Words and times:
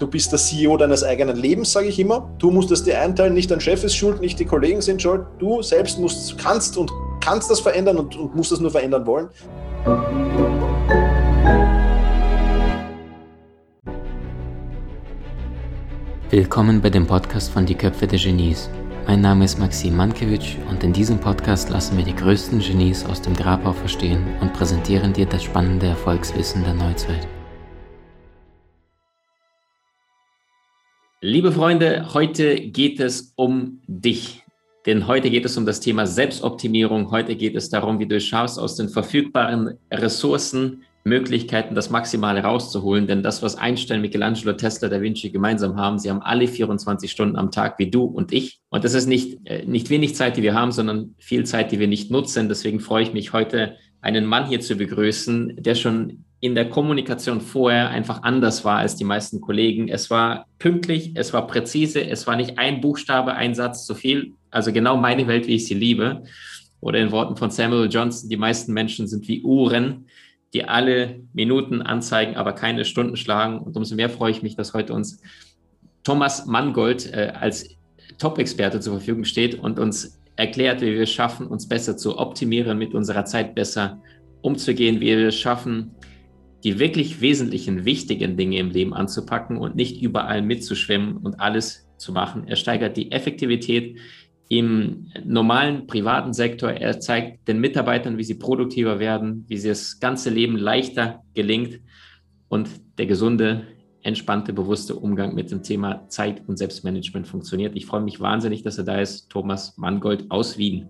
Du 0.00 0.06
bist 0.06 0.32
der 0.32 0.38
CEO 0.38 0.78
deines 0.78 1.04
eigenen 1.04 1.36
Lebens, 1.36 1.72
sage 1.72 1.88
ich 1.88 1.98
immer. 1.98 2.34
Du 2.38 2.50
musst 2.50 2.70
es 2.70 2.82
dir 2.82 2.98
einteilen, 2.98 3.34
nicht 3.34 3.50
dein 3.50 3.60
Chef 3.60 3.84
ist 3.84 3.94
schuld, 3.94 4.22
nicht 4.22 4.40
die 4.40 4.46
Kollegen 4.46 4.80
sind 4.80 5.02
schuld. 5.02 5.26
Du 5.38 5.60
selbst 5.60 5.98
musst, 5.98 6.38
kannst 6.38 6.78
und 6.78 6.90
kannst 7.20 7.50
das 7.50 7.60
verändern 7.60 7.98
und, 7.98 8.16
und 8.16 8.34
musst 8.34 8.50
das 8.50 8.60
nur 8.60 8.70
verändern 8.70 9.04
wollen. 9.04 9.28
Willkommen 16.30 16.80
bei 16.80 16.88
dem 16.88 17.06
Podcast 17.06 17.50
von 17.50 17.66
Die 17.66 17.74
Köpfe 17.74 18.06
der 18.06 18.18
Genies. 18.18 18.70
Mein 19.06 19.20
Name 19.20 19.44
ist 19.44 19.58
Maxim 19.58 19.98
Mankewitsch 19.98 20.56
und 20.70 20.82
in 20.82 20.94
diesem 20.94 21.18
Podcast 21.18 21.68
lassen 21.68 21.98
wir 21.98 22.06
die 22.06 22.16
größten 22.16 22.60
Genies 22.60 23.04
aus 23.04 23.20
dem 23.20 23.36
Grabau 23.36 23.74
verstehen 23.74 24.24
und 24.40 24.54
präsentieren 24.54 25.12
dir 25.12 25.26
das 25.26 25.42
spannende 25.42 25.88
Erfolgswissen 25.88 26.64
der 26.64 26.72
Neuzeit. 26.72 27.28
Liebe 31.22 31.52
Freunde, 31.52 32.14
heute 32.14 32.58
geht 32.58 32.98
es 32.98 33.34
um 33.36 33.82
dich. 33.86 34.42
Denn 34.86 35.06
heute 35.06 35.28
geht 35.28 35.44
es 35.44 35.58
um 35.58 35.66
das 35.66 35.80
Thema 35.80 36.06
Selbstoptimierung. 36.06 37.10
Heute 37.10 37.36
geht 37.36 37.56
es 37.56 37.68
darum, 37.68 37.98
wie 37.98 38.06
du 38.06 38.16
es 38.16 38.24
schaffst, 38.24 38.58
aus 38.58 38.76
den 38.76 38.88
verfügbaren 38.88 39.78
Ressourcen, 39.92 40.82
Möglichkeiten 41.04 41.74
das 41.74 41.90
Maximale 41.90 42.42
rauszuholen. 42.42 43.06
Denn 43.06 43.22
das, 43.22 43.42
was 43.42 43.56
Einstein, 43.56 44.00
Michelangelo, 44.00 44.54
Tesla, 44.54 44.88
Da 44.88 45.02
Vinci 45.02 45.28
gemeinsam 45.28 45.76
haben, 45.76 45.98
sie 45.98 46.08
haben 46.08 46.22
alle 46.22 46.48
24 46.48 47.10
Stunden 47.10 47.36
am 47.36 47.50
Tag 47.50 47.78
wie 47.78 47.90
du 47.90 48.04
und 48.04 48.32
ich. 48.32 48.62
Und 48.70 48.84
das 48.84 48.94
ist 48.94 49.06
nicht, 49.06 49.40
äh, 49.44 49.66
nicht 49.66 49.90
wenig 49.90 50.14
Zeit, 50.14 50.38
die 50.38 50.42
wir 50.42 50.54
haben, 50.54 50.72
sondern 50.72 51.16
viel 51.18 51.44
Zeit, 51.44 51.70
die 51.70 51.78
wir 51.78 51.88
nicht 51.88 52.10
nutzen. 52.10 52.48
Deswegen 52.48 52.80
freue 52.80 53.02
ich 53.02 53.12
mich 53.12 53.34
heute, 53.34 53.76
einen 54.00 54.26
Mann 54.26 54.46
hier 54.46 54.60
zu 54.60 54.76
begrüßen, 54.76 55.56
der 55.58 55.74
schon 55.74 56.24
in 56.40 56.54
der 56.54 56.70
Kommunikation 56.70 57.40
vorher 57.40 57.90
einfach 57.90 58.22
anders 58.22 58.64
war 58.64 58.78
als 58.78 58.96
die 58.96 59.04
meisten 59.04 59.40
Kollegen. 59.40 59.88
Es 59.88 60.08
war 60.08 60.46
pünktlich, 60.58 61.12
es 61.14 61.32
war 61.34 61.46
präzise, 61.46 62.02
es 62.02 62.26
war 62.26 62.36
nicht 62.36 62.58
ein 62.58 62.80
Buchstabe, 62.80 63.34
ein 63.34 63.54
Satz 63.54 63.84
zu 63.84 63.94
viel. 63.94 64.32
Also 64.50 64.72
genau 64.72 64.96
meine 64.96 65.26
Welt, 65.26 65.46
wie 65.46 65.56
ich 65.56 65.66
sie 65.66 65.74
liebe. 65.74 66.22
Oder 66.80 66.98
in 66.98 67.12
Worten 67.12 67.36
von 67.36 67.50
Samuel 67.50 67.90
Johnson, 67.90 68.30
die 68.30 68.38
meisten 68.38 68.72
Menschen 68.72 69.06
sind 69.06 69.28
wie 69.28 69.42
Uhren, 69.42 70.06
die 70.54 70.64
alle 70.64 71.20
Minuten 71.34 71.82
anzeigen, 71.82 72.36
aber 72.36 72.54
keine 72.54 72.86
Stunden 72.86 73.16
schlagen. 73.16 73.58
Und 73.58 73.76
umso 73.76 73.94
mehr 73.94 74.08
freue 74.08 74.30
ich 74.30 74.42
mich, 74.42 74.56
dass 74.56 74.72
heute 74.72 74.94
uns 74.94 75.20
Thomas 76.04 76.46
Mangold 76.46 77.12
äh, 77.12 77.34
als 77.38 77.76
Top-Experte 78.18 78.80
zur 78.80 78.94
Verfügung 78.94 79.24
steht 79.24 79.56
und 79.56 79.78
uns 79.78 80.19
erklärt, 80.40 80.80
wie 80.80 80.94
wir 80.94 81.02
es 81.02 81.12
schaffen, 81.12 81.46
uns 81.46 81.68
besser 81.68 81.96
zu 81.96 82.18
optimieren, 82.18 82.78
mit 82.78 82.94
unserer 82.94 83.24
Zeit 83.24 83.54
besser 83.54 84.02
umzugehen, 84.40 85.00
wie 85.00 85.16
wir 85.16 85.28
es 85.28 85.36
schaffen, 85.36 85.92
die 86.64 86.78
wirklich 86.78 87.20
wesentlichen, 87.20 87.84
wichtigen 87.84 88.36
Dinge 88.36 88.58
im 88.58 88.70
Leben 88.70 88.94
anzupacken 88.94 89.58
und 89.58 89.76
nicht 89.76 90.02
überall 90.02 90.42
mitzuschwimmen 90.42 91.18
und 91.18 91.40
alles 91.40 91.88
zu 91.98 92.12
machen. 92.12 92.48
Er 92.48 92.56
steigert 92.56 92.96
die 92.96 93.12
Effektivität 93.12 93.98
im 94.48 95.06
normalen 95.24 95.86
privaten 95.86 96.32
Sektor. 96.32 96.70
Er 96.70 96.98
zeigt 97.00 97.46
den 97.46 97.60
Mitarbeitern, 97.60 98.18
wie 98.18 98.24
sie 98.24 98.34
produktiver 98.34 98.98
werden, 98.98 99.44
wie 99.46 99.58
sie 99.58 99.68
das 99.68 100.00
ganze 100.00 100.30
Leben 100.30 100.56
leichter 100.56 101.22
gelingt 101.34 101.80
und 102.48 102.68
der 102.98 103.06
gesunde, 103.06 103.66
entspannte, 104.02 104.52
bewusste 104.52 104.94
Umgang 104.94 105.34
mit 105.34 105.50
dem 105.50 105.62
Thema 105.62 106.08
Zeit 106.08 106.42
und 106.46 106.56
Selbstmanagement 106.56 107.26
funktioniert. 107.28 107.76
Ich 107.76 107.86
freue 107.86 108.00
mich 108.00 108.20
wahnsinnig, 108.20 108.62
dass 108.62 108.78
er 108.78 108.84
da 108.84 109.00
ist. 109.00 109.28
Thomas 109.28 109.76
Mangold 109.76 110.30
aus 110.30 110.58
Wien. 110.58 110.88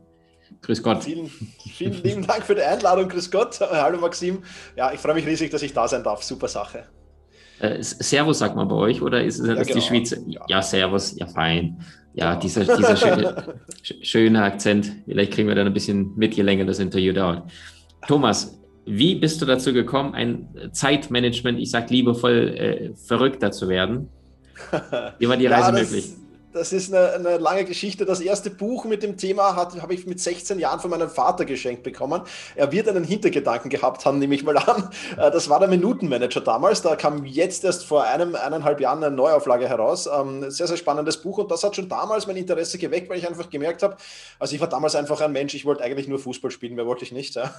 Grüß 0.62 0.83
Gott. 0.83 1.05
Vielen, 1.05 1.28
vielen 1.28 2.03
lieben 2.03 2.27
Dank 2.27 2.44
für 2.44 2.55
die 2.55 2.62
Einladung. 2.62 3.08
Grüß 3.08 3.31
Gott. 3.31 3.61
Hallo 3.61 3.98
Maxim. 3.98 4.42
Ja, 4.77 4.92
ich 4.92 5.00
freue 5.00 5.14
mich 5.14 5.27
riesig, 5.27 5.50
dass 5.50 5.62
ich 5.62 5.72
da 5.72 5.86
sein 5.88 6.03
darf. 6.03 6.22
Super 6.22 6.48
Sache. 6.48 6.84
Äh, 7.61 7.83
servus 7.83 8.38
sagt 8.38 8.56
man 8.56 8.69
bei 8.69 8.75
euch 8.75 9.03
oder 9.03 9.22
ist 9.22 9.38
es 9.38 9.47
ja, 9.47 9.55
genau. 9.55 9.75
die 9.75 9.81
Schweizer? 9.81 10.16
Ja. 10.27 10.41
ja, 10.48 10.62
Servus, 10.62 11.16
ja 11.16 11.27
fein. 11.27 11.84
Ja, 12.14 12.31
genau. 12.31 12.41
dieser, 12.41 12.77
dieser 12.77 12.97
schöne, 12.97 13.55
schöne 14.03 14.42
Akzent. 14.42 14.92
Vielleicht 15.05 15.33
kriegen 15.33 15.48
wir 15.48 15.55
dann 15.55 15.66
ein 15.66 15.75
bisschen 15.75 16.16
mit, 16.16 16.34
je 16.34 16.42
länger 16.42 16.64
das 16.64 16.78
Interview 16.78 17.12
dauert. 17.12 17.50
Thomas, 18.09 18.59
wie 18.91 19.15
bist 19.15 19.41
du 19.41 19.47
dazu 19.47 19.73
gekommen, 19.73 20.15
ein 20.15 20.49
Zeitmanagement, 20.73 21.59
ich 21.59 21.71
sage 21.71 21.87
liebevoll, 21.95 22.55
äh, 22.56 22.91
verrückter 22.97 23.53
zu 23.53 23.69
werden? 23.69 24.09
Wie 25.19 25.27
war 25.27 25.39
die 25.39 25.47
Reise 25.47 25.69
ja, 25.69 25.83
möglich? 25.83 26.11
Das 26.53 26.72
ist 26.72 26.93
eine, 26.93 27.12
eine, 27.12 27.38
lange 27.38 27.65
Geschichte. 27.65 28.05
Das 28.05 28.21
erste 28.21 28.50
Buch 28.50 28.84
mit 28.84 29.03
dem 29.03 29.16
Thema 29.16 29.55
habe 29.55 29.94
ich 29.94 30.06
mit 30.06 30.19
16 30.19 30.59
Jahren 30.59 30.81
von 30.81 30.91
meinem 30.91 31.09
Vater 31.09 31.44
geschenkt 31.44 31.84
bekommen. 31.84 32.22
Er 32.56 32.72
wird 32.72 32.88
einen 32.88 33.05
Hintergedanken 33.05 33.71
gehabt 33.71 34.05
haben, 34.05 34.19
nehme 34.19 34.34
ich 34.34 34.43
mal 34.43 34.56
an. 34.56 34.91
Äh, 35.16 35.31
das 35.31 35.49
war 35.49 35.61
der 35.61 35.69
Minutenmanager 35.69 36.41
damals. 36.41 36.83
Da 36.83 36.97
kam 36.97 37.25
jetzt 37.25 37.65
erst 37.65 37.84
vor 37.84 38.05
einem, 38.05 38.34
eineinhalb 38.34 38.81
Jahren 38.81 39.05
eine 39.05 39.15
Neuauflage 39.15 39.69
heraus. 39.69 40.09
Ähm, 40.12 40.50
sehr, 40.50 40.66
sehr 40.66 40.77
spannendes 40.77 41.19
Buch 41.19 41.38
und 41.38 41.50
das 41.50 41.62
hat 41.62 41.77
schon 41.77 41.88
damals 41.88 42.27
mein 42.27 42.37
Interesse 42.37 42.78
geweckt, 42.78 43.09
weil 43.09 43.19
ich 43.19 43.28
einfach 43.28 43.49
gemerkt 43.49 43.82
habe, 43.82 43.97
also 44.38 44.55
ich 44.55 44.61
war 44.61 44.69
damals 44.69 44.97
einfach 44.97 45.21
ein 45.21 45.32
Mensch, 45.32 45.55
ich 45.55 45.65
wollte 45.65 45.84
eigentlich 45.84 46.09
nur 46.09 46.19
Fußball 46.19 46.50
spielen, 46.50 46.75
mehr 46.75 46.87
wollte 46.87 47.05
ich 47.05 47.12
nicht. 47.12 47.38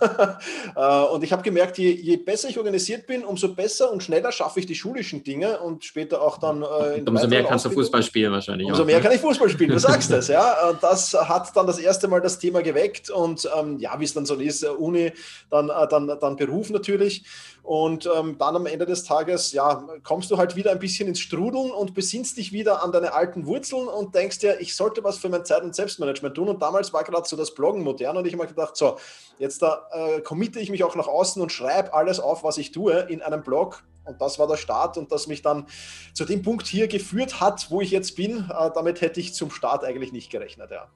Äh, 0.75 1.03
und 1.05 1.23
ich 1.23 1.31
habe 1.31 1.41
gemerkt, 1.41 1.77
je, 1.77 1.91
je, 1.91 2.17
besser 2.17 2.47
ich 2.49 2.57
organisiert 2.57 3.05
bin, 3.05 3.23
umso 3.23 3.53
besser 3.53 3.91
und 3.91 4.03
schneller 4.03 4.31
schaffe 4.31 4.59
ich 4.59 4.65
die 4.65 4.75
schulischen 4.75 5.23
Dinge 5.23 5.59
und 5.59 5.83
später 5.83 6.21
auch 6.21 6.37
dann. 6.37 6.63
Äh, 6.63 6.99
in 6.99 7.07
umso 7.07 7.27
mehr 7.27 7.43
kannst 7.43 7.65
du 7.65 7.69
Fußball 7.69 8.01
spielen 8.03 8.31
wahrscheinlich. 8.31 8.67
Umso 8.67 8.80
umso 8.81 8.85
mehr 8.85 9.01
kann 9.01 9.11
ich 9.11 9.21
Fußball 9.21 9.49
spielen, 9.49 9.71
du 9.71 9.79
sagst 9.79 10.11
es, 10.11 10.27
ja. 10.27 10.69
Und 10.69 10.81
das 10.81 11.13
hat 11.13 11.55
dann 11.55 11.67
das 11.67 11.79
erste 11.79 12.07
Mal 12.07 12.21
das 12.21 12.39
Thema 12.39 12.61
geweckt 12.61 13.09
und 13.09 13.49
ähm, 13.57 13.79
ja, 13.79 13.99
wie 13.99 14.05
es 14.05 14.13
dann 14.13 14.25
so 14.25 14.35
ist, 14.35 14.63
äh, 14.63 14.67
Uni, 14.67 15.13
dann, 15.49 15.69
äh, 15.69 15.87
dann, 15.87 16.07
dann 16.19 16.35
Beruf 16.35 16.69
natürlich. 16.69 17.23
Und 17.63 18.09
ähm, 18.17 18.37
dann 18.39 18.55
am 18.55 18.65
Ende 18.65 18.87
des 18.87 19.03
Tages, 19.03 19.51
ja, 19.51 19.83
kommst 20.03 20.31
du 20.31 20.37
halt 20.37 20.55
wieder 20.55 20.71
ein 20.71 20.79
bisschen 20.79 21.07
ins 21.07 21.19
Strudeln 21.19 21.69
und 21.69 21.93
besinnst 21.93 22.37
dich 22.37 22.51
wieder 22.51 22.83
an 22.83 22.91
deine 22.91 23.13
alten 23.13 23.45
Wurzeln 23.45 23.87
und 23.87 24.15
denkst 24.15 24.39
dir, 24.39 24.59
ich 24.59 24.75
sollte 24.75 25.03
was 25.03 25.19
für 25.19 25.29
mein 25.29 25.45
Zeit- 25.45 25.61
und 25.61 25.75
Selbstmanagement 25.75 26.35
tun. 26.35 26.49
Und 26.49 26.61
damals 26.61 26.91
war 26.91 27.03
gerade 27.03 27.27
so 27.27 27.37
das 27.37 27.53
Bloggen 27.53 27.83
modern 27.83 28.17
und 28.17 28.25
ich 28.25 28.33
habe 28.33 28.43
mir 28.43 28.49
gedacht, 28.49 28.75
so, 28.75 28.97
jetzt 29.37 29.61
da 29.61 29.87
äh, 29.91 30.21
committe 30.21 30.59
ich 30.59 30.71
mich 30.71 30.83
auch 30.83 30.95
nach 30.95 31.07
außen 31.07 31.39
und 31.41 31.51
schreibe 31.51 31.93
alles 31.93 32.19
auf, 32.19 32.43
was 32.43 32.57
ich 32.57 32.71
tue 32.71 32.93
in 32.93 33.21
einem 33.21 33.43
Blog 33.43 33.83
und 34.05 34.21
das 34.21 34.39
war 34.39 34.47
der 34.47 34.57
Start 34.57 34.97
und 34.97 35.11
das 35.11 35.27
mich 35.27 35.41
dann 35.41 35.65
zu 36.13 36.25
dem 36.25 36.41
Punkt 36.41 36.67
hier 36.67 36.87
geführt 36.87 37.39
hat, 37.39 37.69
wo 37.69 37.81
ich 37.81 37.91
jetzt 37.91 38.15
bin. 38.15 38.49
Äh, 38.49 38.69
damit 38.73 39.01
hätte 39.01 39.19
ich 39.19 39.33
zum 39.33 39.51
Start 39.51 39.83
eigentlich 39.83 40.11
nicht 40.11 40.31
gerechnet, 40.31 40.71
ja. 40.71 40.87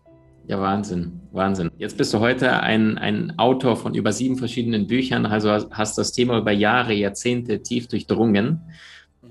Ja, 0.47 0.61
Wahnsinn, 0.61 1.21
Wahnsinn. 1.31 1.71
Jetzt 1.77 1.97
bist 1.97 2.13
du 2.13 2.19
heute 2.19 2.59
ein, 2.59 2.99
ein 2.99 3.33
Autor 3.39 3.77
von 3.77 3.95
über 3.95 4.13
sieben 4.13 4.37
verschiedenen 4.37 4.85
Büchern, 4.85 5.25
also 5.25 5.49
hast 5.71 5.97
das 5.97 6.11
Thema 6.11 6.37
über 6.37 6.51
Jahre, 6.51 6.93
Jahrzehnte 6.93 7.63
tief 7.63 7.87
durchdrungen. 7.87 8.61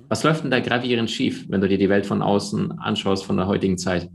Was 0.09 0.25
läuft 0.25 0.43
denn 0.43 0.51
da 0.51 0.59
gravierend 0.59 1.11
schief, 1.11 1.47
wenn 1.49 1.61
du 1.61 1.69
dir 1.69 1.79
die 1.79 1.89
Welt 1.89 2.05
von 2.05 2.21
außen 2.21 2.81
anschaust 2.81 3.25
von 3.25 3.37
der 3.37 3.47
heutigen 3.47 3.79
Zeit? 3.79 4.11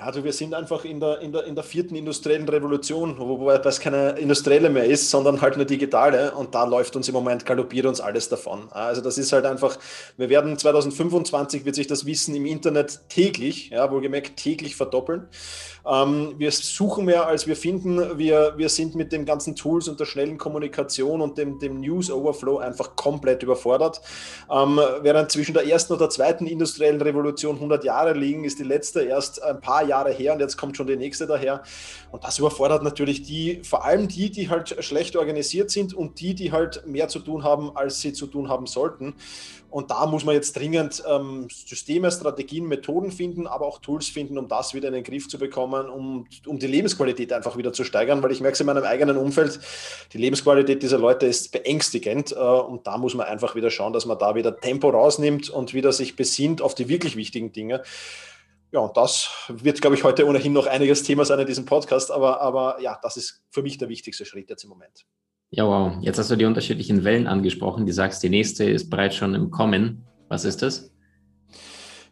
Ja, 0.00 0.10
du, 0.10 0.24
wir 0.24 0.32
sind 0.32 0.54
einfach 0.54 0.86
in 0.86 0.98
der, 0.98 1.20
in 1.20 1.30
der, 1.30 1.44
in 1.44 1.54
der 1.54 1.62
vierten 1.62 1.94
industriellen 1.94 2.48
Revolution, 2.48 3.18
wobei 3.18 3.58
das 3.58 3.80
keine 3.80 4.12
industrielle 4.12 4.70
mehr 4.70 4.86
ist, 4.86 5.10
sondern 5.10 5.42
halt 5.42 5.56
eine 5.56 5.66
digitale. 5.66 6.32
Und 6.32 6.54
da 6.54 6.64
läuft 6.64 6.96
uns 6.96 7.06
im 7.08 7.12
Moment, 7.12 7.44
galoppiert 7.44 7.84
uns 7.84 8.00
alles 8.00 8.30
davon. 8.30 8.72
Also 8.72 9.02
das 9.02 9.18
ist 9.18 9.30
halt 9.34 9.44
einfach, 9.44 9.78
wir 10.16 10.30
werden 10.30 10.56
2025 10.56 11.66
wird 11.66 11.74
sich 11.74 11.86
das 11.86 12.06
Wissen 12.06 12.34
im 12.34 12.46
Internet 12.46 13.10
täglich, 13.10 13.68
ja, 13.68 13.92
wohlgemerkt 13.92 14.38
täglich 14.38 14.74
verdoppeln. 14.74 15.28
Ähm, 15.86 16.34
wir 16.38 16.50
suchen 16.50 17.04
mehr, 17.04 17.26
als 17.26 17.46
wir 17.46 17.56
finden. 17.56 18.18
Wir, 18.18 18.54
wir 18.56 18.70
sind 18.70 18.94
mit 18.94 19.12
den 19.12 19.26
ganzen 19.26 19.54
Tools 19.54 19.86
und 19.86 20.00
der 20.00 20.06
schnellen 20.06 20.38
Kommunikation 20.38 21.20
und 21.20 21.36
dem, 21.36 21.58
dem 21.58 21.80
News 21.80 22.10
Overflow 22.10 22.58
einfach 22.58 22.96
komplett 22.96 23.42
überfordert. 23.42 24.00
Ähm, 24.50 24.80
während 25.02 25.30
zwischen 25.30 25.52
der 25.52 25.66
ersten 25.66 25.92
und 25.92 26.00
der 26.00 26.10
zweiten 26.10 26.46
industriellen 26.46 27.02
Revolution 27.02 27.56
100 27.56 27.84
Jahre 27.84 28.14
liegen, 28.14 28.44
ist 28.44 28.58
die 28.58 28.64
letzte 28.64 29.02
erst 29.02 29.42
ein 29.42 29.60
paar 29.60 29.84
Jahre 29.84 29.89
her 29.90 30.32
und 30.32 30.40
jetzt 30.40 30.56
kommt 30.56 30.76
schon 30.76 30.86
die 30.86 30.96
nächste 30.96 31.26
daher. 31.26 31.62
Und 32.10 32.24
das 32.24 32.38
überfordert 32.38 32.82
natürlich 32.82 33.22
die, 33.22 33.60
vor 33.62 33.84
allem 33.84 34.08
die, 34.08 34.30
die 34.30 34.48
halt 34.48 34.82
schlecht 34.84 35.16
organisiert 35.16 35.70
sind 35.70 35.94
und 35.94 36.20
die, 36.20 36.34
die 36.34 36.52
halt 36.52 36.86
mehr 36.86 37.08
zu 37.08 37.18
tun 37.20 37.44
haben, 37.44 37.76
als 37.76 38.00
sie 38.00 38.12
zu 38.12 38.26
tun 38.26 38.48
haben 38.48 38.66
sollten. 38.66 39.14
Und 39.70 39.92
da 39.92 40.06
muss 40.06 40.24
man 40.24 40.34
jetzt 40.34 40.56
dringend 40.56 41.02
ähm, 41.08 41.46
Systeme, 41.48 42.10
Strategien, 42.10 42.66
Methoden 42.66 43.12
finden, 43.12 43.46
aber 43.46 43.66
auch 43.66 43.78
Tools 43.78 44.08
finden, 44.08 44.36
um 44.36 44.48
das 44.48 44.74
wieder 44.74 44.88
in 44.88 44.94
den 44.94 45.04
Griff 45.04 45.28
zu 45.28 45.38
bekommen, 45.38 45.88
um, 45.88 46.26
um 46.46 46.58
die 46.58 46.66
Lebensqualität 46.66 47.32
einfach 47.32 47.56
wieder 47.56 47.72
zu 47.72 47.84
steigern, 47.84 48.22
weil 48.22 48.32
ich 48.32 48.40
merke 48.40 48.54
es 48.54 48.60
in 48.60 48.66
meinem 48.66 48.82
eigenen 48.82 49.16
Umfeld, 49.16 49.60
die 50.12 50.18
Lebensqualität 50.18 50.82
dieser 50.82 50.98
Leute 50.98 51.26
ist 51.26 51.52
beängstigend. 51.52 52.32
Äh, 52.32 52.34
und 52.34 52.86
da 52.86 52.98
muss 52.98 53.14
man 53.14 53.26
einfach 53.26 53.54
wieder 53.54 53.70
schauen, 53.70 53.92
dass 53.92 54.06
man 54.06 54.18
da 54.18 54.34
wieder 54.34 54.58
Tempo 54.58 54.88
rausnimmt 54.88 55.50
und 55.50 55.72
wieder 55.72 55.92
sich 55.92 56.16
besinnt 56.16 56.62
auf 56.62 56.74
die 56.74 56.88
wirklich 56.88 57.14
wichtigen 57.14 57.52
Dinge. 57.52 57.82
Ja, 58.72 58.80
und 58.80 58.96
das 58.96 59.30
wird, 59.48 59.80
glaube 59.80 59.96
ich, 59.96 60.04
heute 60.04 60.26
ohnehin 60.26 60.52
noch 60.52 60.66
einiges 60.66 61.02
Thema 61.02 61.24
sein 61.24 61.40
in 61.40 61.46
diesem 61.46 61.64
Podcast, 61.64 62.10
aber, 62.10 62.40
aber 62.40 62.80
ja, 62.80 62.98
das 63.02 63.16
ist 63.16 63.42
für 63.50 63.62
mich 63.62 63.78
der 63.78 63.88
wichtigste 63.88 64.24
Schritt 64.24 64.48
jetzt 64.48 64.62
im 64.62 64.70
Moment. 64.70 65.06
Ja, 65.50 65.66
wow. 65.66 65.94
Jetzt 66.00 66.18
hast 66.18 66.30
du 66.30 66.36
die 66.36 66.44
unterschiedlichen 66.44 67.02
Wellen 67.02 67.26
angesprochen. 67.26 67.84
Die 67.84 67.92
sagst, 67.92 68.22
die 68.22 68.28
nächste 68.28 68.64
ist 68.64 68.88
bereits 68.88 69.16
schon 69.16 69.34
im 69.34 69.50
Kommen. 69.50 70.06
Was 70.28 70.44
ist 70.44 70.62
das? 70.62 70.92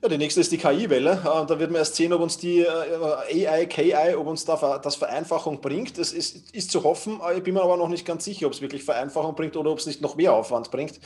Ja, 0.01 0.09
die 0.09 0.17
nächste 0.17 0.41
ist 0.41 0.53
die 0.53 0.59
KI-Welle. 0.59 1.11
Äh, 1.11 1.47
da 1.47 1.59
wird 1.59 1.73
man 1.73 1.81
erst 1.81 1.97
sehen, 1.97 2.13
ob 2.13 2.21
uns 2.21 2.39
die 2.39 2.61
äh, 2.61 3.49
AI, 3.49 3.67
KI, 3.67 4.15
ob 4.15 4.29
uns 4.29 4.45
da 4.45 4.79
das 4.79 4.95
Vereinfachung 4.95 5.61
bringt. 5.61 5.99
Das 5.99 6.13
ist, 6.13 6.55
ist 6.55 6.71
zu 6.71 6.85
hoffen. 6.85 7.21
Ich 7.37 7.43
bin 7.43 7.55
mir 7.55 7.63
aber 7.63 7.77
noch 7.77 7.89
nicht 7.89 8.07
ganz 8.07 8.25
sicher, 8.25 8.47
ob 8.47 8.53
es 8.53 8.61
wirklich 8.61 8.85
Vereinfachung 8.85 9.35
bringt 9.35 9.57
oder 9.57 9.73
ob 9.73 9.79
es 9.81 9.87
nicht 9.87 10.01
noch 10.01 10.15
mehr 10.15 10.35
Aufwand 10.35 10.71
bringt. 10.71 11.01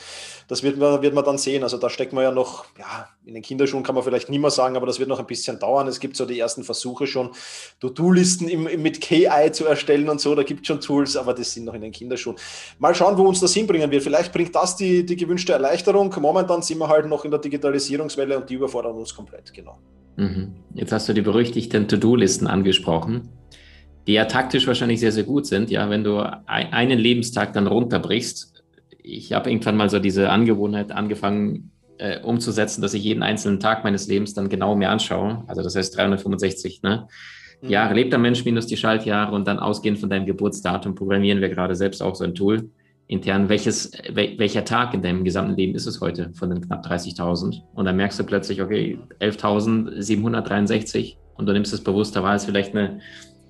Das 0.47 0.61
wird 0.61 0.77
man, 0.77 1.01
wird 1.01 1.15
man 1.15 1.25
dann 1.25 1.39
sehen. 1.39 1.63
Also 1.63 1.77
da 1.77 1.89
steckt 1.89 2.13
man 2.13 2.23
ja 2.23 2.29
noch, 2.29 2.65
ja, 2.77 3.09
in 3.25 3.33
den 3.33 3.41
Kinderschuhen 3.41 3.81
kann 3.81 3.95
man 3.95 4.03
vielleicht 4.03 4.29
nicht 4.29 4.39
mehr 4.39 4.51
sagen, 4.51 4.75
aber 4.75 4.85
das 4.85 4.99
wird 4.99 5.09
noch 5.09 5.17
ein 5.17 5.25
bisschen 5.25 5.57
dauern. 5.57 5.87
Es 5.87 5.99
gibt 5.99 6.15
so 6.15 6.27
die 6.27 6.37
ersten 6.37 6.63
Versuche 6.63 7.07
schon, 7.07 7.31
To-Do-Listen 7.79 8.45
mit 8.79 9.01
KI 9.01 9.51
zu 9.53 9.65
erstellen 9.65 10.07
und 10.07 10.21
so. 10.21 10.35
Da 10.35 10.43
gibt 10.43 10.61
es 10.61 10.67
schon 10.67 10.81
Tools, 10.81 11.17
aber 11.17 11.33
das 11.33 11.51
sind 11.51 11.65
noch 11.65 11.73
in 11.73 11.81
den 11.81 11.91
Kinderschuhen. 11.91 12.35
Mal 12.77 12.93
schauen, 12.93 13.17
wo 13.17 13.23
uns 13.23 13.39
das 13.39 13.55
hinbringen 13.55 13.89
wird. 13.89 14.03
Vielleicht 14.03 14.31
bringt 14.31 14.53
das 14.53 14.75
die, 14.75 15.03
die 15.03 15.15
gewünschte 15.15 15.53
Erleichterung. 15.53 16.13
Momentan 16.19 16.61
sind 16.61 16.77
wir 16.77 16.87
halt 16.87 17.07
noch 17.07 17.25
in 17.25 17.31
der 17.31 17.39
Digitalisierungswelle 17.39 18.37
und 18.37 18.47
die 18.51 18.59
überfordern 18.83 18.93
fordern 18.93 18.99
uns 18.99 19.15
komplett, 19.15 19.53
genau. 19.53 19.79
Mhm. 20.15 20.53
Jetzt 20.75 20.91
hast 20.91 21.09
du 21.09 21.13
die 21.13 21.21
berüchtigten 21.21 21.87
To-Do-Listen 21.87 22.47
angesprochen, 22.47 23.29
die 24.07 24.13
ja 24.13 24.25
taktisch 24.25 24.67
wahrscheinlich 24.67 24.99
sehr, 24.99 25.11
sehr 25.11 25.23
gut 25.23 25.45
sind. 25.45 25.71
Ja, 25.71 25.89
wenn 25.89 26.03
du 26.03 26.19
einen 26.45 26.99
Lebenstag 26.99 27.53
dann 27.53 27.67
runterbrichst. 27.67 28.63
Ich 29.01 29.33
habe 29.33 29.49
irgendwann 29.49 29.77
mal 29.77 29.89
so 29.89 29.99
diese 29.99 30.29
Angewohnheit 30.29 30.91
angefangen 30.91 31.71
äh, 31.97 32.21
umzusetzen, 32.21 32.81
dass 32.81 32.93
ich 32.93 33.03
jeden 33.03 33.23
einzelnen 33.23 33.59
Tag 33.59 33.83
meines 33.83 34.07
Lebens 34.07 34.33
dann 34.33 34.49
genau 34.49 34.75
mir 34.75 34.89
anschaue. 34.89 35.43
Also 35.47 35.61
das 35.61 35.75
heißt 35.75 35.97
365 35.97 36.81
ne? 36.83 37.07
Mhm. 37.61 37.69
Jahre 37.69 37.93
lebt 37.93 38.11
der 38.11 38.19
Mensch 38.19 38.45
minus 38.45 38.67
die 38.67 38.77
Schaltjahre 38.77 39.33
und 39.33 39.47
dann 39.47 39.59
ausgehend 39.59 39.99
von 39.99 40.09
deinem 40.09 40.25
Geburtsdatum 40.25 40.95
programmieren 40.95 41.41
wir 41.41 41.49
gerade 41.49 41.75
selbst 41.75 42.01
auch 42.01 42.15
so 42.15 42.23
ein 42.23 42.35
Tool 42.35 42.69
intern, 43.13 43.47
welches, 43.47 43.91
welcher 44.09 44.65
Tag 44.65 44.93
in 44.93 45.01
deinem 45.01 45.23
gesamten 45.23 45.55
Leben 45.55 45.75
ist 45.75 45.85
es 45.85 46.01
heute 46.01 46.31
von 46.33 46.49
den 46.49 46.59
knapp 46.61 46.85
30.000? 46.85 47.61
Und 47.73 47.85
dann 47.85 47.95
merkst 47.95 48.19
du 48.19 48.23
plötzlich, 48.23 48.61
okay, 48.61 48.99
11.763 49.19 51.15
und 51.35 51.45
du 51.45 51.53
nimmst 51.53 51.71
es 51.73 51.83
bewusster 51.83 52.23
wahr, 52.23 52.35
ist 52.35 52.45
vielleicht 52.45 52.75
eine, 52.75 52.99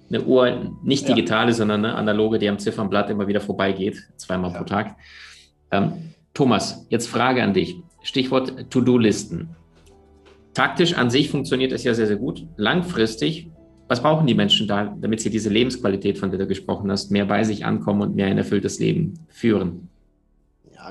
eine 0.09 0.21
Uhr, 0.23 0.77
nicht 0.83 1.07
digitale, 1.07 1.51
ja. 1.51 1.53
sondern 1.53 1.85
eine 1.85 1.95
analoge, 1.95 2.37
die 2.39 2.49
am 2.49 2.59
Ziffernblatt 2.59 3.09
immer 3.09 3.27
wieder 3.27 3.41
vorbeigeht, 3.41 3.97
zweimal 4.17 4.51
ja. 4.51 4.57
pro 4.57 4.65
Tag. 4.65 4.95
Ähm, 5.71 6.13
Thomas, 6.33 6.85
jetzt 6.89 7.07
Frage 7.07 7.41
an 7.41 7.53
dich. 7.53 7.75
Stichwort 8.03 8.69
To-Do-Listen. 8.69 9.55
Taktisch 10.53 10.95
an 10.95 11.09
sich 11.09 11.29
funktioniert 11.29 11.71
es 11.71 11.83
ja 11.83 11.93
sehr, 11.93 12.07
sehr 12.07 12.17
gut. 12.17 12.45
Langfristig 12.57 13.49
was 13.87 14.01
brauchen 14.01 14.27
die 14.27 14.33
Menschen 14.33 14.67
da, 14.67 14.95
damit 14.99 15.21
sie 15.21 15.29
diese 15.29 15.49
Lebensqualität, 15.49 16.17
von 16.17 16.29
der 16.29 16.39
du 16.39 16.47
gesprochen 16.47 16.89
hast, 16.91 17.11
mehr 17.11 17.25
bei 17.25 17.43
sich 17.43 17.65
ankommen 17.65 18.01
und 18.01 18.15
mehr 18.15 18.27
ein 18.27 18.37
erfülltes 18.37 18.79
Leben 18.79 19.13
führen? 19.29 19.89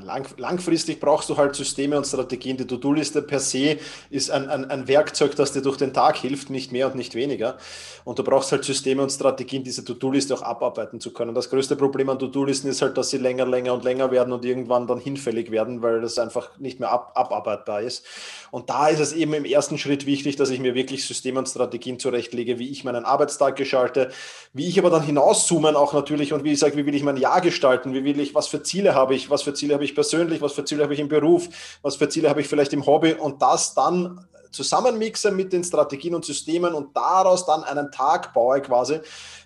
Lang, 0.00 0.27
langfristig 0.37 1.00
brauchst 1.00 1.29
du 1.29 1.37
halt 1.37 1.55
Systeme 1.55 1.97
und 1.97 2.06
Strategien. 2.06 2.56
Die 2.56 2.67
To-Do-Liste 2.67 3.23
per 3.23 3.41
se 3.41 3.79
ist 4.11 4.31
ein, 4.31 4.49
ein, 4.49 4.71
ein, 4.71 4.89
Werkzeug, 4.89 5.37
das 5.37 5.53
dir 5.53 5.62
durch 5.62 5.77
den 5.77 5.93
Tag 5.93 6.17
hilft, 6.17 6.50
nicht 6.50 6.73
mehr 6.73 6.87
und 6.87 6.94
nicht 6.94 7.15
weniger. 7.15 7.59
Und 8.05 8.19
du 8.19 8.25
brauchst 8.25 8.53
halt 8.53 8.65
Systeme 8.65 9.03
und 9.03 9.11
Strategien, 9.11 9.62
diese 9.65 9.85
To-Do-Liste 9.85 10.35
auch 10.35 10.43
abarbeiten 10.43 11.00
zu 11.00 11.12
können. 11.12 11.35
Das 11.35 11.50
größte 11.50 11.77
Problem 11.77 12.09
an 12.09 12.19
To-Do-Listen 12.19 12.69
ist 12.69 12.83
halt, 12.83 12.97
dass 12.97 13.11
sie 13.11 13.19
länger, 13.19 13.47
länger 13.47 13.75
und 13.75 13.85
länger 13.85 14.11
werden 14.11 14.33
und 14.33 14.44
irgendwann 14.44 14.87
dann 14.87 14.99
hinfällig 14.99 15.50
werden, 15.50 15.83
weil 15.83 16.00
das 16.00 16.19
einfach 16.19 16.59
nicht 16.59 16.81
mehr 16.81 16.91
ab, 16.91 17.12
abarbeitbar 17.15 17.83
ist. 17.83 18.05
Und 18.50 18.71
da 18.71 18.89
ist 18.89 19.00
es 19.00 19.12
eben 19.12 19.35
im 19.35 19.44
ersten 19.44 19.79
Schritt 19.79 20.06
wichtig, 20.06 20.37
dass 20.37 20.50
ich 20.50 20.61
mir 20.61 20.75
wirklich 20.75 21.06
Systeme 21.06 21.39
und 21.39 21.49
Strategien 21.49 21.99
zurechtlege, 21.99 22.59
wie 22.59 22.71
ich 22.71 22.85
meinen 22.85 23.05
Arbeitstag 23.05 23.56
gestalte, 23.56 24.11
wie 24.53 24.69
ich 24.69 24.79
aber 24.79 24.91
dann 24.91 25.03
hinauszoomen 25.03 25.77
auch 25.77 25.93
natürlich 25.93 26.33
und 26.33 26.44
wie 26.44 26.53
ich 26.53 26.59
sage, 26.59 26.77
wie 26.77 26.87
will 26.87 26.94
ich 26.94 27.03
mein 27.03 27.17
Jahr 27.17 27.41
gestalten, 27.41 27.94
wie 27.94 28.05
will 28.05 28.21
ich, 28.21 28.35
was 28.35 28.49
für 28.49 28.62
Ziele 28.62 28.94
habe 28.94 29.15
ich, 29.15 29.31
was 29.31 29.43
für 29.43 29.55
Ziele 29.55 29.75
habe 29.75 29.81
habe 29.82 29.87
ich 29.87 29.94
persönlich, 29.96 30.40
was 30.40 30.52
für 30.52 30.64
Ziele 30.64 30.84
habe 30.84 30.94
ich 30.94 31.00
im 31.00 31.08
Beruf, 31.08 31.49
was 31.82 31.96
für 31.96 32.08
Ziele 32.08 32.29
habe 32.29 32.40
ich 32.40 32.46
vielleicht 32.46 32.73
im 32.73 32.87
Hobby 32.87 33.14
und 33.14 33.43
das 33.43 33.75
dann 33.75 34.25
zusammenmixen 34.52 35.34
mit 35.34 35.52
den 35.52 35.64
Strategien 35.64 36.14
und 36.14 36.25
Systemen 36.25 36.73
und 36.73 36.96
daraus 36.96 37.46
dann 37.46 37.64
einen 37.64 37.90
Tag 37.90 38.32
baue 38.32 38.62
quasi, 38.62 39.00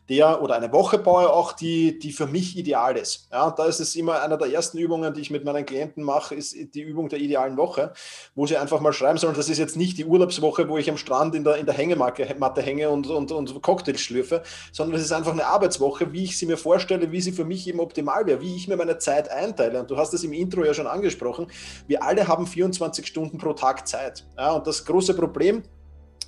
der 0.09 0.43
oder 0.43 0.55
eine 0.55 0.73
Woche 0.73 0.99
baue 0.99 1.33
auch, 1.33 1.53
die, 1.53 1.99
die 1.99 2.13
für 2.13 2.27
mich 2.27 2.57
ideal 2.57 2.97
ist. 2.97 3.29
Ja, 3.33 3.51
da 3.51 3.65
ist 3.67 3.81
es 3.81 3.97
immer 3.97 4.23
einer 4.23 4.37
der 4.37 4.53
ersten 4.53 4.79
Übungen, 4.79 5.13
die 5.15 5.21
ich 5.21 5.31
mit 5.31 5.45
meinen 5.45 5.67
Klienten 5.67 6.05
mache, 6.05 6.35
ist 6.35 6.55
die 6.75 6.83
Übung 6.83 7.09
der 7.09 7.19
idealen 7.19 7.57
Woche, 7.57 7.93
wo 8.35 8.47
sie 8.47 8.57
einfach 8.57 8.81
mal 8.81 8.93
schreiben 8.93 9.19
sollen, 9.19 9.35
das 9.35 9.49
ist 9.49 9.59
jetzt 9.59 9.77
nicht 9.77 9.99
die 9.99 10.05
Urlaubswoche, 10.05 10.69
wo 10.69 10.79
ich 10.79 10.89
am 10.89 10.97
Strand 10.97 11.35
in 11.35 11.45
der, 11.45 11.57
in 11.57 11.67
der 11.67 11.75
Hängematte 11.75 12.63
hänge 12.63 12.91
und, 12.91 13.09
und, 13.09 13.33
und 13.33 13.63
Cocktails 13.63 14.01
schlürfe, 14.01 14.43
sondern 14.73 14.95
das 14.95 15.03
ist 15.03 15.13
einfach 15.13 15.33
eine 15.33 15.47
Arbeitswoche, 15.47 16.13
wie 16.13 16.25
ich 16.25 16.39
sie 16.39 16.47
mir 16.47 16.57
vorstelle, 16.57 17.11
wie 17.11 17.21
sie 17.21 17.33
für 17.33 17.45
mich 17.45 17.67
eben 17.67 17.81
optimal 17.81 18.27
wäre, 18.27 18.41
wie 18.41 18.55
ich 18.55 18.69
mir 18.69 18.77
meine 18.77 18.99
Zeit 18.99 19.31
einteile. 19.31 19.81
Und 19.81 19.91
du 19.91 19.97
hast 19.97 20.15
es 20.15 20.23
im 20.25 20.33
Intro 20.33 20.65
ja 20.65 20.75
schon 20.75 20.87
angesprochen, 20.87 21.49
wir 21.87 22.03
alle 22.03 22.29
haben 22.29 22.47
24 22.47 23.07
Stunden 23.07 23.39
pro 23.39 23.53
Tag 23.53 23.87
Zeit. 23.89 24.25
Ja, 24.37 24.53
und 24.53 24.67
das 24.67 24.85
große 24.85 25.15
Problem, 25.15 25.63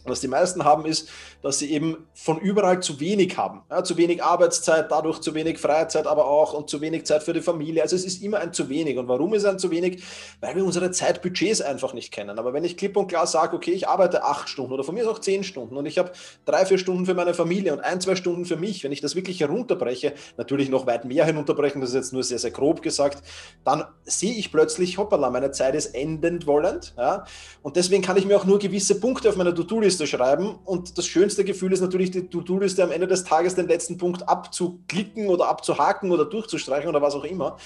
was 0.04 0.20
die 0.20 0.28
meisten 0.28 0.64
haben, 0.64 0.86
ist, 0.86 1.08
dass 1.42 1.58
sie 1.58 1.70
eben 1.72 2.06
von 2.14 2.38
überall 2.38 2.80
zu 2.80 3.00
wenig 3.00 3.36
haben. 3.36 3.62
Ja, 3.70 3.84
zu 3.84 3.96
wenig 3.96 4.22
Arbeitszeit, 4.22 4.90
dadurch 4.90 5.20
zu 5.20 5.34
wenig 5.34 5.58
Freizeit, 5.58 6.06
aber 6.06 6.26
auch 6.26 6.52
und 6.52 6.68
zu 6.68 6.80
wenig 6.80 7.06
Zeit 7.06 7.22
für 7.22 7.32
die 7.32 7.40
Familie. 7.40 7.82
Also 7.82 7.96
es 7.96 8.04
ist 8.04 8.22
immer 8.22 8.38
ein 8.38 8.52
zu 8.52 8.68
wenig. 8.68 8.98
Und 8.98 9.08
warum 9.08 9.34
ist 9.34 9.44
ein 9.44 9.58
zu 9.58 9.70
wenig? 9.70 10.02
Weil 10.40 10.56
wir 10.56 10.64
unsere 10.64 10.90
Zeitbudgets 10.90 11.60
einfach 11.60 11.92
nicht 11.94 12.12
kennen. 12.12 12.38
Aber 12.38 12.52
wenn 12.52 12.64
ich 12.64 12.76
klipp 12.76 12.96
und 12.96 13.08
klar 13.08 13.26
sage, 13.26 13.54
okay, 13.54 13.72
ich 13.72 13.88
arbeite 13.88 14.24
acht 14.24 14.48
Stunden 14.48 14.72
oder 14.72 14.84
von 14.84 14.94
mir 14.94 15.02
ist 15.02 15.08
auch 15.08 15.20
zehn 15.20 15.44
Stunden 15.44 15.76
und 15.76 15.86
ich 15.86 15.98
habe 15.98 16.12
drei, 16.44 16.64
vier 16.66 16.78
Stunden 16.78 17.06
für 17.06 17.14
meine 17.14 17.34
Familie 17.34 17.72
und 17.72 17.80
ein, 17.80 18.00
zwei 18.00 18.16
Stunden 18.16 18.44
für 18.44 18.56
mich, 18.56 18.82
wenn 18.84 18.92
ich 18.92 19.00
das 19.00 19.14
wirklich 19.14 19.40
herunterbreche, 19.40 20.14
natürlich 20.36 20.70
noch 20.70 20.86
weit 20.86 21.04
mehr 21.04 21.24
hinunterbrechen, 21.24 21.80
das 21.80 21.90
ist 21.90 21.96
jetzt 21.96 22.12
nur 22.12 22.22
sehr, 22.22 22.38
sehr 22.38 22.50
grob 22.50 22.82
gesagt, 22.82 23.22
dann 23.64 23.84
sehe 24.04 24.34
ich 24.34 24.50
plötzlich, 24.50 24.98
hoppala, 24.98 25.30
meine 25.30 25.50
Zeit 25.50 25.74
ist 25.74 25.94
endend 25.94 26.46
wollend. 26.46 26.94
Ja? 26.96 27.24
Und 27.62 27.76
deswegen 27.76 28.02
kann 28.02 28.16
ich 28.16 28.26
mir 28.26 28.36
auch 28.36 28.44
nur 28.44 28.58
gewisse 28.58 28.98
Punkte 29.00 29.28
auf 29.28 29.36
meiner 29.36 29.54
To-Do-Liste 29.54 29.87
schreiben. 30.06 30.58
Und 30.64 30.98
das 30.98 31.06
schönste 31.06 31.44
Gefühl 31.44 31.72
ist 31.72 31.80
natürlich, 31.80 32.10
die 32.10 32.28
To-Do-Liste 32.28 32.82
am 32.82 32.90
Ende 32.90 33.06
des 33.06 33.24
Tages 33.24 33.54
den 33.54 33.68
letzten 33.68 33.96
Punkt 33.96 34.28
abzuklicken 34.28 35.28
oder 35.28 35.48
abzuhaken 35.48 36.10
oder 36.10 36.24
durchzustreichen 36.24 36.88
oder 36.88 37.00
was 37.00 37.14
auch 37.14 37.24
immer. 37.24 37.56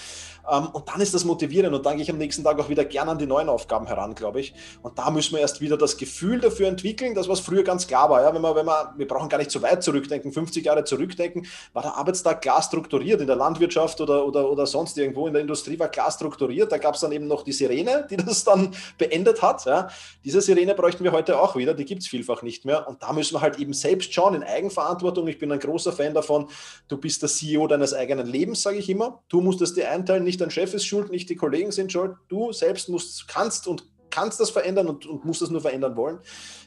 Ähm, 0.50 0.68
und 0.72 0.88
dann 0.88 1.00
ist 1.00 1.14
das 1.14 1.24
motivierend 1.24 1.74
und 1.74 1.84
dann 1.86 1.96
gehe 1.96 2.02
ich 2.02 2.10
am 2.10 2.18
nächsten 2.18 2.44
Tag 2.44 2.58
auch 2.58 2.68
wieder 2.68 2.84
gerne 2.84 3.12
an 3.12 3.18
die 3.18 3.26
neuen 3.26 3.48
Aufgaben 3.48 3.86
heran, 3.86 4.14
glaube 4.14 4.40
ich. 4.40 4.54
Und 4.82 4.98
da 4.98 5.10
müssen 5.10 5.34
wir 5.34 5.40
erst 5.40 5.60
wieder 5.60 5.76
das 5.76 5.96
Gefühl 5.96 6.40
dafür 6.40 6.68
entwickeln, 6.68 7.14
das 7.14 7.28
was 7.28 7.40
früher 7.40 7.62
ganz 7.62 7.86
klar 7.86 8.10
war. 8.10 8.22
Ja, 8.22 8.34
wenn 8.34 8.42
man, 8.42 8.54
wenn 8.54 8.66
man, 8.66 8.86
wir 8.96 9.06
brauchen 9.06 9.28
gar 9.28 9.38
nicht 9.38 9.50
so 9.50 9.62
weit 9.62 9.82
zurückdenken, 9.82 10.32
50 10.32 10.64
Jahre 10.64 10.84
zurückdenken, 10.84 11.46
war 11.72 11.82
der 11.82 11.96
Arbeitstag 11.96 12.42
klar 12.42 12.62
strukturiert 12.62 13.20
in 13.20 13.26
der 13.26 13.36
Landwirtschaft 13.36 14.00
oder, 14.00 14.26
oder, 14.26 14.50
oder 14.50 14.66
sonst 14.66 14.98
irgendwo 14.98 15.26
in 15.26 15.32
der 15.32 15.42
Industrie 15.42 15.78
war 15.78 15.88
klar 15.88 16.10
strukturiert. 16.10 16.72
Da 16.72 16.78
gab 16.78 16.94
es 16.94 17.00
dann 17.00 17.12
eben 17.12 17.26
noch 17.26 17.42
die 17.42 17.52
Sirene, 17.52 18.06
die 18.10 18.16
das 18.22 18.44
dann 18.44 18.74
beendet 18.98 19.42
hat. 19.42 19.64
Ja. 19.64 19.88
Diese 20.24 20.40
Sirene 20.40 20.74
bräuchten 20.74 21.04
wir 21.04 21.12
heute 21.12 21.40
auch 21.40 21.56
wieder, 21.56 21.74
die 21.74 21.84
gibt 21.84 22.02
es 22.02 22.08
vielfach 22.08 22.42
nicht 22.42 22.64
mehr. 22.64 22.88
Und 22.88 23.02
da 23.02 23.12
müssen 23.12 23.34
wir 23.34 23.40
halt 23.40 23.58
eben 23.58 23.72
selbst 23.72 24.12
schauen 24.12 24.34
in 24.34 24.42
Eigenverantwortung. 24.42 25.28
Ich 25.28 25.38
bin 25.38 25.52
ein 25.52 25.58
großer 25.58 25.92
Fan 25.92 26.14
davon, 26.14 26.48
du 26.88 26.96
bist 26.96 27.22
der 27.22 27.28
CEO 27.28 27.66
deines 27.66 27.94
eigenen 27.94 28.26
Lebens, 28.26 28.62
sage 28.62 28.78
ich 28.78 28.88
immer. 28.88 29.22
Du 29.28 29.40
musst 29.40 29.62
es 29.62 29.74
dir 29.74 29.90
einteilen, 29.90 30.24
nicht 30.32 30.40
dein 30.40 30.50
Chef 30.50 30.72
ist 30.72 30.86
schuld, 30.86 31.10
nicht 31.10 31.28
die 31.28 31.36
Kollegen 31.36 31.72
sind 31.72 31.92
schuld. 31.92 32.14
Du 32.28 32.52
selbst 32.52 32.88
musst, 32.88 33.28
kannst 33.28 33.68
und 33.68 33.84
kannst 34.08 34.40
das 34.40 34.50
verändern 34.50 34.88
und, 34.88 35.04
und 35.04 35.24
musst 35.24 35.42
das 35.42 35.50
nur 35.50 35.60
verändern 35.60 35.94
wollen. 35.94 36.18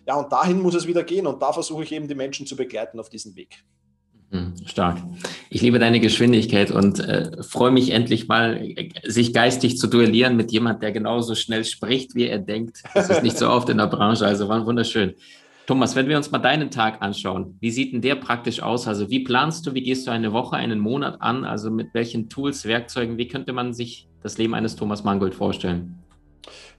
Ja, 0.07 0.15
und 0.15 0.31
dahin 0.31 0.61
muss 0.61 0.75
es 0.75 0.85
wieder 0.85 1.03
gehen. 1.03 1.25
Und 1.25 1.41
da 1.41 1.51
versuche 1.51 1.83
ich 1.83 1.91
eben 1.91 2.07
die 2.07 2.15
Menschen 2.15 2.45
zu 2.45 2.55
begleiten 2.55 2.99
auf 2.99 3.09
diesem 3.09 3.35
Weg. 3.35 3.63
Mhm, 4.29 4.53
stark. 4.65 4.97
Ich 5.49 5.61
liebe 5.61 5.79
deine 5.79 5.99
Geschwindigkeit 5.99 6.69
und 6.69 6.99
äh, 6.99 7.41
freue 7.41 7.71
mich 7.71 7.89
endlich 7.89 8.27
mal, 8.27 8.75
sich 9.03 9.33
geistig 9.33 9.77
zu 9.77 9.87
duellieren 9.87 10.35
mit 10.35 10.51
jemand, 10.51 10.83
der 10.83 10.91
genauso 10.91 11.33
schnell 11.33 11.65
spricht, 11.65 12.13
wie 12.13 12.27
er 12.27 12.39
denkt. 12.39 12.83
Das 12.93 13.09
ist 13.09 13.23
nicht 13.23 13.37
so 13.37 13.49
oft 13.49 13.69
in 13.69 13.77
der 13.77 13.87
Branche, 13.87 14.25
also 14.25 14.47
war 14.47 14.65
wunderschön. 14.65 15.15
Thomas, 15.67 15.95
wenn 15.95 16.07
wir 16.07 16.17
uns 16.17 16.29
mal 16.29 16.37
deinen 16.37 16.69
Tag 16.69 17.01
anschauen, 17.01 17.57
wie 17.59 17.71
sieht 17.71 17.91
denn 17.91 18.01
der 18.01 18.15
praktisch 18.15 18.61
aus? 18.61 18.87
Also 18.87 19.09
wie 19.09 19.23
planst 19.23 19.65
du, 19.65 19.73
wie 19.73 19.81
gehst 19.81 20.05
du 20.05 20.11
eine 20.11 20.31
Woche, 20.31 20.55
einen 20.55 20.79
Monat 20.79 21.21
an? 21.21 21.43
Also 21.43 21.71
mit 21.71 21.93
welchen 21.93 22.29
Tools, 22.29 22.65
Werkzeugen, 22.65 23.17
wie 23.17 23.27
könnte 23.27 23.51
man 23.51 23.73
sich 23.73 24.07
das 24.21 24.37
Leben 24.37 24.53
eines 24.53 24.75
Thomas 24.75 25.03
Mangold 25.03 25.33
vorstellen? 25.33 26.03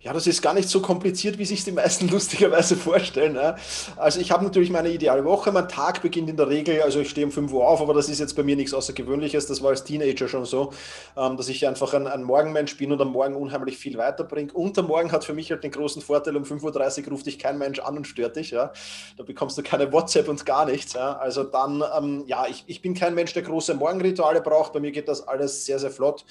Ja, 0.06 0.12
das 0.12 0.28
ist 0.28 0.40
gar 0.40 0.54
nicht 0.54 0.68
so 0.68 0.80
kompliziert, 0.80 1.36
wie 1.36 1.44
sich 1.44 1.64
die 1.64 1.72
meisten 1.72 2.06
lustigerweise 2.12 2.76
vorstellen. 2.76 3.32
Ne? 3.32 3.56
Also 3.96 4.20
ich 4.20 4.30
habe 4.30 4.44
natürlich 4.44 4.70
meine 4.70 4.88
ideale 4.88 5.24
Woche. 5.24 5.50
Mein 5.50 5.68
Tag 5.68 6.00
beginnt 6.00 6.30
in 6.30 6.36
der 6.36 6.48
Regel, 6.48 6.80
also 6.82 7.00
ich 7.00 7.10
stehe 7.10 7.26
um 7.26 7.32
5 7.32 7.52
Uhr 7.52 7.66
auf, 7.66 7.80
aber 7.80 7.92
das 7.92 8.08
ist 8.08 8.20
jetzt 8.20 8.36
bei 8.36 8.44
mir 8.44 8.54
nichts 8.54 8.72
Außergewöhnliches. 8.72 9.48
Das 9.48 9.64
war 9.64 9.70
als 9.70 9.82
Teenager 9.82 10.28
schon 10.28 10.44
so, 10.44 10.72
ähm, 11.16 11.36
dass 11.36 11.48
ich 11.48 11.66
einfach 11.66 11.92
ein, 11.92 12.06
ein 12.06 12.22
Morgenmensch 12.22 12.76
bin 12.76 12.92
und 12.92 13.00
am 13.00 13.10
Morgen 13.10 13.34
unheimlich 13.34 13.78
viel 13.78 13.98
weiterbringe. 13.98 14.52
Und 14.52 14.76
der 14.76 14.84
Morgen 14.84 15.10
hat 15.10 15.24
für 15.24 15.34
mich 15.34 15.50
halt 15.50 15.64
den 15.64 15.72
großen 15.72 16.00
Vorteil, 16.00 16.36
um 16.36 16.44
5.30 16.44 17.06
Uhr 17.06 17.10
ruft 17.10 17.26
dich 17.26 17.40
kein 17.40 17.58
Mensch 17.58 17.80
an 17.80 17.96
und 17.96 18.06
stört 18.06 18.36
dich. 18.36 18.52
Ja? 18.52 18.72
Da 19.16 19.24
bekommst 19.24 19.58
du 19.58 19.64
keine 19.64 19.92
WhatsApp 19.92 20.28
und 20.28 20.46
gar 20.46 20.66
nichts. 20.66 20.92
Ja? 20.92 21.16
Also 21.16 21.42
dann, 21.42 21.82
ähm, 21.98 22.22
ja, 22.28 22.46
ich, 22.48 22.62
ich 22.68 22.80
bin 22.80 22.94
kein 22.94 23.16
Mensch, 23.16 23.32
der 23.32 23.42
große 23.42 23.74
Morgenrituale 23.74 24.40
braucht. 24.40 24.72
Bei 24.72 24.78
mir 24.78 24.92
geht 24.92 25.08
das 25.08 25.26
alles 25.26 25.66
sehr, 25.66 25.80
sehr 25.80 25.90
flott 25.90 26.24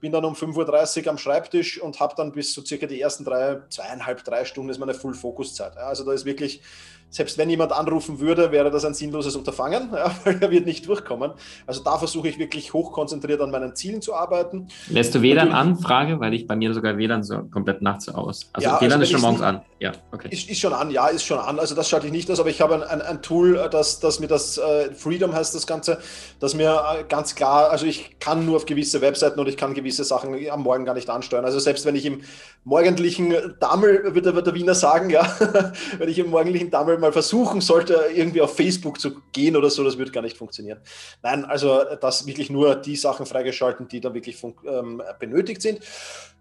bin 0.00 0.12
dann 0.12 0.24
um 0.24 0.34
5.30 0.34 1.04
Uhr 1.04 1.10
am 1.10 1.18
Schreibtisch 1.18 1.80
und 1.80 2.00
habe 2.00 2.14
dann 2.16 2.32
bis 2.32 2.52
so 2.52 2.64
circa 2.64 2.86
die 2.86 3.00
ersten 3.00 3.19
drei, 3.24 3.60
zweieinhalb, 3.68 4.24
drei 4.24 4.44
Stunden 4.44 4.70
ist 4.70 4.78
meine 4.78 4.94
Full-Focus-Zeit. 4.94 5.76
Also 5.76 6.04
da 6.04 6.12
ist 6.12 6.24
wirklich, 6.24 6.62
selbst 7.10 7.38
wenn 7.38 7.50
jemand 7.50 7.72
anrufen 7.72 8.20
würde, 8.20 8.52
wäre 8.52 8.70
das 8.70 8.84
ein 8.84 8.94
sinnloses 8.94 9.36
Unterfangen, 9.36 9.90
ja, 9.94 10.10
weil 10.24 10.40
er 10.40 10.50
wird 10.50 10.66
nicht 10.66 10.86
durchkommen. 10.86 11.32
Also 11.66 11.82
da 11.82 11.98
versuche 11.98 12.28
ich 12.28 12.38
wirklich 12.38 12.72
hochkonzentriert 12.72 13.40
an 13.40 13.50
meinen 13.50 13.74
Zielen 13.74 14.00
zu 14.00 14.14
arbeiten. 14.14 14.68
Lässt 14.88 15.14
du 15.14 15.22
WLAN 15.22 15.52
an? 15.52 15.76
Frage, 15.76 16.20
weil 16.20 16.34
ich 16.34 16.46
bei 16.46 16.56
mir 16.56 16.72
sogar 16.72 16.96
WLAN 16.96 17.22
so 17.22 17.42
komplett 17.50 17.82
nachts 17.82 18.08
aus. 18.08 18.48
Also 18.52 18.68
ja, 18.68 18.80
WLAN 18.80 18.92
also 18.92 19.02
ist 19.02 19.10
schon 19.10 19.20
morgens 19.20 19.42
an 19.42 19.62
Ja, 19.80 19.92
okay. 20.12 20.28
Ist, 20.30 20.48
ist, 20.48 20.60
schon 20.60 20.72
an, 20.72 20.90
ja, 20.90 21.08
ist 21.08 21.24
schon 21.24 21.38
an. 21.38 21.58
Also 21.58 21.74
das 21.74 21.88
schalte 21.88 22.06
ich 22.06 22.12
nicht 22.12 22.30
aus, 22.30 22.38
aber 22.38 22.50
ich 22.50 22.60
habe 22.60 22.74
ein, 22.74 22.82
ein, 22.82 23.02
ein 23.02 23.22
Tool, 23.22 23.68
das, 23.70 23.98
das 24.00 24.20
mir 24.20 24.28
das, 24.28 24.58
äh, 24.58 24.92
Freedom 24.94 25.34
heißt 25.34 25.54
das 25.54 25.66
Ganze, 25.66 25.98
das 26.38 26.54
mir 26.54 26.82
äh, 27.00 27.04
ganz 27.08 27.34
klar, 27.34 27.70
also 27.70 27.86
ich 27.86 28.18
kann 28.20 28.46
nur 28.46 28.56
auf 28.56 28.66
gewisse 28.66 29.00
Webseiten 29.00 29.40
und 29.40 29.48
ich 29.48 29.56
kann 29.56 29.74
gewisse 29.74 30.04
Sachen 30.04 30.34
am 30.48 30.62
Morgen 30.62 30.84
gar 30.84 30.94
nicht 30.94 31.10
ansteuern. 31.10 31.44
Also 31.44 31.58
selbst 31.58 31.84
wenn 31.86 31.96
ich 31.96 32.06
im 32.06 32.22
morgendlichen 32.64 33.34
Dammel, 33.58 34.14
würde 34.14 34.42
der 34.42 34.54
Wiener 34.54 34.74
sagen, 34.74 35.10
ja, 35.10 35.26
wenn 35.98 36.08
ich 36.08 36.18
im 36.18 36.30
morgendlichen 36.30 36.70
Dammel 36.70 36.99
mal 37.00 37.12
versuchen 37.12 37.60
sollte, 37.60 37.94
irgendwie 38.14 38.40
auf 38.40 38.54
Facebook 38.54 39.00
zu 39.00 39.20
gehen 39.32 39.56
oder 39.56 39.70
so, 39.70 39.82
das 39.84 39.98
würde 39.98 40.12
gar 40.12 40.22
nicht 40.22 40.36
funktionieren. 40.36 40.80
Nein, 41.22 41.44
also 41.44 41.82
das 42.00 42.26
wirklich 42.26 42.50
nur 42.50 42.76
die 42.76 42.96
Sachen 42.96 43.26
freigeschalten, 43.26 43.88
die 43.88 44.00
da 44.00 44.14
wirklich 44.14 44.42
ähm, 44.66 45.02
benötigt 45.18 45.62
sind. 45.62 45.80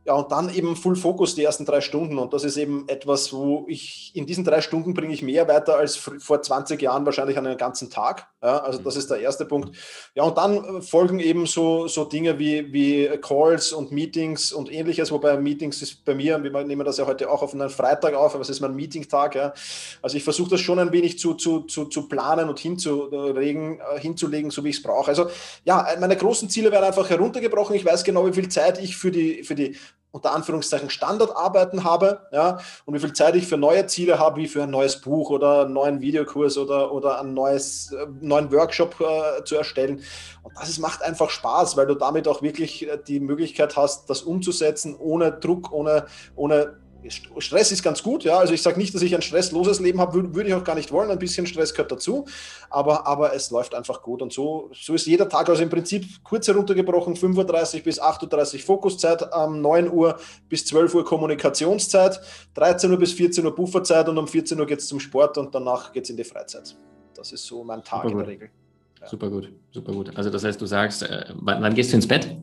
Ja, 0.05 0.13
und 0.13 0.31
dann 0.31 0.53
eben 0.53 0.75
Full 0.75 0.95
Focus 0.95 1.35
die 1.35 1.43
ersten 1.43 1.65
drei 1.65 1.81
Stunden. 1.81 2.17
Und 2.17 2.33
das 2.33 2.43
ist 2.43 2.57
eben 2.57 2.87
etwas, 2.87 3.33
wo 3.33 3.65
ich 3.67 4.11
in 4.15 4.25
diesen 4.25 4.43
drei 4.43 4.61
Stunden 4.61 4.93
bringe 4.93 5.13
ich 5.13 5.21
mehr 5.21 5.47
weiter 5.47 5.75
als 5.75 5.97
vor 5.97 6.41
20 6.41 6.81
Jahren 6.81 7.05
wahrscheinlich 7.05 7.37
an 7.37 7.45
einem 7.45 7.57
ganzen 7.57 7.89
Tag. 7.89 8.27
Ja, 8.41 8.59
also 8.59 8.79
das 8.79 8.95
ist 8.95 9.11
der 9.11 9.19
erste 9.19 9.45
Punkt. 9.45 9.75
Ja, 10.15 10.23
und 10.23 10.37
dann 10.37 10.77
äh, 10.77 10.81
folgen 10.81 11.19
eben 11.19 11.45
so, 11.45 11.87
so 11.87 12.05
Dinge 12.05 12.39
wie, 12.39 12.71
wie 12.71 13.09
Calls 13.21 13.73
und 13.73 13.91
Meetings 13.91 14.53
und 14.53 14.71
ähnliches, 14.71 15.11
wobei 15.11 15.35
Meetings 15.37 15.81
ist 15.81 16.05
bei 16.05 16.15
mir, 16.15 16.41
wir 16.41 16.63
nehmen 16.63 16.85
das 16.85 16.97
ja 16.97 17.05
heute 17.05 17.29
auch 17.29 17.41
auf 17.41 17.53
einen 17.53 17.69
Freitag 17.69 18.13
auf, 18.13 18.33
aber 18.33 18.41
es 18.41 18.49
ist 18.49 18.61
mein 18.61 18.75
Meeting-Tag. 18.75 19.35
Ja. 19.35 19.53
Also 20.01 20.15
ich 20.15 20.23
versuche 20.23 20.51
das 20.51 20.61
schon 20.61 20.79
ein 20.79 20.93
wenig 20.93 21.19
zu, 21.19 21.33
zu, 21.33 21.61
zu, 21.61 21.85
zu 21.85 22.07
planen 22.07 22.47
und 22.47 22.59
hinzulegen, 22.59 23.79
äh, 23.79 23.99
hinzulegen, 23.99 24.49
so 24.49 24.63
wie 24.63 24.69
ich 24.69 24.77
es 24.77 24.83
brauche. 24.83 25.09
Also 25.09 25.29
ja, 25.65 25.85
meine 25.99 26.15
großen 26.15 26.49
Ziele 26.49 26.71
werden 26.71 26.85
einfach 26.85 27.09
heruntergebrochen. 27.09 27.75
Ich 27.75 27.83
weiß 27.83 28.05
genau, 28.05 28.25
wie 28.25 28.33
viel 28.33 28.47
Zeit 28.47 28.81
ich 28.81 28.95
für 28.95 29.11
die, 29.11 29.43
für 29.43 29.55
die 29.55 29.75
unter 30.11 30.33
Anführungszeichen 30.33 30.89
Standardarbeiten 30.89 31.83
habe, 31.83 32.27
ja, 32.31 32.59
und 32.85 32.95
wie 32.95 32.99
viel 32.99 33.13
Zeit 33.13 33.35
ich 33.35 33.47
für 33.47 33.57
neue 33.57 33.85
Ziele 33.85 34.17
habe, 34.17 34.37
wie 34.37 34.47
für 34.47 34.63
ein 34.63 34.71
neues 34.71 35.01
Buch 35.01 35.29
oder 35.29 35.61
einen 35.61 35.73
neuen 35.73 36.01
Videokurs 36.01 36.57
oder, 36.57 36.91
oder 36.91 37.19
einen 37.19 37.33
neues, 37.33 37.91
äh, 37.91 38.07
neuen 38.19 38.51
Workshop 38.51 38.95
äh, 38.99 39.43
zu 39.43 39.55
erstellen. 39.55 40.01
Und 40.41 40.57
das 40.57 40.69
ist, 40.69 40.79
macht 40.79 41.03
einfach 41.03 41.29
Spaß, 41.29 41.77
weil 41.77 41.85
du 41.85 41.95
damit 41.95 42.27
auch 42.27 42.41
wirklich 42.41 42.89
äh, 42.89 42.97
die 43.07 43.19
Möglichkeit 43.19 43.77
hast, 43.77 44.09
das 44.09 44.23
umzusetzen, 44.23 44.95
ohne 44.97 45.31
Druck, 45.31 45.71
ohne, 45.71 46.07
ohne 46.35 46.77
Stress 47.07 47.71
ist 47.71 47.81
ganz 47.81 48.03
gut, 48.03 48.23
ja. 48.23 48.37
Also 48.37 48.53
ich 48.53 48.61
sage 48.61 48.77
nicht, 48.77 48.93
dass 48.93 49.01
ich 49.01 49.15
ein 49.15 49.21
stressloses 49.21 49.79
Leben 49.79 49.99
habe, 49.99 50.13
würde, 50.13 50.35
würde 50.35 50.49
ich 50.49 50.55
auch 50.55 50.63
gar 50.63 50.75
nicht 50.75 50.91
wollen. 50.91 51.09
Ein 51.09 51.19
bisschen 51.19 51.47
Stress 51.47 51.73
gehört 51.73 51.91
dazu, 51.91 52.25
aber, 52.69 53.07
aber 53.07 53.33
es 53.33 53.51
läuft 53.51 53.73
einfach 53.73 54.01
gut. 54.01 54.21
Und 54.21 54.33
so, 54.33 54.69
so 54.73 54.93
ist 54.93 55.05
jeder 55.05 55.29
Tag, 55.29 55.47
also 55.49 55.63
im 55.63 55.69
Prinzip 55.69 56.05
kurz 56.23 56.47
heruntergebrochen, 56.47 57.15
5.30 57.15 57.77
Uhr 57.77 57.83
bis 57.83 58.01
8.30 58.01 58.53
Uhr 58.55 58.59
Fokuszeit, 58.59 59.29
ähm, 59.33 59.61
9 59.61 59.89
Uhr 59.91 60.17
bis 60.49 60.65
12 60.65 60.95
Uhr 60.95 61.05
Kommunikationszeit, 61.05 62.19
13 62.55 62.91
Uhr 62.91 62.97
bis 62.97 63.13
14 63.13 63.45
Uhr 63.45 63.55
Bufferzeit 63.55 64.09
und 64.09 64.17
um 64.17 64.27
14 64.27 64.59
Uhr 64.59 64.65
geht 64.65 64.79
es 64.79 64.87
zum 64.87 64.99
Sport 64.99 65.37
und 65.37 65.55
danach 65.55 65.93
geht 65.93 66.03
es 66.03 66.09
in 66.09 66.17
die 66.17 66.23
Freizeit. 66.23 66.75
Das 67.15 67.31
ist 67.31 67.45
so 67.45 67.63
mein 67.63 67.83
Tag 67.83 68.05
in 68.05 68.17
der 68.17 68.27
Regel. 68.27 68.49
Ja. 68.99 69.07
Super 69.07 69.29
gut, 69.29 69.51
super 69.71 69.93
gut. 69.93 70.15
Also 70.17 70.29
das 70.29 70.43
heißt, 70.43 70.59
du 70.59 70.65
sagst, 70.65 71.03
äh, 71.03 71.25
wann, 71.35 71.61
wann 71.61 71.73
gehst 71.73 71.91
du 71.91 71.95
ins 71.95 72.07
Bett? 72.07 72.35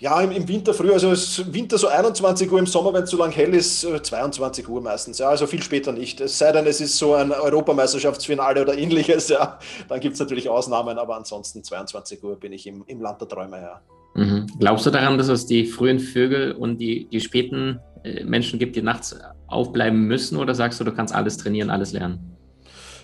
Ja, 0.00 0.20
im, 0.20 0.30
im, 0.30 0.46
Winter 0.46 0.72
früh, 0.74 0.92
also 0.92 1.08
im 1.08 1.54
Winter 1.54 1.76
so 1.76 1.88
21 1.88 2.50
Uhr, 2.52 2.60
im 2.60 2.66
Sommer, 2.66 2.94
wenn 2.94 3.02
es 3.02 3.10
so 3.10 3.16
lang 3.16 3.32
hell 3.32 3.52
ist, 3.52 3.80
22 3.80 4.64
äh, 4.64 4.70
Uhr 4.70 4.80
meistens. 4.80 5.18
Ja, 5.18 5.28
also 5.28 5.46
viel 5.48 5.62
später 5.62 5.90
nicht. 5.90 6.20
Es 6.20 6.38
sei 6.38 6.52
denn, 6.52 6.66
es 6.66 6.80
ist 6.80 6.96
so 6.96 7.14
ein 7.14 7.32
Europameisterschaftsfinale 7.32 8.62
oder 8.62 8.78
ähnliches, 8.78 9.28
ja. 9.28 9.58
Dann 9.88 9.98
gibt 9.98 10.14
es 10.14 10.20
natürlich 10.20 10.48
Ausnahmen, 10.48 10.98
aber 10.98 11.16
ansonsten 11.16 11.64
22 11.64 12.22
Uhr 12.22 12.36
bin 12.36 12.52
ich 12.52 12.66
im, 12.68 12.84
im 12.86 13.00
Land 13.00 13.20
der 13.20 13.28
Träume, 13.28 13.60
ja. 13.60 13.80
Mhm. 14.14 14.46
Glaubst 14.60 14.86
du 14.86 14.90
daran, 14.90 15.18
dass 15.18 15.28
es 15.28 15.46
die 15.46 15.66
frühen 15.66 15.98
Vögel 15.98 16.52
und 16.52 16.78
die, 16.78 17.08
die 17.10 17.20
späten 17.20 17.80
äh, 18.04 18.22
Menschen 18.22 18.60
gibt, 18.60 18.76
die 18.76 18.82
nachts 18.82 19.18
aufbleiben 19.48 20.02
müssen, 20.02 20.38
oder 20.38 20.54
sagst 20.54 20.78
du, 20.78 20.84
du 20.84 20.92
kannst 20.92 21.12
alles 21.12 21.38
trainieren, 21.38 21.70
alles 21.70 21.92
lernen? 21.92 22.37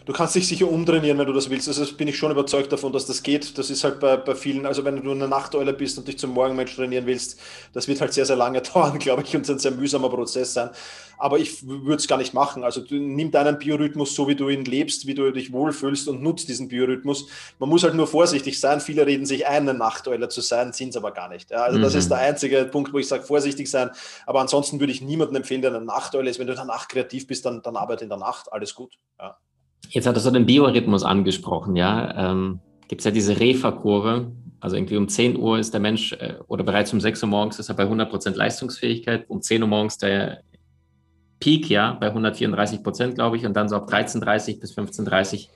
Du 0.04 0.12
kannst 0.12 0.34
dich 0.34 0.46
sicher 0.46 0.68
umtrainieren, 0.68 1.18
wenn 1.18 1.26
du 1.26 1.32
das 1.32 1.48
willst. 1.48 1.68
Also 1.68 1.84
bin 1.94 2.08
ich 2.08 2.18
schon 2.18 2.30
überzeugt 2.30 2.72
davon, 2.72 2.92
dass 2.92 3.06
das 3.06 3.22
geht. 3.22 3.56
Das 3.56 3.70
ist 3.70 3.84
halt 3.84 4.00
bei, 4.00 4.16
bei 4.16 4.34
vielen, 4.34 4.66
also 4.66 4.84
wenn 4.84 5.02
du 5.02 5.10
eine 5.10 5.28
Nachteule 5.28 5.72
bist 5.72 5.96
und 5.98 6.06
dich 6.06 6.18
zum 6.18 6.30
Morgenmensch 6.30 6.76
trainieren 6.76 7.06
willst, 7.06 7.40
das 7.72 7.88
wird 7.88 8.00
halt 8.00 8.12
sehr, 8.12 8.26
sehr 8.26 8.36
lange 8.36 8.60
dauern, 8.74 8.98
glaube 8.98 9.22
ich, 9.22 9.34
und 9.34 9.48
ein 9.48 9.58
sehr 9.58 9.70
mühsamer 9.70 10.10
Prozess 10.10 10.54
sein. 10.54 10.70
Aber 11.16 11.38
ich 11.38 11.66
würde 11.66 11.96
es 11.96 12.08
gar 12.08 12.18
nicht 12.18 12.34
machen. 12.34 12.64
Also 12.64 12.80
du 12.80 12.96
nimm 12.96 13.30
deinen 13.30 13.58
Biorhythmus 13.58 14.14
so, 14.14 14.28
wie 14.28 14.34
du 14.34 14.48
ihn 14.48 14.64
lebst, 14.64 15.06
wie 15.06 15.14
du 15.14 15.30
dich 15.30 15.52
wohlfühlst 15.52 16.08
und 16.08 16.22
nutzt 16.22 16.48
diesen 16.48 16.68
Biorhythmus. 16.68 17.28
Man 17.58 17.68
muss 17.68 17.84
halt 17.84 17.94
nur 17.94 18.06
vorsichtig 18.06 18.58
sein. 18.60 18.80
Viele 18.80 19.06
reden 19.06 19.24
sich 19.24 19.46
ein, 19.46 19.68
eine 19.68 19.78
Nachteule 19.78 20.28
zu 20.28 20.40
sein, 20.40 20.72
sind 20.72 20.90
es 20.90 20.96
aber 20.96 21.12
gar 21.12 21.28
nicht. 21.28 21.50
Ja, 21.50 21.62
also 21.62 21.78
mhm. 21.78 21.82
das 21.82 21.94
ist 21.94 22.10
der 22.10 22.18
einzige 22.18 22.64
Punkt, 22.64 22.92
wo 22.92 22.98
ich 22.98 23.08
sage, 23.08 23.22
vorsichtig 23.22 23.70
sein. 23.70 23.90
Aber 24.26 24.40
ansonsten 24.40 24.80
würde 24.80 24.92
ich 24.92 25.00
niemandem 25.00 25.36
empfehlen, 25.36 25.62
der 25.62 25.74
eine 25.74 25.84
Nachteule 25.84 26.28
ist. 26.28 26.38
Wenn 26.38 26.48
du 26.48 26.54
danach 26.54 26.88
kreativ 26.88 27.26
bist, 27.26 27.46
dann, 27.46 27.62
dann 27.62 27.76
arbeite 27.76 28.02
in 28.02 28.10
der 28.10 28.18
Nacht. 28.18 28.52
Alles 28.52 28.74
gut. 28.74 28.98
Ja. 29.18 29.38
Jetzt 29.90 30.06
hattest 30.06 30.26
du 30.26 30.30
den 30.30 30.46
Biorhythmus 30.46 31.04
angesprochen, 31.04 31.76
ja. 31.76 32.30
Ähm, 32.32 32.60
Gibt 32.88 33.00
es 33.00 33.04
ja 33.04 33.10
diese 33.10 33.38
Refa-Kurve. 33.38 34.32
Also 34.60 34.76
irgendwie 34.76 34.96
um 34.96 35.08
10 35.08 35.36
Uhr 35.36 35.58
ist 35.58 35.74
der 35.74 35.80
Mensch 35.80 36.12
äh, 36.14 36.36
oder 36.48 36.64
bereits 36.64 36.92
um 36.92 37.00
6 37.00 37.22
Uhr 37.22 37.28
morgens 37.28 37.58
ist 37.58 37.68
er 37.68 37.74
bei 37.74 37.82
100 37.84 38.08
Prozent 38.10 38.36
Leistungsfähigkeit. 38.36 39.24
Um 39.28 39.42
10 39.42 39.62
Uhr 39.62 39.68
morgens 39.68 39.98
der 39.98 40.40
Peak, 41.38 41.68
ja, 41.68 41.92
bei 41.92 42.06
134 42.06 42.82
Prozent, 42.82 43.14
glaube 43.16 43.36
ich. 43.36 43.44
Und 43.44 43.54
dann 43.54 43.68
so 43.68 43.76
ab 43.76 43.88
13.30 43.90 44.60
bis 44.60 44.76
15.30 44.76 45.48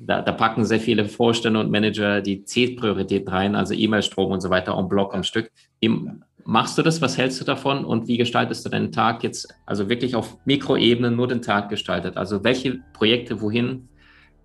da, 0.00 0.22
da, 0.22 0.32
packen 0.32 0.64
sehr 0.64 0.80
viele 0.80 1.06
Vorstände 1.06 1.60
und 1.60 1.70
Manager 1.70 2.20
die 2.20 2.44
C-Priorität 2.44 3.30
rein, 3.30 3.54
also 3.54 3.74
E-Mail-Strom 3.74 4.32
und 4.32 4.40
so 4.40 4.50
weiter, 4.50 4.76
en 4.76 4.88
bloc 4.88 5.14
am 5.14 5.22
Stück. 5.22 5.50
Im, 5.80 6.24
machst 6.48 6.78
du 6.78 6.82
das? 6.82 7.02
Was 7.02 7.18
hältst 7.18 7.40
du 7.40 7.44
davon? 7.44 7.84
Und 7.84 8.08
wie 8.08 8.16
gestaltest 8.16 8.64
du 8.64 8.70
deinen 8.70 8.90
Tag 8.90 9.22
jetzt, 9.22 9.54
also 9.66 9.90
wirklich 9.90 10.16
auf 10.16 10.38
Mikroebene 10.46 11.10
nur 11.10 11.28
den 11.28 11.42
Tag 11.42 11.68
gestaltet? 11.68 12.16
Also 12.16 12.42
welche 12.42 12.80
Projekte, 12.94 13.42
wohin? 13.42 13.88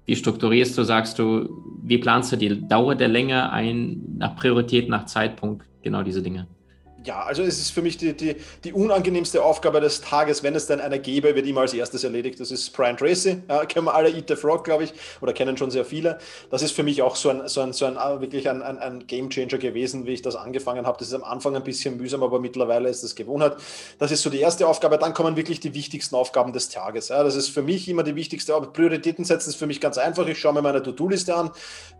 Wie 0.05 0.17
strukturierst 0.17 0.77
du, 0.77 0.83
sagst 0.83 1.17
du, 1.17 1.47
wie 1.81 1.97
planst 1.97 2.33
du 2.33 2.35
die 2.35 2.67
Dauer 2.67 2.95
der 2.95 3.07
Länge 3.07 3.49
ein, 3.53 4.01
nach 4.17 4.35
Priorität, 4.35 4.89
nach 4.89 5.05
Zeitpunkt, 5.05 5.65
genau 5.81 6.03
diese 6.03 6.21
Dinge? 6.21 6.47
Ja, 7.05 7.23
also 7.23 7.43
es 7.43 7.59
ist 7.59 7.71
für 7.71 7.81
mich 7.81 7.97
die, 7.97 8.13
die, 8.13 8.35
die 8.63 8.73
unangenehmste 8.73 9.43
Aufgabe 9.43 9.81
des 9.81 10.01
Tages, 10.01 10.43
wenn 10.43 10.55
es 10.55 10.67
denn 10.67 10.79
einer 10.79 10.99
gäbe, 10.99 11.35
wird 11.35 11.45
immer 11.45 11.61
als 11.61 11.73
erstes 11.73 12.03
erledigt. 12.03 12.39
Das 12.39 12.51
ist 12.51 12.71
Brian 12.71 12.97
Tracy, 12.97 13.41
ja, 13.49 13.65
kennen 13.65 13.85
wir 13.85 13.93
alle 13.93 14.09
Eat 14.09 14.27
the 14.27 14.35
Frog, 14.35 14.63
glaube 14.63 14.85
ich, 14.85 14.93
oder 15.21 15.33
kennen 15.33 15.57
schon 15.57 15.71
sehr 15.71 15.85
viele. 15.85 16.19
Das 16.49 16.61
ist 16.61 16.71
für 16.71 16.83
mich 16.83 17.01
auch 17.01 17.15
so 17.15 17.29
ein, 17.29 17.47
so 17.47 17.61
ein, 17.61 17.73
so 17.73 17.85
ein 17.85 17.97
äh, 17.97 18.21
wirklich 18.21 18.49
ein, 18.49 18.61
ein, 18.61 18.77
ein 18.77 19.07
Game 19.07 19.29
Changer 19.29 19.57
gewesen, 19.57 20.05
wie 20.05 20.11
ich 20.11 20.21
das 20.21 20.35
angefangen 20.35 20.85
habe. 20.85 20.97
Das 20.97 21.07
ist 21.09 21.13
am 21.13 21.23
Anfang 21.23 21.55
ein 21.55 21.63
bisschen 21.63 21.97
mühsam, 21.97 22.23
aber 22.23 22.39
mittlerweile 22.39 22.89
ist 22.89 23.03
das 23.03 23.15
Gewohnheit. 23.15 23.57
Das 23.99 24.11
ist 24.11 24.21
so 24.21 24.29
die 24.29 24.39
erste 24.39 24.67
Aufgabe. 24.67 24.97
Dann 24.97 25.13
kommen 25.13 25.35
wirklich 25.35 25.59
die 25.59 25.73
wichtigsten 25.73 26.15
Aufgaben 26.15 26.53
des 26.53 26.69
Tages. 26.69 27.09
Ja, 27.09 27.23
das 27.23 27.35
ist 27.35 27.49
für 27.49 27.61
mich 27.61 27.87
immer 27.89 28.03
die 28.03 28.15
wichtigste 28.15 28.55
Aufgabe. 28.55 28.73
Prioritäten 28.73 29.25
setzen 29.25 29.49
ist 29.49 29.55
für 29.55 29.67
mich 29.67 29.81
ganz 29.81 29.97
einfach. 29.97 30.27
Ich 30.27 30.39
schaue 30.39 30.53
mir 30.53 30.61
meine 30.61 30.81
To-Do-Liste 30.81 31.35
an, 31.35 31.51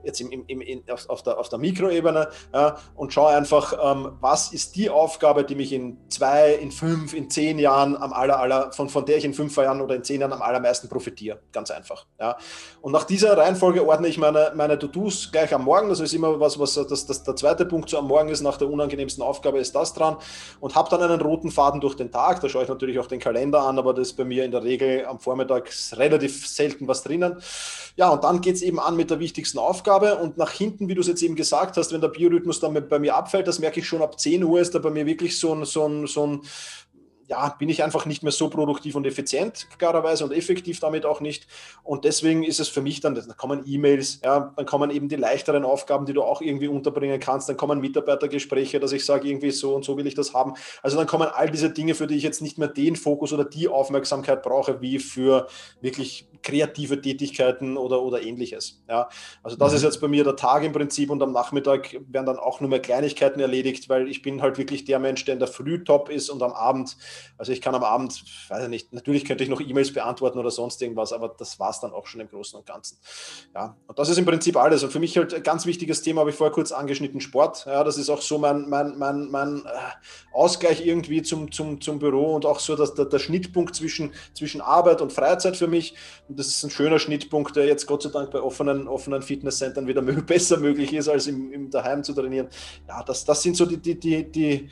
jetzt 0.03 0.21
im, 0.21 0.31
im, 0.31 0.61
im, 0.61 0.83
auf, 0.89 1.09
auf, 1.09 1.23
der, 1.23 1.37
auf 1.37 1.49
der 1.49 1.59
Mikroebene 1.59 2.29
ja, 2.53 2.77
und 2.95 3.13
schaue 3.13 3.29
einfach, 3.35 3.73
ähm, 3.81 4.13
was 4.19 4.53
ist 4.53 4.75
die 4.75 4.89
Aufgabe, 4.93 5.43
die 5.43 5.55
mich 5.55 5.73
in 5.73 5.97
zwei, 6.09 6.53
in 6.53 6.71
fünf, 6.71 7.13
in 7.13 7.29
zehn 7.29 7.59
Jahren 7.59 7.95
am 7.95 8.13
aller, 8.13 8.39
aller, 8.39 8.71
von, 8.71 8.89
von 8.89 9.05
der 9.05 9.17
ich 9.17 9.25
in 9.25 9.33
fünf 9.33 9.55
Jahren 9.57 9.81
oder 9.81 9.95
in 9.95 10.03
zehn 10.03 10.21
Jahren 10.21 10.33
am 10.33 10.41
allermeisten 10.41 10.89
profitiere. 10.89 11.39
Ganz 11.51 11.71
einfach. 11.71 12.05
Ja. 12.19 12.37
Und 12.81 12.91
nach 12.91 13.03
dieser 13.03 13.37
Reihenfolge 13.37 13.85
ordne 13.85 14.07
ich 14.07 14.17
meine, 14.17 14.51
meine 14.55 14.77
To-Dos 14.79 15.31
gleich 15.31 15.53
am 15.53 15.63
Morgen. 15.63 15.89
Das 15.89 15.99
ist 15.99 16.13
immer 16.13 16.39
was, 16.39 16.59
was 16.59 16.75
das, 16.75 17.05
das, 17.05 17.23
der 17.23 17.35
zweite 17.35 17.65
Punkt 17.65 17.89
so 17.89 17.97
am 17.97 18.07
Morgen 18.07 18.29
ist, 18.29 18.41
nach 18.41 18.57
der 18.57 18.69
unangenehmsten 18.69 19.23
Aufgabe 19.23 19.59
ist 19.59 19.75
das 19.75 19.93
dran. 19.93 20.17
Und 20.59 20.75
habe 20.75 20.89
dann 20.89 21.01
einen 21.01 21.21
roten 21.21 21.51
Faden 21.51 21.81
durch 21.81 21.95
den 21.95 22.11
Tag. 22.11 22.41
Da 22.41 22.49
schaue 22.49 22.63
ich 22.63 22.69
natürlich 22.69 22.99
auch 22.99 23.07
den 23.07 23.19
Kalender 23.19 23.63
an, 23.63 23.79
aber 23.79 23.93
das 23.93 24.09
ist 24.09 24.17
bei 24.17 24.25
mir 24.25 24.45
in 24.45 24.51
der 24.51 24.63
Regel 24.63 25.05
am 25.05 25.19
Vormittag 25.19 25.69
relativ 25.93 26.47
selten 26.47 26.87
was 26.87 27.03
drinnen. 27.03 27.41
Ja, 27.95 28.09
und 28.09 28.23
dann 28.23 28.41
geht 28.41 28.55
es 28.55 28.61
eben 28.61 28.79
an 28.79 28.95
mit 28.95 29.11
der 29.11 29.19
wichtigsten 29.19 29.59
Aufgabe. 29.59 30.15
Und 30.17 30.37
nach 30.37 30.51
hinten, 30.51 30.87
wie 30.87 30.95
du 30.95 31.01
es 31.01 31.07
jetzt 31.07 31.21
eben 31.21 31.35
gesagt 31.35 31.77
hast, 31.77 31.93
wenn 31.93 32.01
der 32.01 32.07
Biorhythmus 32.07 32.59
dann 32.59 32.73
bei 32.87 32.99
mir 32.99 33.15
abfällt, 33.15 33.47
das 33.47 33.59
merke 33.59 33.79
ich 33.79 33.87
schon 33.87 34.01
ab 34.01 34.19
10 34.19 34.43
Uhr, 34.43 34.59
ist 34.59 34.73
bei 34.83 34.91
mir 34.91 35.07
wirklich 35.07 35.23
wirklich 35.23 35.39
so 35.39 35.55
ein, 35.55 35.65
so 35.65 35.87
ein, 35.87 36.05
so 36.05 36.27
ein 36.27 36.41
ja, 37.33 37.49
bin 37.57 37.67
ich 37.67 37.83
einfach 37.83 38.05
nicht 38.05 38.21
mehr 38.21 38.31
so 38.31 38.47
produktiv 38.47 38.95
und 38.95 39.07
effizient, 39.07 39.67
klarerweise, 39.79 40.23
und 40.23 40.31
effektiv 40.31 40.79
damit 40.79 41.03
auch 41.03 41.19
nicht. 41.19 41.47
Und 41.81 42.05
deswegen 42.05 42.43
ist 42.43 42.59
es 42.59 42.69
für 42.69 42.81
mich 42.81 43.01
dann, 43.01 43.15
da 43.15 43.21
kommen 43.33 43.63
E-Mails, 43.65 44.19
ja, 44.23 44.53
dann 44.55 44.65
kommen 44.67 44.91
eben 44.91 45.09
die 45.09 45.15
leichteren 45.15 45.65
Aufgaben, 45.65 46.05
die 46.05 46.13
du 46.13 46.21
auch 46.21 46.41
irgendwie 46.41 46.67
unterbringen 46.67 47.19
kannst, 47.19 47.49
dann 47.49 47.57
kommen 47.57 47.79
Mitarbeitergespräche, 47.79 48.79
dass 48.79 48.91
ich 48.91 49.03
sage, 49.03 49.27
irgendwie 49.27 49.49
so 49.49 49.73
und 49.73 49.83
so 49.83 49.97
will 49.97 50.05
ich 50.05 50.13
das 50.13 50.35
haben. 50.35 50.53
Also 50.83 50.95
dann 50.95 51.07
kommen 51.07 51.27
all 51.27 51.49
diese 51.49 51.71
Dinge, 51.71 51.95
für 51.95 52.05
die 52.05 52.15
ich 52.15 52.23
jetzt 52.23 52.41
nicht 52.41 52.59
mehr 52.59 52.67
den 52.67 52.95
Fokus 52.95 53.33
oder 53.33 53.45
die 53.45 53.67
Aufmerksamkeit 53.67 54.43
brauche, 54.43 54.79
wie 54.81 54.99
für 54.99 55.47
wirklich 55.81 56.27
kreative 56.43 57.01
Tätigkeiten 57.01 57.77
oder, 57.77 58.03
oder 58.03 58.21
ähnliches. 58.21 58.83
Ja, 58.87 59.09
also 59.41 59.57
das 59.57 59.71
mhm. 59.71 59.77
ist 59.77 59.83
jetzt 59.83 60.01
bei 60.01 60.07
mir 60.07 60.23
der 60.23 60.35
Tag 60.35 60.63
im 60.63 60.73
Prinzip 60.73 61.09
und 61.09 61.23
am 61.23 61.31
Nachmittag 61.31 61.93
werden 62.07 62.25
dann 62.25 62.37
auch 62.37 62.59
nur 62.59 62.69
mehr 62.69 62.81
Kleinigkeiten 62.81 63.39
erledigt, 63.39 63.89
weil 63.89 64.07
ich 64.07 64.21
bin 64.21 64.41
halt 64.41 64.57
wirklich 64.57 64.85
der 64.85 64.99
Mensch, 64.99 65.25
der 65.25 65.33
in 65.33 65.39
der 65.39 65.47
Früh 65.47 65.83
top 65.83 66.09
ist 66.09 66.29
und 66.29 66.43
am 66.43 66.51
Abend 66.51 66.97
Also 67.37 67.51
ich 67.51 67.61
kann 67.61 67.75
am 67.75 67.83
Abend, 67.83 68.23
weiß 68.49 68.63
ich 68.63 68.69
nicht, 68.69 68.93
natürlich 68.93 69.25
könnte 69.25 69.43
ich 69.43 69.49
noch 69.49 69.61
E-Mails 69.61 69.93
beantworten 69.93 70.39
oder 70.39 70.51
sonst 70.51 70.81
irgendwas, 70.81 71.13
aber 71.13 71.29
das 71.29 71.59
war 71.59 71.69
es 71.69 71.79
dann 71.79 71.91
auch 71.91 72.07
schon 72.07 72.21
im 72.21 72.27
Großen 72.27 72.57
und 72.57 72.65
Ganzen. 72.65 72.97
Ja, 73.55 73.75
und 73.87 73.99
das 73.99 74.09
ist 74.09 74.17
im 74.17 74.25
Prinzip 74.25 74.57
alles. 74.57 74.83
Und 74.83 74.91
für 74.91 74.99
mich 74.99 75.17
halt 75.17 75.33
ein 75.33 75.43
ganz 75.43 75.65
wichtiges 75.65 76.01
Thema, 76.01 76.21
habe 76.21 76.29
ich 76.29 76.35
vorher 76.35 76.53
kurz 76.53 76.71
angeschnitten, 76.71 77.21
Sport. 77.21 77.65
Ja, 77.65 77.83
das 77.83 77.97
ist 77.97 78.09
auch 78.09 78.21
so 78.21 78.37
mein, 78.37 78.69
mein, 78.69 78.97
mein, 78.97 79.29
mein 79.29 79.65
äh, 79.65 79.69
Ausgleich 80.33 80.85
irgendwie 80.85 81.21
zum, 81.21 81.51
zum, 81.51 81.81
zum 81.81 81.99
Büro 81.99 82.33
und 82.35 82.45
auch 82.45 82.59
so 82.59 82.75
dass 82.75 82.93
der, 82.93 83.05
der 83.05 83.19
Schnittpunkt 83.19 83.75
zwischen, 83.75 84.13
zwischen 84.33 84.61
Arbeit 84.61 85.01
und 85.01 85.13
Freizeit 85.13 85.57
für 85.57 85.67
mich. 85.67 85.95
Und 86.27 86.39
das 86.39 86.47
ist 86.47 86.63
ein 86.63 86.69
schöner 86.69 86.99
Schnittpunkt, 86.99 87.55
der 87.55 87.65
jetzt 87.65 87.85
Gott 87.87 88.03
sei 88.03 88.09
Dank 88.09 88.31
bei 88.31 88.41
offenen, 88.41 88.87
offenen 88.87 89.21
Fitnesscentern 89.21 89.87
wieder 89.87 90.01
besser 90.27 90.57
möglich 90.57 90.93
ist, 90.93 91.09
als 91.09 91.27
im, 91.27 91.51
im 91.51 91.69
Daheim 91.69 92.03
zu 92.03 92.13
trainieren. 92.13 92.47
Ja, 92.87 93.03
das, 93.03 93.25
das 93.25 93.41
sind 93.41 93.57
so 93.57 93.65
die, 93.65 93.77
die, 93.77 93.99
die, 93.99 94.31
die 94.31 94.69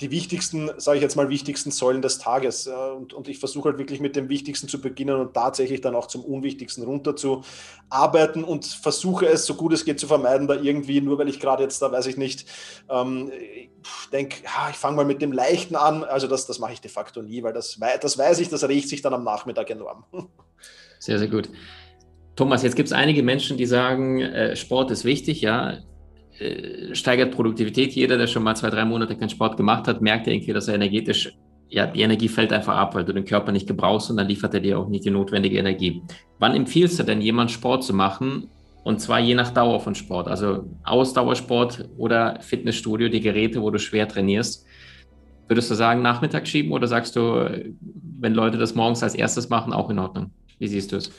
die 0.00 0.10
wichtigsten, 0.10 0.70
sage 0.76 0.98
ich 0.98 1.02
jetzt 1.02 1.16
mal, 1.16 1.30
wichtigsten 1.30 1.70
Säulen 1.70 2.02
des 2.02 2.18
Tages. 2.18 2.66
Und, 2.66 3.14
und 3.14 3.28
ich 3.28 3.38
versuche 3.38 3.70
halt 3.70 3.78
wirklich 3.78 4.00
mit 4.00 4.14
dem 4.14 4.28
Wichtigsten 4.28 4.68
zu 4.68 4.80
beginnen 4.80 5.16
und 5.16 5.32
tatsächlich 5.32 5.80
dann 5.80 5.94
auch 5.94 6.06
zum 6.06 6.22
Unwichtigsten 6.22 6.84
runter 6.84 7.16
zu 7.16 7.42
arbeiten 7.88 8.44
und 8.44 8.66
versuche 8.66 9.26
es, 9.26 9.46
so 9.46 9.54
gut 9.54 9.72
es 9.72 9.84
geht, 9.84 9.98
zu 9.98 10.06
vermeiden, 10.06 10.48
da 10.48 10.54
irgendwie, 10.54 11.00
nur 11.00 11.18
weil 11.18 11.28
ich 11.28 11.40
gerade 11.40 11.62
jetzt 11.62 11.80
da, 11.80 11.90
weiß 11.90 12.06
ich 12.06 12.18
nicht, 12.18 12.46
ähm, 12.90 13.32
denke, 14.12 14.36
ja, 14.44 14.68
ich 14.70 14.76
fange 14.76 14.96
mal 14.96 15.06
mit 15.06 15.22
dem 15.22 15.32
Leichten 15.32 15.76
an. 15.76 16.04
Also 16.04 16.26
das, 16.26 16.46
das 16.46 16.58
mache 16.58 16.74
ich 16.74 16.80
de 16.82 16.90
facto 16.90 17.22
nie, 17.22 17.42
weil 17.42 17.54
das, 17.54 17.78
das 18.00 18.18
weiß 18.18 18.40
ich, 18.40 18.50
das 18.50 18.68
riecht 18.68 18.90
sich 18.90 19.00
dann 19.00 19.14
am 19.14 19.24
Nachmittag 19.24 19.70
enorm. 19.70 20.04
Sehr, 20.98 21.18
sehr 21.18 21.28
gut. 21.28 21.50
Thomas, 22.36 22.62
jetzt 22.62 22.76
gibt 22.76 22.88
es 22.88 22.92
einige 22.92 23.22
Menschen, 23.22 23.56
die 23.56 23.66
sagen, 23.66 24.20
äh, 24.20 24.56
Sport 24.56 24.90
ist 24.90 25.04
wichtig, 25.04 25.40
ja 25.40 25.78
äh, 26.38 26.94
steigert 26.94 27.34
Produktivität. 27.34 27.92
Jeder, 27.92 28.18
der 28.18 28.26
schon 28.26 28.42
mal 28.42 28.54
zwei, 28.54 28.70
drei 28.70 28.84
Monate 28.84 29.16
keinen 29.16 29.30
Sport 29.30 29.56
gemacht 29.56 29.88
hat, 29.88 30.00
merkt 30.00 30.26
irgendwie, 30.26 30.52
dass 30.52 30.68
er 30.68 30.74
energetisch, 30.74 31.32
ja, 31.68 31.86
die 31.86 32.02
Energie 32.02 32.28
fällt 32.28 32.52
einfach 32.52 32.76
ab, 32.76 32.94
weil 32.94 33.04
du 33.04 33.12
den 33.12 33.24
Körper 33.24 33.52
nicht 33.52 33.66
gebrauchst 33.66 34.10
und 34.10 34.16
dann 34.16 34.28
liefert 34.28 34.54
er 34.54 34.60
dir 34.60 34.78
auch 34.78 34.88
nicht 34.88 35.04
die 35.04 35.10
notwendige 35.10 35.58
Energie. 35.58 36.02
Wann 36.38 36.54
empfiehlst 36.54 36.98
du 36.98 37.02
denn 37.02 37.20
jemand 37.20 37.50
Sport 37.50 37.84
zu 37.84 37.94
machen? 37.94 38.48
Und 38.84 39.00
zwar 39.00 39.18
je 39.18 39.34
nach 39.34 39.50
Dauer 39.50 39.80
von 39.80 39.96
Sport, 39.96 40.28
also 40.28 40.64
Ausdauersport 40.84 41.88
oder 41.96 42.38
Fitnessstudio, 42.40 43.08
die 43.08 43.20
Geräte, 43.20 43.60
wo 43.60 43.70
du 43.70 43.80
schwer 43.80 44.06
trainierst. 44.06 44.64
Würdest 45.48 45.70
du 45.70 45.74
sagen, 45.74 46.02
Nachmittag 46.02 46.46
schieben 46.46 46.70
oder 46.70 46.86
sagst 46.86 47.16
du, 47.16 47.74
wenn 48.20 48.34
Leute 48.34 48.58
das 48.58 48.76
morgens 48.76 49.02
als 49.02 49.16
erstes 49.16 49.48
machen, 49.48 49.72
auch 49.72 49.90
in 49.90 49.98
Ordnung? 49.98 50.30
Wie 50.58 50.68
siehst 50.68 50.92
du 50.92 50.96
es? 50.96 51.10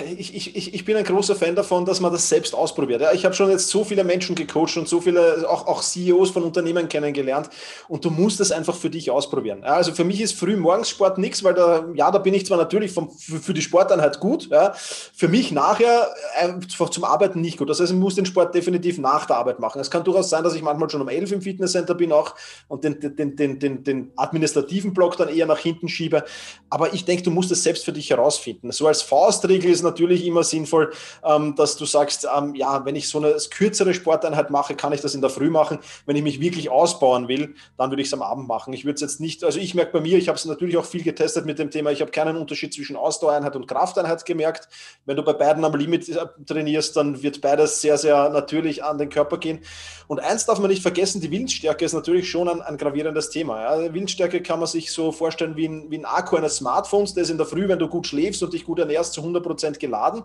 Ich, 0.00 0.34
ich, 0.34 0.74
ich 0.74 0.84
bin 0.84 0.96
ein 0.96 1.04
großer 1.04 1.36
Fan 1.36 1.54
davon, 1.54 1.84
dass 1.84 2.00
man 2.00 2.10
das 2.12 2.28
selbst 2.28 2.54
ausprobiert. 2.54 3.02
Ich 3.14 3.24
habe 3.24 3.34
schon 3.34 3.50
jetzt 3.50 3.68
so 3.68 3.84
viele 3.84 4.02
Menschen 4.02 4.34
gecoacht 4.34 4.76
und 4.76 4.88
so 4.88 5.00
viele, 5.00 5.48
auch, 5.48 5.66
auch 5.66 5.82
CEOs 5.82 6.30
von 6.30 6.42
Unternehmen 6.42 6.88
kennengelernt 6.88 7.48
und 7.86 8.04
du 8.04 8.10
musst 8.10 8.40
das 8.40 8.50
einfach 8.50 8.74
für 8.74 8.90
dich 8.90 9.10
ausprobieren. 9.10 9.62
Also 9.62 9.92
für 9.92 10.04
mich 10.04 10.20
ist 10.20 10.34
früh 10.34 10.56
Morgensport 10.56 11.18
nichts, 11.18 11.44
weil 11.44 11.54
da, 11.54 11.84
ja, 11.94 12.10
da 12.10 12.18
bin 12.18 12.34
ich 12.34 12.44
zwar 12.44 12.58
natürlich 12.58 12.90
vom, 12.90 13.10
für, 13.10 13.38
für 13.38 13.54
die 13.54 13.62
Sporteinheit 13.62 14.18
gut, 14.18 14.48
ja, 14.50 14.72
für 14.74 15.28
mich 15.28 15.52
nachher 15.52 16.08
äh, 16.40 16.54
zum 16.68 17.04
Arbeiten 17.04 17.40
nicht 17.40 17.58
gut. 17.58 17.70
Das 17.70 17.78
heißt, 17.78 17.92
ich 17.92 17.98
muss 17.98 18.16
den 18.16 18.26
Sport 18.26 18.54
definitiv 18.54 18.98
nach 18.98 19.26
der 19.26 19.36
Arbeit 19.36 19.60
machen. 19.60 19.80
Es 19.80 19.90
kann 19.90 20.02
durchaus 20.02 20.28
sein, 20.28 20.42
dass 20.42 20.54
ich 20.54 20.62
manchmal 20.62 20.90
schon 20.90 21.02
um 21.02 21.08
elf 21.08 21.30
im 21.30 21.40
Fitnesscenter 21.40 21.94
bin 21.94 22.10
auch 22.10 22.34
und 22.66 22.82
den, 22.82 22.98
den, 22.98 23.36
den, 23.36 23.58
den, 23.60 23.84
den 23.84 24.12
administrativen 24.16 24.92
Block 24.92 25.16
dann 25.16 25.28
eher 25.28 25.46
nach 25.46 25.58
hinten 25.58 25.88
schiebe. 25.88 26.24
Aber 26.68 26.92
ich 26.94 27.04
denke, 27.04 27.22
du 27.22 27.30
musst 27.30 27.52
es 27.52 27.62
selbst 27.62 27.84
für 27.84 27.92
dich 27.92 28.10
herausfinden. 28.10 28.72
So 28.72 28.88
als 28.88 29.02
Faustregel 29.02 29.67
ist 29.70 29.82
natürlich 29.82 30.24
immer 30.26 30.44
sinnvoll, 30.44 30.92
ähm, 31.24 31.54
dass 31.54 31.76
du 31.76 31.84
sagst, 31.84 32.26
ähm, 32.36 32.54
ja, 32.54 32.84
wenn 32.84 32.96
ich 32.96 33.08
so 33.08 33.18
eine 33.18 33.36
kürzere 33.50 33.94
Sporteinheit 33.94 34.50
mache, 34.50 34.74
kann 34.74 34.92
ich 34.92 35.00
das 35.00 35.14
in 35.14 35.20
der 35.20 35.30
Früh 35.30 35.50
machen. 35.50 35.78
Wenn 36.06 36.16
ich 36.16 36.22
mich 36.22 36.40
wirklich 36.40 36.70
ausbauen 36.70 37.28
will, 37.28 37.54
dann 37.76 37.90
würde 37.90 38.02
ich 38.02 38.08
es 38.08 38.14
am 38.14 38.22
Abend 38.22 38.48
machen. 38.48 38.72
Ich 38.72 38.84
würde 38.84 38.94
es 38.96 39.00
jetzt 39.00 39.20
nicht, 39.20 39.44
also 39.44 39.58
ich 39.58 39.74
merke 39.74 39.92
bei 39.92 40.00
mir, 40.00 40.18
ich 40.18 40.28
habe 40.28 40.36
es 40.36 40.44
natürlich 40.44 40.76
auch 40.76 40.84
viel 40.84 41.02
getestet 41.02 41.46
mit 41.46 41.58
dem 41.58 41.70
Thema, 41.70 41.90
ich 41.90 42.00
habe 42.00 42.10
keinen 42.10 42.36
Unterschied 42.36 42.72
zwischen 42.74 42.96
Ausdauereinheit 42.96 43.56
und 43.56 43.66
Krafteinheit 43.66 44.24
gemerkt. 44.24 44.68
Wenn 45.06 45.16
du 45.16 45.22
bei 45.22 45.32
beiden 45.32 45.64
am 45.64 45.74
Limit 45.74 46.08
äh, 46.08 46.26
trainierst, 46.46 46.96
dann 46.96 47.22
wird 47.22 47.40
beides 47.40 47.80
sehr, 47.80 47.98
sehr 47.98 48.28
natürlich 48.30 48.84
an 48.84 48.98
den 48.98 49.08
Körper 49.08 49.38
gehen. 49.38 49.60
Und 50.06 50.20
eins 50.20 50.46
darf 50.46 50.58
man 50.58 50.70
nicht 50.70 50.82
vergessen, 50.82 51.20
die 51.20 51.30
Willensstärke 51.30 51.84
ist 51.84 51.92
natürlich 51.92 52.30
schon 52.30 52.48
ein, 52.48 52.62
ein 52.62 52.78
gravierendes 52.78 53.30
Thema. 53.30 53.60
Ja. 53.62 53.94
Willensstärke 53.94 54.42
kann 54.42 54.58
man 54.58 54.66
sich 54.66 54.90
so 54.90 55.12
vorstellen 55.12 55.54
wie 55.56 55.68
ein, 55.68 55.90
wie 55.90 55.98
ein 55.98 56.06
Akku 56.06 56.36
eines 56.36 56.56
Smartphones, 56.56 57.14
der 57.14 57.24
ist 57.24 57.30
in 57.30 57.36
der 57.36 57.46
Früh, 57.46 57.68
wenn 57.68 57.78
du 57.78 57.88
gut 57.88 58.06
schläfst 58.06 58.42
und 58.42 58.52
dich 58.52 58.64
gut 58.64 58.78
ernährst, 58.78 59.12
zu 59.12 59.20
100 59.20 59.42
Prozent 59.42 59.57
geladen. 59.80 60.22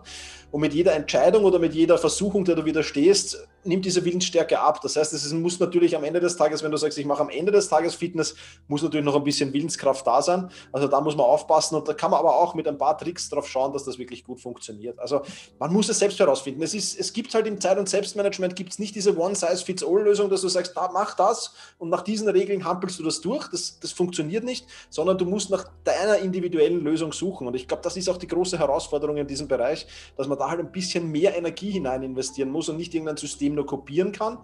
Und 0.50 0.60
mit 0.60 0.72
jeder 0.72 0.94
Entscheidung 0.94 1.44
oder 1.44 1.58
mit 1.58 1.74
jeder 1.74 1.98
Versuchung, 1.98 2.44
der 2.44 2.54
du 2.54 2.64
widerstehst, 2.64 3.46
nimmt 3.66 3.84
diese 3.84 4.04
Willensstärke 4.04 4.60
ab. 4.60 4.80
Das 4.82 4.96
heißt, 4.96 5.12
es 5.12 5.32
muss 5.32 5.58
natürlich 5.60 5.96
am 5.96 6.04
Ende 6.04 6.20
des 6.20 6.36
Tages, 6.36 6.62
wenn 6.62 6.70
du 6.70 6.76
sagst, 6.76 6.98
ich 6.98 7.06
mache 7.06 7.22
am 7.22 7.30
Ende 7.30 7.52
des 7.52 7.68
Tages 7.68 7.94
Fitness, 7.94 8.34
muss 8.68 8.82
natürlich 8.82 9.04
noch 9.04 9.16
ein 9.16 9.24
bisschen 9.24 9.52
Willenskraft 9.52 10.06
da 10.06 10.22
sein. 10.22 10.50
Also 10.72 10.88
da 10.88 11.00
muss 11.00 11.16
man 11.16 11.26
aufpassen 11.26 11.76
und 11.76 11.88
da 11.88 11.94
kann 11.94 12.10
man 12.10 12.20
aber 12.20 12.36
auch 12.36 12.54
mit 12.54 12.68
ein 12.68 12.78
paar 12.78 12.96
Tricks 12.98 13.28
darauf 13.28 13.48
schauen, 13.48 13.72
dass 13.72 13.84
das 13.84 13.98
wirklich 13.98 14.24
gut 14.24 14.40
funktioniert. 14.40 14.98
Also 14.98 15.22
man 15.58 15.72
muss 15.72 15.88
es 15.88 15.98
selbst 15.98 16.18
herausfinden. 16.18 16.62
Es, 16.62 16.74
ist, 16.74 16.98
es 16.98 17.12
gibt 17.12 17.34
halt 17.34 17.46
im 17.46 17.60
Zeit- 17.60 17.78
und 17.78 17.88
Selbstmanagement 17.88 18.56
gibt 18.56 18.72
es 18.72 18.78
nicht 18.78 18.94
diese 18.94 19.16
One-Size-Fits-All-Lösung, 19.16 20.30
dass 20.30 20.42
du 20.42 20.48
sagst, 20.48 20.76
da 20.76 20.90
mach 20.92 21.14
das 21.14 21.54
und 21.78 21.90
nach 21.90 22.02
diesen 22.02 22.28
Regeln 22.28 22.64
hampelst 22.64 22.98
du 22.98 23.02
das 23.02 23.20
durch. 23.20 23.48
Das, 23.48 23.78
das 23.80 23.92
funktioniert 23.92 24.44
nicht, 24.44 24.66
sondern 24.90 25.18
du 25.18 25.24
musst 25.24 25.50
nach 25.50 25.68
deiner 25.84 26.18
individuellen 26.18 26.80
Lösung 26.80 27.12
suchen. 27.12 27.46
Und 27.46 27.54
ich 27.54 27.68
glaube, 27.68 27.82
das 27.82 27.96
ist 27.96 28.08
auch 28.08 28.16
die 28.16 28.26
große 28.26 28.58
Herausforderung 28.58 29.16
in 29.16 29.26
diesem 29.26 29.48
Bereich, 29.48 29.86
dass 30.16 30.26
man 30.26 30.38
da 30.38 30.48
halt 30.50 30.60
ein 30.60 30.72
bisschen 30.72 31.10
mehr 31.10 31.36
Energie 31.36 31.70
hinein 31.70 32.02
investieren 32.02 32.50
muss 32.50 32.68
und 32.68 32.76
nicht 32.76 32.94
irgendein 32.94 33.16
System 33.16 33.53
nur 33.54 33.66
kopieren 33.66 34.12
kann. 34.12 34.38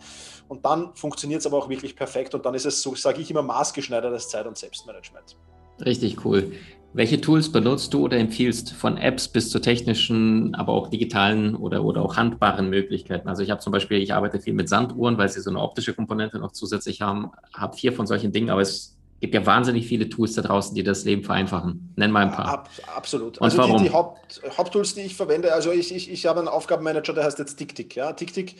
Und 0.48 0.64
dann 0.64 0.94
funktioniert 0.94 1.40
es 1.40 1.46
aber 1.46 1.58
auch 1.58 1.68
wirklich 1.68 1.96
perfekt. 1.96 2.34
Und 2.34 2.46
dann 2.46 2.54
ist 2.54 2.66
es 2.66 2.82
so, 2.82 2.94
sage 2.94 3.20
ich 3.20 3.30
immer, 3.30 3.42
maßgeschneidertes 3.42 4.28
Zeit- 4.28 4.46
und 4.46 4.56
Selbstmanagement. 4.56 5.36
Richtig 5.84 6.24
cool. 6.24 6.52
Welche 6.92 7.20
Tools 7.20 7.52
benutzt 7.52 7.94
du 7.94 8.04
oder 8.04 8.16
empfiehlst 8.18 8.72
von 8.72 8.96
Apps 8.96 9.28
bis 9.28 9.48
zu 9.48 9.60
technischen, 9.60 10.56
aber 10.56 10.72
auch 10.72 10.88
digitalen 10.88 11.54
oder, 11.54 11.84
oder 11.84 12.02
auch 12.02 12.16
handbaren 12.16 12.68
Möglichkeiten? 12.68 13.28
Also 13.28 13.44
ich 13.44 13.50
habe 13.50 13.60
zum 13.60 13.72
Beispiel, 13.72 13.98
ich 13.98 14.12
arbeite 14.12 14.40
viel 14.40 14.54
mit 14.54 14.68
Sanduhren, 14.68 15.16
weil 15.16 15.28
sie 15.28 15.40
so 15.40 15.50
eine 15.50 15.60
optische 15.60 15.94
Komponente 15.94 16.40
noch 16.40 16.50
zusätzlich 16.50 17.00
haben, 17.00 17.30
habe 17.54 17.76
vier 17.76 17.92
von 17.92 18.08
solchen 18.08 18.32
Dingen, 18.32 18.50
aber 18.50 18.62
es 18.62 18.99
gibt 19.20 19.34
ja 19.34 19.44
wahnsinnig 19.44 19.86
viele 19.86 20.08
Tools 20.08 20.32
da 20.32 20.42
draußen, 20.42 20.74
die 20.74 20.82
das 20.82 21.04
Leben 21.04 21.22
vereinfachen. 21.22 21.92
Nenn 21.96 22.10
mal 22.10 22.24
ein 22.24 22.32
paar. 22.32 22.46
Ab, 22.46 22.70
absolut. 22.96 23.38
Und 23.38 23.44
also 23.44 23.58
warum? 23.58 23.78
Die, 23.78 23.84
die 23.84 23.92
Haupt, 23.92 24.40
Haupttools, 24.56 24.94
die 24.94 25.02
ich 25.02 25.14
verwende, 25.14 25.52
also 25.52 25.70
ich, 25.70 25.94
ich, 25.94 26.10
ich 26.10 26.26
habe 26.26 26.40
einen 26.40 26.48
Aufgabenmanager, 26.48 27.12
der 27.12 27.24
heißt 27.24 27.38
jetzt 27.38 27.56
TickTick. 27.56 27.96
Ja? 27.96 28.12
TickTick, 28.12 28.56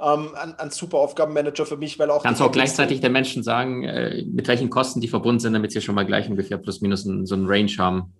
ähm, 0.00 0.30
ein, 0.34 0.58
ein, 0.58 0.70
super 0.70 0.98
Aufgabenmanager 0.98 1.64
für 1.64 1.76
mich, 1.76 1.98
weil 1.98 2.10
auch. 2.10 2.22
Kannst 2.22 2.40
du 2.40 2.44
auch 2.44 2.52
gleichzeitig 2.52 3.00
den 3.00 3.12
Menschen 3.12 3.44
sagen, 3.44 3.84
äh, 3.84 4.24
mit 4.24 4.48
welchen 4.48 4.68
Kosten 4.68 5.00
die 5.00 5.08
verbunden 5.08 5.38
sind, 5.38 5.52
damit 5.52 5.70
sie 5.70 5.80
schon 5.80 5.94
mal 5.94 6.04
gleich 6.04 6.28
ungefähr 6.28 6.58
plus 6.58 6.80
minus 6.80 7.04
ein, 7.04 7.24
so 7.24 7.36
ein 7.36 7.46
Range 7.46 7.72
haben? 7.78 8.12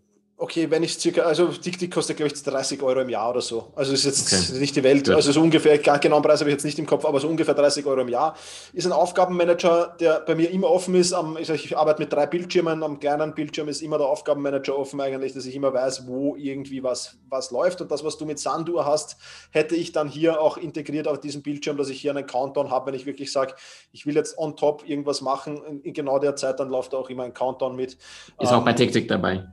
Okay, 0.42 0.70
wenn 0.70 0.83
ich 0.83 0.98
circa, 0.98 1.20
also 1.20 1.48
die 1.48 1.90
kostet 1.90 2.16
glaube 2.16 2.33
ich 2.35 2.42
30 2.42 2.83
Euro 2.83 3.00
im 3.00 3.11
Jahr 3.11 3.29
oder 3.29 3.42
so. 3.42 3.72
Also 3.76 3.92
ist 3.92 4.07
jetzt 4.07 4.33
okay. 4.33 4.59
nicht 4.59 4.74
die 4.74 4.83
Welt, 4.83 5.05
Good. 5.05 5.14
also 5.14 5.33
so 5.33 5.42
ungefähr, 5.42 5.76
gar 5.76 5.98
genauen 5.98 6.22
Preis 6.22 6.40
habe 6.40 6.48
ich 6.48 6.55
jetzt 6.55 6.64
nicht 6.64 6.79
im 6.79 6.87
Kopf, 6.87 7.05
aber 7.05 7.20
so 7.20 7.29
ungefähr 7.29 7.53
30 7.53 7.85
Euro 7.85 8.00
im 8.00 8.09
Jahr. 8.09 8.35
Ist 8.72 8.87
ein 8.87 8.92
Aufgabenmanager, 8.92 9.94
der 10.00 10.20
bei 10.20 10.35
mir 10.35 10.50
immer 10.50 10.70
offen 10.70 10.94
ist. 10.94 11.12
Am, 11.12 11.37
ich, 11.37 11.50
ich 11.50 11.76
arbeite 11.76 12.00
mit 12.00 12.11
drei 12.11 12.24
Bildschirmen, 12.24 12.83
am 12.83 12.98
kleinen 12.98 13.35
Bildschirm 13.35 13.68
ist 13.68 13.83
immer 13.83 13.98
der 13.98 14.07
Aufgabenmanager 14.07 14.79
offen 14.79 14.98
eigentlich, 15.03 15.35
dass 15.35 15.44
ich 15.44 15.55
immer 15.55 15.74
weiß, 15.74 16.07
wo 16.07 16.37
irgendwie 16.37 16.83
was, 16.83 17.18
was 17.29 17.50
läuft. 17.50 17.83
Und 17.83 17.90
das, 17.90 18.03
was 18.03 18.16
du 18.16 18.24
mit 18.24 18.38
Sandur 18.38 18.87
hast, 18.87 19.18
hätte 19.50 19.76
ich 19.76 19.92
dann 19.92 20.09
hier 20.09 20.40
auch 20.40 20.57
integriert 20.57 21.07
auf 21.07 21.20
diesem 21.20 21.42
Bildschirm, 21.42 21.76
dass 21.76 21.90
ich 21.90 22.00
hier 22.00 22.12
einen 22.12 22.26
Countdown 22.26 22.70
habe, 22.70 22.87
wenn 22.87 22.94
ich 22.94 23.05
wirklich 23.05 23.31
sage, 23.31 23.57
ich 23.92 24.07
will 24.07 24.14
jetzt 24.14 24.38
on 24.38 24.57
top 24.57 24.88
irgendwas 24.88 25.20
machen, 25.20 25.61
in, 25.68 25.83
in 25.83 25.92
genau 25.92 26.18
der 26.18 26.35
Zeit, 26.35 26.61
dann 26.61 26.70
läuft 26.70 26.94
auch 26.94 27.11
immer 27.11 27.24
ein 27.24 27.35
Countdown 27.35 27.76
mit. 27.76 27.92
Ist 27.92 27.98
ähm, 28.40 28.48
auch 28.48 28.64
bei 28.64 28.72
TikTok 28.72 29.07
dabei 29.07 29.44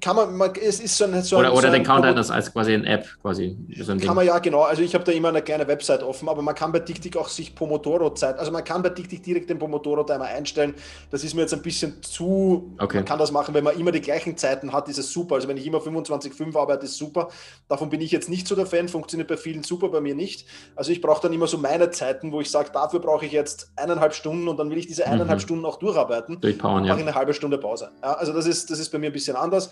kann 0.00 0.16
man, 0.16 0.36
man, 0.36 0.52
es 0.54 0.80
ist 0.80 0.96
so 0.96 1.04
ein, 1.04 1.22
so 1.22 1.38
Oder, 1.38 1.48
ein, 1.48 1.52
oder 1.52 1.68
so 1.68 1.72
den 1.74 1.84
Countdown 1.84 2.16
das 2.16 2.30
als 2.30 2.52
quasi 2.52 2.74
eine 2.74 2.86
App 2.86 3.06
quasi. 3.20 3.56
So 3.76 3.92
ein 3.92 3.98
kann 3.98 4.08
Ding. 4.08 4.14
man 4.14 4.26
ja, 4.26 4.38
genau. 4.38 4.62
Also 4.62 4.82
ich 4.82 4.94
habe 4.94 5.04
da 5.04 5.12
immer 5.12 5.28
eine 5.28 5.42
kleine 5.42 5.66
Website 5.66 6.02
offen, 6.02 6.28
aber 6.28 6.42
man 6.42 6.54
kann 6.54 6.72
bei 6.72 6.80
TickTick 6.80 7.16
auch 7.16 7.28
sich 7.28 7.54
Pomodoro-Zeit, 7.54 8.38
also 8.38 8.52
man 8.52 8.64
kann 8.64 8.82
bei 8.82 8.90
TickTick 8.90 9.22
direkt 9.22 9.50
den 9.50 9.58
Pomodoro-Timer 9.58 10.24
einstellen. 10.24 10.74
Das 11.10 11.24
ist 11.24 11.34
mir 11.34 11.42
jetzt 11.42 11.54
ein 11.54 11.62
bisschen 11.62 12.02
zu, 12.02 12.74
okay. 12.78 12.98
man 12.98 13.04
kann 13.04 13.18
das 13.18 13.32
machen, 13.32 13.54
wenn 13.54 13.64
man 13.64 13.78
immer 13.78 13.92
die 13.92 14.00
gleichen 14.00 14.36
Zeiten 14.36 14.72
hat, 14.72 14.88
ist 14.88 14.98
es 14.98 15.12
super. 15.12 15.36
Also 15.36 15.48
wenn 15.48 15.56
ich 15.56 15.66
immer 15.66 15.78
25,5 15.78 16.58
arbeite, 16.58 16.84
ist 16.86 16.96
super. 16.96 17.28
Davon 17.68 17.90
bin 17.90 18.00
ich 18.00 18.12
jetzt 18.12 18.28
nicht 18.28 18.46
so 18.46 18.54
der 18.54 18.66
Fan, 18.66 18.88
funktioniert 18.88 19.28
bei 19.28 19.36
vielen 19.36 19.62
super, 19.62 19.88
bei 19.88 20.00
mir 20.00 20.14
nicht. 20.14 20.46
Also 20.76 20.92
ich 20.92 21.00
brauche 21.00 21.22
dann 21.22 21.32
immer 21.32 21.46
so 21.46 21.58
meine 21.58 21.90
Zeiten, 21.90 22.32
wo 22.32 22.40
ich 22.40 22.50
sage, 22.50 22.70
dafür 22.72 23.00
brauche 23.00 23.26
ich 23.26 23.32
jetzt 23.32 23.72
eineinhalb 23.76 24.14
Stunden 24.14 24.48
und 24.48 24.58
dann 24.58 24.70
will 24.70 24.78
ich 24.78 24.86
diese 24.86 25.06
eineinhalb 25.06 25.38
mhm. 25.38 25.42
Stunden 25.42 25.64
auch 25.64 25.78
durcharbeiten. 25.78 26.40
Durchpowern, 26.40 26.84
ja. 26.84 26.92
mache 26.92 27.00
ich 27.00 27.06
eine 27.06 27.14
halbe 27.14 27.34
Stunde 27.34 27.58
Pause. 27.58 27.90
Ja, 28.02 28.14
also 28.14 28.32
das 28.32 28.46
ist, 28.46 28.70
das 28.70 28.78
ist 28.78 28.90
bei 28.90 28.98
mir 28.98 29.06
ein 29.06 29.12
bisschen 29.12 29.36
anders. 29.36 29.70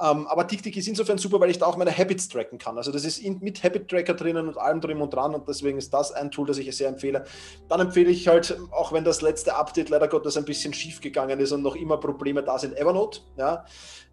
Ähm, 0.00 0.26
aber 0.28 0.46
TickTick 0.46 0.76
ist 0.76 0.88
insofern 0.88 1.18
super, 1.18 1.40
weil 1.40 1.50
ich 1.50 1.58
da 1.58 1.66
auch 1.66 1.76
meine 1.76 1.96
Habits 1.96 2.28
tracken 2.28 2.58
kann. 2.58 2.78
Also 2.78 2.90
das 2.90 3.04
ist 3.04 3.18
in, 3.18 3.38
mit 3.40 3.62
Habit 3.62 3.88
Tracker 3.88 4.14
drinnen 4.14 4.48
und 4.48 4.56
allem 4.56 4.80
drin 4.80 5.00
und 5.00 5.12
dran 5.12 5.34
und 5.34 5.46
deswegen 5.46 5.76
ist 5.76 5.92
das 5.92 6.12
ein 6.12 6.30
Tool, 6.30 6.46
das 6.46 6.56
ich 6.56 6.74
sehr 6.74 6.88
empfehle. 6.88 7.24
Dann 7.68 7.80
empfehle 7.80 8.10
ich 8.10 8.26
halt, 8.26 8.58
auch 8.70 8.92
wenn 8.92 9.04
das 9.04 9.20
letzte 9.20 9.54
Update 9.56 9.90
leider 9.90 10.08
Gottes 10.08 10.38
ein 10.38 10.46
bisschen 10.46 10.72
schief 10.72 11.02
gegangen 11.02 11.38
ist 11.38 11.52
und 11.52 11.62
noch 11.62 11.76
immer 11.76 11.98
Probleme 11.98 12.42
da 12.42 12.58
sind, 12.58 12.76
Evernote. 12.78 13.20
Ja. 13.36 13.66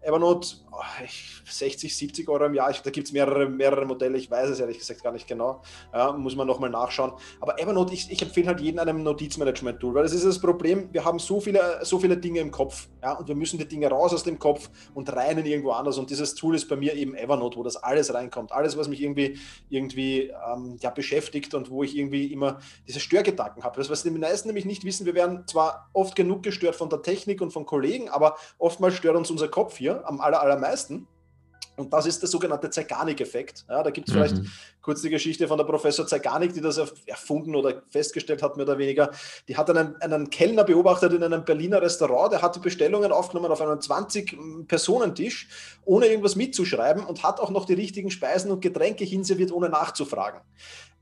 Evernote, 0.08 0.56
oh, 0.70 0.80
60, 1.44 1.94
70 1.94 2.28
Euro 2.30 2.46
im 2.46 2.54
Jahr, 2.54 2.70
ich, 2.70 2.80
da 2.80 2.90
gibt 2.90 3.06
es 3.06 3.12
mehrere, 3.12 3.46
mehrere 3.46 3.84
Modelle, 3.84 4.16
ich 4.16 4.30
weiß 4.30 4.48
es 4.48 4.60
ehrlich 4.60 4.78
gesagt 4.78 5.02
gar 5.02 5.12
nicht 5.12 5.26
genau, 5.26 5.60
ja, 5.92 6.12
muss 6.12 6.34
man 6.34 6.46
nochmal 6.46 6.70
nachschauen. 6.70 7.12
Aber 7.40 7.60
Evernote, 7.60 7.92
ich, 7.92 8.10
ich 8.10 8.22
empfehle 8.22 8.46
halt 8.46 8.60
jedem 8.60 8.78
einem 8.78 9.02
Notizmanagement-Tool, 9.02 9.94
weil 9.94 10.04
das 10.04 10.12
ist 10.12 10.24
das 10.24 10.40
Problem, 10.40 10.88
wir 10.92 11.04
haben 11.04 11.18
so 11.18 11.40
viele, 11.40 11.80
so 11.82 11.98
viele 11.98 12.16
Dinge 12.16 12.40
im 12.40 12.50
Kopf 12.50 12.88
ja, 13.02 13.12
und 13.12 13.28
wir 13.28 13.34
müssen 13.34 13.58
die 13.58 13.68
Dinge 13.68 13.88
raus 13.88 14.14
aus 14.14 14.22
dem 14.22 14.38
Kopf 14.38 14.70
und 14.94 15.14
rein 15.14 15.36
in 15.36 15.44
irgendwo 15.44 15.72
anders. 15.72 15.98
Und 15.98 16.08
dieses 16.08 16.34
Tool 16.34 16.54
ist 16.54 16.68
bei 16.68 16.76
mir 16.76 16.94
eben 16.94 17.14
Evernote, 17.14 17.58
wo 17.58 17.62
das 17.62 17.76
alles 17.76 18.14
reinkommt, 18.14 18.52
alles, 18.52 18.78
was 18.78 18.88
mich 18.88 19.02
irgendwie, 19.02 19.38
irgendwie 19.68 20.32
ähm, 20.52 20.78
ja, 20.80 20.88
beschäftigt 20.88 21.52
und 21.52 21.70
wo 21.70 21.82
ich 21.82 21.96
irgendwie 21.96 22.32
immer 22.32 22.60
diese 22.86 23.00
Störgedanken 23.00 23.62
habe. 23.62 23.76
Das, 23.76 23.90
was 23.90 24.04
die 24.04 24.10
meisten 24.10 24.48
nämlich 24.48 24.64
nicht 24.64 24.84
wissen, 24.84 25.04
wir 25.04 25.14
werden 25.14 25.46
zwar 25.46 25.90
oft 25.92 26.16
genug 26.16 26.42
gestört 26.42 26.76
von 26.76 26.88
der 26.88 27.02
Technik 27.02 27.42
und 27.42 27.52
von 27.52 27.66
Kollegen, 27.66 28.08
aber 28.08 28.36
oftmals 28.58 28.94
stört 28.94 29.16
uns 29.16 29.30
unser 29.30 29.48
Kopf 29.48 29.76
hier 29.76 29.97
am 30.04 30.20
aller, 30.20 30.40
allermeisten. 30.40 31.06
Und 31.78 31.92
das 31.92 32.06
ist 32.06 32.20
der 32.20 32.28
sogenannte 32.28 32.70
Zeigarnik-Effekt. 32.70 33.64
Ja, 33.68 33.84
da 33.84 33.90
gibt 33.90 34.08
es 34.08 34.14
vielleicht 34.14 34.36
mhm. 34.36 34.50
kurz 34.82 35.00
die 35.00 35.10
Geschichte 35.10 35.46
von 35.46 35.56
der 35.56 35.64
Professor 35.64 36.04
Zeigarnik, 36.08 36.52
die 36.52 36.60
das 36.60 36.76
erfunden 37.06 37.54
oder 37.54 37.82
festgestellt 37.90 38.42
hat, 38.42 38.56
mehr 38.56 38.66
oder 38.66 38.78
weniger. 38.78 39.12
Die 39.46 39.56
hat 39.56 39.70
einen, 39.70 39.94
einen 40.02 40.28
Kellner 40.28 40.64
beobachtet 40.64 41.12
in 41.12 41.22
einem 41.22 41.44
Berliner 41.44 41.80
Restaurant, 41.80 42.32
der 42.32 42.42
hat 42.42 42.56
die 42.56 42.60
Bestellungen 42.60 43.12
aufgenommen 43.12 43.52
auf 43.52 43.60
einem 43.60 43.78
20-Personentisch, 43.78 45.48
ohne 45.84 46.06
irgendwas 46.06 46.34
mitzuschreiben 46.34 47.04
und 47.04 47.22
hat 47.22 47.38
auch 47.38 47.50
noch 47.50 47.64
die 47.64 47.74
richtigen 47.74 48.10
Speisen 48.10 48.50
und 48.50 48.60
Getränke 48.60 49.04
hinserviert, 49.04 49.52
ohne 49.52 49.68
nachzufragen. 49.68 50.40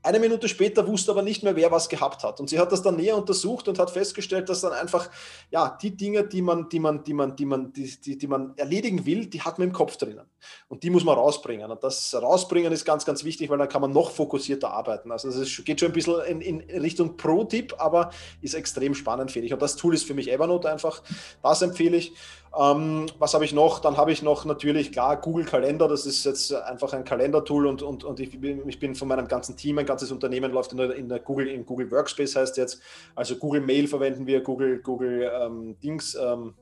Eine 0.07 0.19
Minute 0.19 0.47
später 0.47 0.87
wusste 0.87 1.11
aber 1.11 1.21
nicht 1.21 1.43
mehr, 1.43 1.57
wer 1.57 1.69
was 1.69 1.89
gehabt 1.89 2.23
hat. 2.23 2.39
Und 2.39 2.49
sie 2.49 2.57
hat 2.59 2.71
das 2.71 2.81
dann 2.81 2.95
näher 2.95 3.17
untersucht 3.17 3.67
und 3.67 3.77
hat 3.77 3.91
festgestellt, 3.91 4.47
dass 4.47 4.61
dann 4.61 4.71
einfach, 4.71 5.09
ja, 5.51 5.77
die 5.81 5.97
Dinge, 5.97 6.25
die 6.25 6.41
man, 6.41 6.69
die 6.69 6.79
man, 6.79 7.03
die 7.03 7.13
man, 7.13 7.35
die 7.35 7.45
man, 7.45 7.73
die, 7.73 7.99
die, 7.99 8.17
die 8.17 8.27
man 8.27 8.53
erledigen 8.55 9.05
will, 9.05 9.25
die 9.25 9.41
hat 9.41 9.59
man 9.59 9.67
im 9.67 9.73
Kopf 9.73 9.97
drinnen. 9.97 10.25
Und 10.69 10.83
die 10.83 10.91
muss 10.91 11.03
man 11.03 11.15
rausbringen. 11.15 11.69
Und 11.69 11.83
das 11.83 12.15
Rausbringen 12.15 12.71
ist 12.71 12.85
ganz, 12.85 13.03
ganz 13.03 13.25
wichtig, 13.25 13.49
weil 13.49 13.57
dann 13.57 13.67
kann 13.67 13.81
man 13.81 13.91
noch 13.91 14.11
fokussierter 14.11 14.71
arbeiten. 14.71 15.11
Also 15.11 15.27
es 15.27 15.65
geht 15.65 15.81
schon 15.81 15.89
ein 15.89 15.93
bisschen 15.93 16.21
in, 16.21 16.39
in 16.39 16.79
Richtung 16.79 17.17
Pro-Tipp, 17.17 17.75
aber 17.77 18.11
ist 18.41 18.53
extrem 18.53 18.95
spannend, 18.95 19.33
finde 19.33 19.47
ich. 19.47 19.53
Und 19.53 19.61
das 19.61 19.75
Tool 19.75 19.93
ist 19.93 20.05
für 20.05 20.13
mich 20.13 20.31
Evernote 20.31 20.71
einfach. 20.71 21.03
Das 21.43 21.61
empfehle 21.61 21.97
ich. 21.97 22.13
Ähm, 22.59 23.05
was 23.19 23.33
habe 23.33 23.45
ich 23.45 23.53
noch? 23.53 23.79
Dann 23.79 23.97
habe 23.97 24.11
ich 24.11 24.23
noch 24.23 24.45
natürlich, 24.45 24.91
klar, 24.91 25.19
Google 25.21 25.45
Kalender. 25.45 25.87
Das 25.87 26.05
ist 26.05 26.23
jetzt 26.23 26.53
einfach 26.53 26.93
ein 26.93 27.03
Kalendertool 27.03 27.67
und, 27.67 27.81
und, 27.81 28.03
und 28.03 28.19
ich, 28.19 28.39
bin, 28.39 28.67
ich 28.67 28.79
bin 28.79 28.95
von 28.95 29.07
meinem 29.07 29.27
ganzen 29.27 29.55
Team, 29.55 29.77
ein 29.77 29.85
ganzes 29.85 30.11
Unternehmen 30.11 30.51
läuft 30.51 30.71
in 30.71 30.77
der, 30.77 30.95
in 30.95 31.07
der 31.07 31.19
Google, 31.19 31.47
in 31.47 31.65
Google 31.65 31.91
Workspace 31.91 32.35
heißt 32.35 32.57
jetzt. 32.57 32.81
Also 33.15 33.35
Google 33.35 33.61
Mail 33.61 33.87
verwenden 33.87 34.25
wir, 34.25 34.41
Google, 34.41 34.79
Google 34.79 35.31
ähm, 35.39 35.79
Dings. 35.81 36.15
Ähm, 36.15 36.55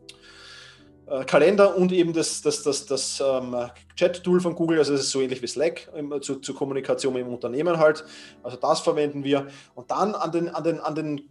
äh, 1.07 1.23
Kalender 1.23 1.77
und 1.77 1.91
eben 1.91 2.13
das, 2.13 2.41
das, 2.41 2.63
das, 2.63 2.87
das 2.87 3.23
ähm, 3.23 3.55
Chat-Tool 3.95 4.39
von 4.39 4.55
Google, 4.55 4.79
also 4.79 4.93
es 4.95 5.01
ist 5.01 5.11
so 5.11 5.21
ähnlich 5.21 5.41
wie 5.41 5.47
Slack 5.47 5.87
im, 5.95 6.19
zu, 6.21 6.37
zur 6.37 6.55
Kommunikation 6.55 7.15
im 7.15 7.27
Unternehmen 7.27 7.77
halt. 7.77 8.03
Also 8.41 8.57
das 8.57 8.79
verwenden 8.79 9.23
wir. 9.23 9.47
Und 9.75 9.91
dann 9.91 10.15
an 10.15 10.31
den, 10.31 10.49
an 10.49 10.63
den, 10.63 10.79
an 10.79 10.95
den 10.95 11.29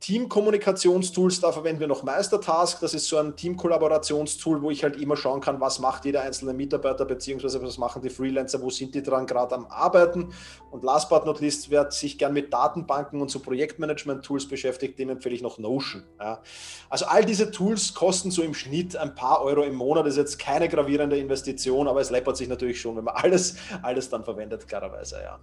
Team-Kommunikationstools, 0.00 1.40
da 1.40 1.52
verwenden 1.52 1.80
wir 1.80 1.86
noch 1.86 2.02
Meistertask. 2.02 2.80
Das 2.80 2.92
ist 2.92 3.08
so 3.08 3.16
ein 3.16 3.34
Team-Kollaborationstool, 3.34 4.60
wo 4.60 4.70
ich 4.70 4.82
halt 4.84 5.00
immer 5.00 5.16
schauen 5.16 5.40
kann, 5.40 5.58
was 5.58 5.78
macht 5.78 6.04
jeder 6.04 6.22
einzelne 6.22 6.52
Mitarbeiter, 6.52 7.06
beziehungsweise 7.06 7.62
was 7.62 7.78
machen 7.78 8.02
die 8.02 8.10
Freelancer, 8.10 8.60
wo 8.60 8.68
sind 8.68 8.94
die 8.94 9.02
dran 9.02 9.26
gerade 9.26 9.54
am 9.54 9.66
Arbeiten. 9.66 10.34
Und 10.70 10.84
last 10.84 11.08
but 11.08 11.24
not 11.24 11.40
least, 11.40 11.70
wer 11.70 11.90
sich 11.90 12.18
gern 12.18 12.34
mit 12.34 12.52
Datenbanken 12.52 13.22
und 13.22 13.30
so 13.30 13.40
Projektmanagement-Tools 13.40 14.48
beschäftigt, 14.48 14.98
dem 14.98 15.08
empfehle 15.08 15.34
ich 15.34 15.42
noch 15.42 15.58
Notion. 15.58 16.04
Ja. 16.20 16.42
Also 16.90 17.06
all 17.06 17.24
diese 17.24 17.50
Tools 17.50 17.94
kosten 17.94 18.30
so 18.30 18.42
im 18.42 18.52
Schnitt 18.52 18.96
ein 18.96 19.14
paar 19.14 19.40
Euro 19.42 19.62
im 19.62 19.76
Monat. 19.76 20.04
Das 20.04 20.12
ist 20.12 20.18
jetzt 20.18 20.38
keine 20.38 20.68
gravierende 20.68 21.16
Investition, 21.16 21.88
aber 21.88 22.02
es 22.02 22.10
läppert 22.10 22.36
sich 22.36 22.48
natürlich 22.48 22.80
schon, 22.80 22.96
wenn 22.96 23.04
man 23.04 23.14
alles, 23.16 23.56
alles 23.80 24.10
dann 24.10 24.24
verwendet, 24.24 24.68
klarerweise, 24.68 25.22
ja. 25.22 25.38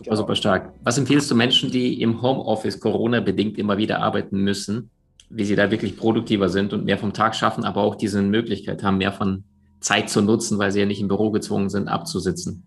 Super, 0.00 0.10
genau. 0.10 0.16
super 0.16 0.36
stark. 0.36 0.72
Was 0.82 0.96
empfiehlst 0.96 1.30
du 1.30 1.34
Menschen, 1.34 1.70
die 1.70 2.00
im 2.00 2.22
Homeoffice 2.22 2.80
Corona-bedingt 2.80 3.58
immer 3.58 3.76
wieder 3.76 4.00
arbeiten 4.00 4.40
müssen, 4.40 4.90
wie 5.28 5.44
sie 5.44 5.56
da 5.56 5.70
wirklich 5.70 5.98
produktiver 5.98 6.48
sind 6.48 6.72
und 6.72 6.86
mehr 6.86 6.96
vom 6.96 7.12
Tag 7.12 7.36
schaffen, 7.36 7.64
aber 7.64 7.82
auch 7.82 7.96
diese 7.96 8.22
Möglichkeit 8.22 8.82
haben, 8.82 8.96
mehr 8.96 9.12
von 9.12 9.44
Zeit 9.80 10.08
zu 10.08 10.22
nutzen, 10.22 10.58
weil 10.58 10.72
sie 10.72 10.80
ja 10.80 10.86
nicht 10.86 11.02
im 11.02 11.08
Büro 11.08 11.30
gezwungen 11.30 11.68
sind, 11.68 11.88
abzusitzen? 11.88 12.64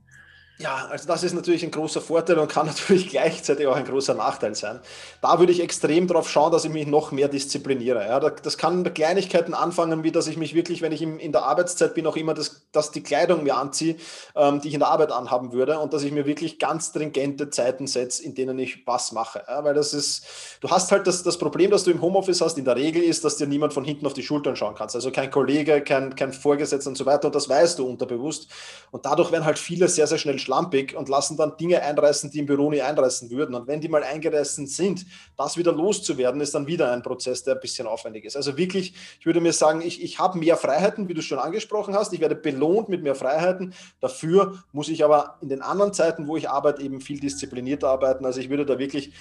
Ja, 0.59 0.87
also 0.91 1.07
das 1.07 1.23
ist 1.23 1.33
natürlich 1.33 1.63
ein 1.63 1.71
großer 1.71 1.99
Vorteil 1.99 2.37
und 2.37 2.47
kann 2.47 2.67
natürlich 2.67 3.09
gleichzeitig 3.09 3.65
auch 3.65 3.75
ein 3.75 3.85
großer 3.85 4.13
Nachteil 4.13 4.53
sein. 4.53 4.79
Da 5.19 5.39
würde 5.39 5.51
ich 5.51 5.59
extrem 5.59 6.07
darauf 6.07 6.29
schauen, 6.29 6.51
dass 6.51 6.63
ich 6.63 6.71
mich 6.71 6.85
noch 6.85 7.11
mehr 7.11 7.27
diszipliniere. 7.27 8.05
Ja, 8.07 8.19
das 8.19 8.57
kann 8.59 8.83
bei 8.83 8.91
Kleinigkeiten 8.91 9.55
anfangen, 9.55 10.03
wie 10.03 10.11
dass 10.11 10.27
ich 10.27 10.37
mich 10.37 10.53
wirklich, 10.53 10.83
wenn 10.83 10.91
ich 10.91 11.01
in 11.01 11.31
der 11.31 11.43
Arbeitszeit 11.43 11.95
bin, 11.95 12.05
auch 12.05 12.15
immer 12.15 12.35
das, 12.35 12.67
dass 12.71 12.91
die 12.91 13.01
Kleidung 13.01 13.43
mir 13.43 13.57
anziehe, 13.57 13.95
ähm, 14.35 14.61
die 14.61 14.67
ich 14.67 14.75
in 14.75 14.79
der 14.81 14.89
Arbeit 14.89 15.11
anhaben 15.11 15.53
würde 15.53 15.79
und 15.79 15.91
dass 15.91 16.03
ich 16.03 16.11
mir 16.11 16.27
wirklich 16.27 16.59
ganz 16.59 16.89
stringente 16.89 17.49
Zeiten 17.49 17.87
setze, 17.87 18.23
in 18.23 18.35
denen 18.35 18.59
ich 18.59 18.85
was 18.85 19.11
mache. 19.11 19.43
Ja, 19.47 19.63
weil 19.63 19.73
das 19.73 19.93
ist, 19.95 20.23
du 20.61 20.69
hast 20.69 20.91
halt 20.91 21.07
das, 21.07 21.23
das 21.23 21.39
Problem, 21.39 21.71
das 21.71 21.83
du 21.83 21.89
im 21.89 22.01
Homeoffice 22.01 22.41
hast, 22.41 22.59
in 22.59 22.65
der 22.65 22.75
Regel 22.75 23.01
ist, 23.01 23.25
dass 23.25 23.37
dir 23.37 23.47
niemand 23.47 23.73
von 23.73 23.83
hinten 23.83 24.05
auf 24.05 24.13
die 24.13 24.23
Schultern 24.23 24.55
schauen 24.55 24.75
kannst. 24.75 24.95
Also 24.95 25.11
kein 25.11 25.31
Kollege, 25.31 25.81
kein, 25.81 26.15
kein 26.15 26.31
Vorgesetzter 26.31 26.89
und 26.91 26.95
so 26.95 27.07
weiter 27.07 27.25
und 27.25 27.33
das 27.33 27.49
weißt 27.49 27.79
du 27.79 27.87
unterbewusst. 27.87 28.49
Und 28.91 29.07
dadurch 29.07 29.31
werden 29.31 29.45
halt 29.45 29.57
viele 29.57 29.87
sehr, 29.87 30.05
sehr 30.05 30.19
schnell 30.19 30.39
schlampig 30.53 30.95
und 30.95 31.09
lassen 31.09 31.37
dann 31.37 31.57
Dinge 31.57 31.81
einreißen, 31.81 32.31
die 32.31 32.39
im 32.39 32.45
Büro 32.45 32.69
nie 32.69 32.81
einreißen 32.81 33.29
würden. 33.29 33.55
Und 33.55 33.67
wenn 33.67 33.81
die 33.81 33.89
mal 33.89 34.03
eingereißen 34.03 34.67
sind, 34.67 35.05
das 35.37 35.57
wieder 35.57 35.71
loszuwerden, 35.71 36.41
ist 36.41 36.53
dann 36.53 36.67
wieder 36.67 36.91
ein 36.91 37.01
Prozess, 37.01 37.43
der 37.43 37.55
ein 37.55 37.59
bisschen 37.59 37.87
aufwendig 37.87 38.25
ist. 38.25 38.35
Also 38.35 38.57
wirklich, 38.57 38.93
ich 39.19 39.25
würde 39.25 39.41
mir 39.41 39.53
sagen, 39.53 39.81
ich, 39.81 40.03
ich 40.03 40.19
habe 40.19 40.37
mehr 40.37 40.57
Freiheiten, 40.57 41.07
wie 41.09 41.13
du 41.13 41.21
schon 41.21 41.39
angesprochen 41.39 41.95
hast. 41.95 42.13
Ich 42.13 42.19
werde 42.19 42.35
belohnt 42.35 42.89
mit 42.89 43.03
mehr 43.03 43.15
Freiheiten. 43.15 43.73
Dafür 43.99 44.63
muss 44.71 44.89
ich 44.89 45.03
aber 45.03 45.37
in 45.41 45.49
den 45.49 45.61
anderen 45.61 45.93
Zeiten, 45.93 46.27
wo 46.27 46.37
ich 46.37 46.49
arbeite, 46.49 46.81
eben 46.81 47.01
viel 47.01 47.19
disziplinierter 47.19 47.89
arbeiten. 47.89 48.25
Also 48.25 48.39
ich 48.39 48.49
würde 48.49 48.65
da 48.65 48.77
wirklich 48.77 49.13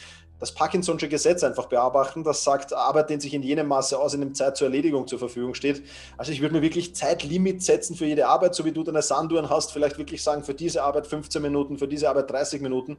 das 0.42 0.56
Parkinson'sche 0.56 1.06
Gesetz 1.06 1.44
einfach 1.44 1.66
bearbeiten, 1.66 2.24
das 2.24 2.42
sagt, 2.42 2.72
Arbeit 2.72 3.10
dehnt 3.10 3.22
sich 3.22 3.32
in 3.32 3.44
jenem 3.44 3.68
Maße 3.68 3.96
aus, 3.96 4.12
in 4.12 4.20
dem 4.20 4.34
Zeit 4.34 4.56
zur 4.56 4.66
Erledigung 4.66 5.06
zur 5.06 5.20
Verfügung 5.20 5.54
steht. 5.54 5.84
Also 6.16 6.32
ich 6.32 6.40
würde 6.40 6.56
mir 6.56 6.62
wirklich 6.62 6.96
Zeitlimit 6.96 7.62
setzen 7.62 7.94
für 7.94 8.06
jede 8.06 8.26
Arbeit, 8.26 8.56
so 8.56 8.64
wie 8.64 8.72
du 8.72 8.82
deine 8.82 9.02
Sanduhren 9.02 9.50
hast, 9.50 9.70
vielleicht 9.70 9.98
wirklich 9.98 10.20
sagen, 10.20 10.42
für 10.42 10.52
diese 10.52 10.82
Arbeit 10.82 11.06
15 11.06 11.40
Minuten, 11.40 11.78
für 11.78 11.86
diese 11.86 12.08
Arbeit 12.08 12.28
30 12.28 12.60
Minuten. 12.60 12.98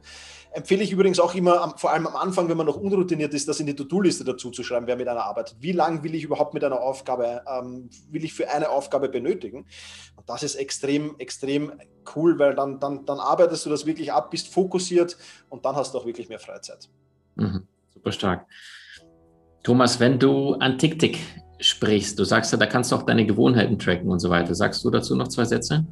Empfehle 0.52 0.82
ich 0.82 0.90
übrigens 0.90 1.20
auch 1.20 1.34
immer, 1.34 1.74
vor 1.76 1.92
allem 1.92 2.06
am 2.06 2.16
Anfang, 2.16 2.48
wenn 2.48 2.56
man 2.56 2.64
noch 2.64 2.78
unroutiniert 2.78 3.34
ist, 3.34 3.46
das 3.46 3.60
in 3.60 3.66
die 3.66 3.76
To-Do-Liste 3.76 4.24
dazu 4.24 4.50
zu 4.50 4.62
schreiben, 4.64 4.86
wer 4.86 4.96
mit 4.96 5.08
einer 5.08 5.24
Arbeit. 5.24 5.54
Wie 5.60 5.72
lange 5.72 6.02
will 6.02 6.14
ich 6.14 6.24
überhaupt 6.24 6.54
mit 6.54 6.64
einer 6.64 6.80
Aufgabe, 6.80 7.42
ähm, 7.46 7.90
will 8.08 8.24
ich 8.24 8.32
für 8.32 8.48
eine 8.48 8.70
Aufgabe 8.70 9.10
benötigen? 9.10 9.66
Und 10.16 10.30
das 10.30 10.44
ist 10.44 10.54
extrem, 10.54 11.16
extrem 11.18 11.72
cool, 12.16 12.38
weil 12.38 12.54
dann, 12.54 12.80
dann, 12.80 13.04
dann 13.04 13.20
arbeitest 13.20 13.66
du 13.66 13.70
das 13.70 13.84
wirklich 13.84 14.14
ab, 14.14 14.30
bist 14.30 14.48
fokussiert 14.48 15.18
und 15.50 15.66
dann 15.66 15.76
hast 15.76 15.92
du 15.92 15.98
auch 15.98 16.06
wirklich 16.06 16.30
mehr 16.30 16.38
Freizeit. 16.40 16.88
Mhm. 17.36 17.62
Super 17.92 18.12
stark. 18.12 18.46
Thomas, 19.62 19.98
wenn 19.98 20.18
du 20.18 20.54
an 20.54 20.78
TickTick 20.78 21.18
sprichst, 21.58 22.18
du 22.18 22.24
sagst 22.24 22.52
ja, 22.52 22.58
da 22.58 22.66
kannst 22.66 22.92
du 22.92 22.96
auch 22.96 23.02
deine 23.04 23.24
Gewohnheiten 23.24 23.78
tracken 23.78 24.10
und 24.10 24.18
so 24.18 24.28
weiter. 24.28 24.54
Sagst 24.54 24.84
du 24.84 24.90
dazu 24.90 25.16
noch 25.16 25.28
zwei 25.28 25.44
Sätze? 25.44 25.86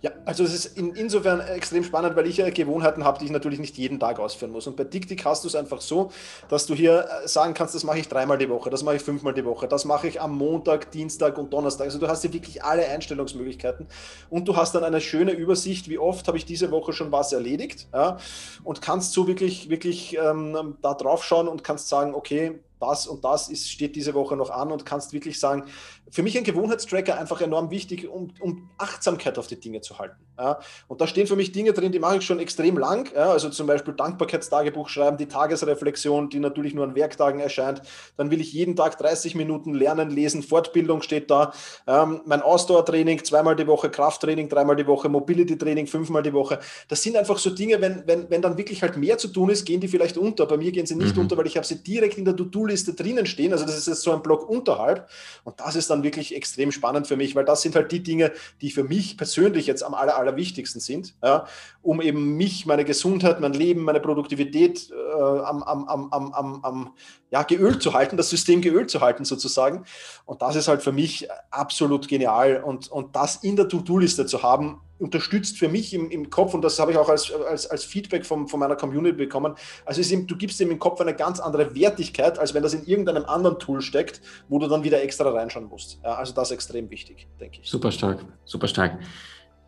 Ja, 0.00 0.10
also 0.24 0.44
es 0.44 0.54
ist 0.54 0.76
in, 0.76 0.94
insofern 0.94 1.40
extrem 1.40 1.84
spannend, 1.84 2.16
weil 2.16 2.26
ich 2.26 2.38
ja 2.38 2.50
Gewohnheiten 2.50 3.04
habe, 3.04 3.18
die 3.18 3.26
ich 3.26 3.30
natürlich 3.30 3.58
nicht 3.58 3.76
jeden 3.78 4.00
Tag 4.00 4.18
ausführen 4.18 4.52
muss. 4.52 4.66
Und 4.66 4.76
bei 4.76 4.84
TickTick 4.84 5.24
hast 5.24 5.44
du 5.44 5.48
es 5.48 5.54
einfach 5.54 5.80
so, 5.80 6.10
dass 6.48 6.66
du 6.66 6.74
hier 6.74 7.08
äh, 7.24 7.28
sagen 7.28 7.54
kannst, 7.54 7.74
das 7.74 7.84
mache 7.84 7.98
ich 7.98 8.08
dreimal 8.08 8.38
die 8.38 8.48
Woche, 8.48 8.70
das 8.70 8.82
mache 8.82 8.96
ich 8.96 9.02
fünfmal 9.02 9.34
die 9.34 9.44
Woche, 9.44 9.68
das 9.68 9.84
mache 9.84 10.08
ich 10.08 10.20
am 10.20 10.36
Montag, 10.36 10.90
Dienstag 10.90 11.38
und 11.38 11.52
Donnerstag. 11.52 11.86
Also 11.86 11.98
du 11.98 12.08
hast 12.08 12.22
hier 12.22 12.32
wirklich 12.32 12.64
alle 12.64 12.86
Einstellungsmöglichkeiten 12.86 13.86
und 14.30 14.48
du 14.48 14.56
hast 14.56 14.74
dann 14.74 14.84
eine 14.84 15.00
schöne 15.00 15.32
Übersicht, 15.32 15.88
wie 15.88 15.98
oft 15.98 16.26
habe 16.28 16.36
ich 16.36 16.44
diese 16.44 16.70
Woche 16.70 16.92
schon 16.92 17.12
was 17.12 17.32
erledigt 17.32 17.88
ja, 17.92 18.18
und 18.64 18.82
kannst 18.82 19.12
so 19.12 19.26
wirklich, 19.26 19.68
wirklich 19.68 20.16
ähm, 20.18 20.76
da 20.82 20.94
drauf 20.94 21.24
schauen 21.24 21.48
und 21.48 21.64
kannst 21.64 21.88
sagen, 21.88 22.14
okay, 22.14 22.60
das 22.82 23.06
und 23.06 23.24
das 23.24 23.48
ist, 23.48 23.70
steht 23.70 23.96
diese 23.96 24.14
Woche 24.14 24.36
noch 24.36 24.50
an 24.50 24.72
und 24.72 24.84
kannst 24.84 25.12
wirklich 25.12 25.38
sagen, 25.38 25.64
für 26.10 26.22
mich 26.22 26.36
ein 26.36 26.44
Gewohnheitstracker 26.44 27.18
einfach 27.18 27.40
enorm 27.40 27.70
wichtig, 27.70 28.08
um, 28.08 28.32
um 28.40 28.68
Achtsamkeit 28.76 29.38
auf 29.38 29.46
die 29.46 29.58
Dinge 29.58 29.80
zu 29.80 29.98
halten. 29.98 30.16
Ja. 30.38 30.58
Und 30.88 31.00
da 31.00 31.06
stehen 31.06 31.26
für 31.26 31.36
mich 31.36 31.52
Dinge 31.52 31.72
drin, 31.72 31.92
die 31.92 31.98
mache 31.98 32.16
ich 32.16 32.24
schon 32.24 32.38
extrem 32.38 32.76
lang. 32.76 33.10
Ja. 33.14 33.30
Also 33.30 33.48
zum 33.48 33.66
Beispiel 33.66 33.94
Dankbarkeitstagebuch 33.94 34.88
schreiben, 34.88 35.16
die 35.16 35.26
Tagesreflexion, 35.26 36.28
die 36.28 36.40
natürlich 36.40 36.74
nur 36.74 36.84
an 36.84 36.94
Werktagen 36.94 37.40
erscheint. 37.40 37.82
Dann 38.16 38.30
will 38.30 38.40
ich 38.40 38.52
jeden 38.52 38.76
Tag 38.76 38.98
30 38.98 39.34
Minuten 39.34 39.74
lernen, 39.74 40.10
lesen, 40.10 40.42
Fortbildung 40.42 41.02
steht 41.02 41.30
da. 41.30 41.52
Ähm, 41.86 42.22
mein 42.26 42.42
Ausdauertraining, 42.42 43.24
zweimal 43.24 43.56
die 43.56 43.66
Woche, 43.66 43.88
Krafttraining, 43.88 44.48
dreimal 44.48 44.76
die 44.76 44.86
Woche, 44.86 45.08
Mobility-Training, 45.08 45.86
fünfmal 45.86 46.22
die 46.22 46.32
Woche. 46.32 46.58
Das 46.88 47.02
sind 47.02 47.16
einfach 47.16 47.38
so 47.38 47.50
Dinge, 47.50 47.80
wenn, 47.80 48.02
wenn, 48.06 48.28
wenn 48.28 48.42
dann 48.42 48.58
wirklich 48.58 48.82
halt 48.82 48.96
mehr 48.96 49.18
zu 49.18 49.28
tun 49.28 49.50
ist, 49.50 49.64
gehen 49.64 49.80
die 49.80 49.88
vielleicht 49.88 50.18
unter. 50.18 50.46
Bei 50.46 50.56
mir 50.56 50.72
gehen 50.72 50.86
sie 50.86 50.96
nicht 50.96 51.14
mhm. 51.14 51.22
unter, 51.22 51.36
weil 51.36 51.46
ich 51.46 51.56
habe 51.56 51.66
sie 51.66 51.82
direkt 51.82 52.18
in 52.18 52.24
der 52.24 52.36
To-Do 52.36 52.71
To-Do-Liste 52.72 52.94
drinnen 52.94 53.26
stehen. 53.26 53.52
Also 53.52 53.64
das 53.64 53.76
ist 53.76 53.86
jetzt 53.86 54.02
so 54.02 54.12
ein 54.12 54.22
Block 54.22 54.48
unterhalb. 54.48 55.08
Und 55.44 55.60
das 55.60 55.76
ist 55.76 55.90
dann 55.90 56.02
wirklich 56.02 56.34
extrem 56.34 56.72
spannend 56.72 57.06
für 57.06 57.16
mich, 57.16 57.34
weil 57.34 57.44
das 57.44 57.62
sind 57.62 57.74
halt 57.74 57.92
die 57.92 58.02
Dinge, 58.02 58.32
die 58.60 58.70
für 58.70 58.84
mich 58.84 59.16
persönlich 59.16 59.66
jetzt 59.66 59.82
am 59.82 59.94
aller, 59.94 60.16
allerwichtigsten 60.16 60.80
sind, 60.80 61.14
ja, 61.22 61.46
um 61.82 62.00
eben 62.00 62.36
mich, 62.36 62.66
meine 62.66 62.84
Gesundheit, 62.84 63.40
mein 63.40 63.52
Leben, 63.52 63.82
meine 63.82 64.00
Produktivität 64.00 64.90
äh, 64.90 65.20
am, 65.20 65.62
am, 65.62 65.88
am, 65.88 66.12
am, 66.12 66.64
am, 66.64 66.94
ja, 67.30 67.42
geölt 67.42 67.82
zu 67.82 67.92
halten, 67.92 68.16
das 68.16 68.30
System 68.30 68.60
geölt 68.60 68.90
zu 68.90 69.00
halten 69.00 69.24
sozusagen. 69.24 69.84
Und 70.24 70.42
das 70.42 70.56
ist 70.56 70.68
halt 70.68 70.82
für 70.82 70.92
mich 70.92 71.28
absolut 71.50 72.08
genial. 72.08 72.62
Und, 72.62 72.90
und 72.90 73.14
das 73.16 73.36
in 73.36 73.56
der 73.56 73.68
To-Do-Liste 73.68 74.26
zu 74.26 74.42
haben, 74.42 74.80
unterstützt 74.98 75.58
für 75.58 75.68
mich 75.68 75.92
im, 75.94 76.10
im 76.10 76.30
Kopf, 76.30 76.54
und 76.54 76.62
das 76.62 76.78
habe 76.78 76.92
ich 76.92 76.98
auch 76.98 77.08
als, 77.08 77.32
als, 77.32 77.66
als 77.66 77.84
Feedback 77.84 78.24
vom, 78.24 78.46
von 78.46 78.60
meiner 78.60 78.76
Community 78.76 79.16
bekommen, 79.16 79.54
also 79.84 80.00
eben, 80.00 80.26
du 80.26 80.36
gibst 80.36 80.60
ihm 80.60 80.70
im 80.70 80.78
Kopf 80.78 81.00
eine 81.00 81.14
ganz 81.14 81.40
andere 81.40 81.74
Wertigkeit, 81.74 82.38
als 82.38 82.54
wenn 82.54 82.62
das 82.62 82.74
in 82.74 82.84
irgendeinem 82.84 83.24
anderen 83.24 83.58
Tool 83.58 83.82
steckt, 83.82 84.20
wo 84.48 84.58
du 84.58 84.68
dann 84.68 84.84
wieder 84.84 85.02
extra 85.02 85.28
reinschauen 85.28 85.66
musst. 85.66 85.98
Ja, 86.04 86.14
also 86.14 86.32
das 86.32 86.50
ist 86.50 86.54
extrem 86.54 86.90
wichtig, 86.90 87.26
denke 87.40 87.60
ich. 87.62 87.68
Super 87.68 87.90
stark, 87.90 88.24
super 88.44 88.68
stark. 88.68 88.98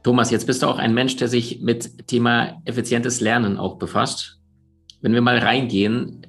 Thomas, 0.02 0.30
jetzt 0.30 0.46
bist 0.46 0.62
du 0.62 0.66
auch 0.66 0.78
ein 0.78 0.94
Mensch, 0.94 1.16
der 1.16 1.28
sich 1.28 1.60
mit 1.62 2.06
Thema 2.06 2.60
effizientes 2.64 3.20
Lernen 3.20 3.58
auch 3.58 3.76
befasst. 3.76 4.38
Wenn 5.00 5.14
wir 5.14 5.22
mal 5.22 5.38
reingehen, 5.38 6.26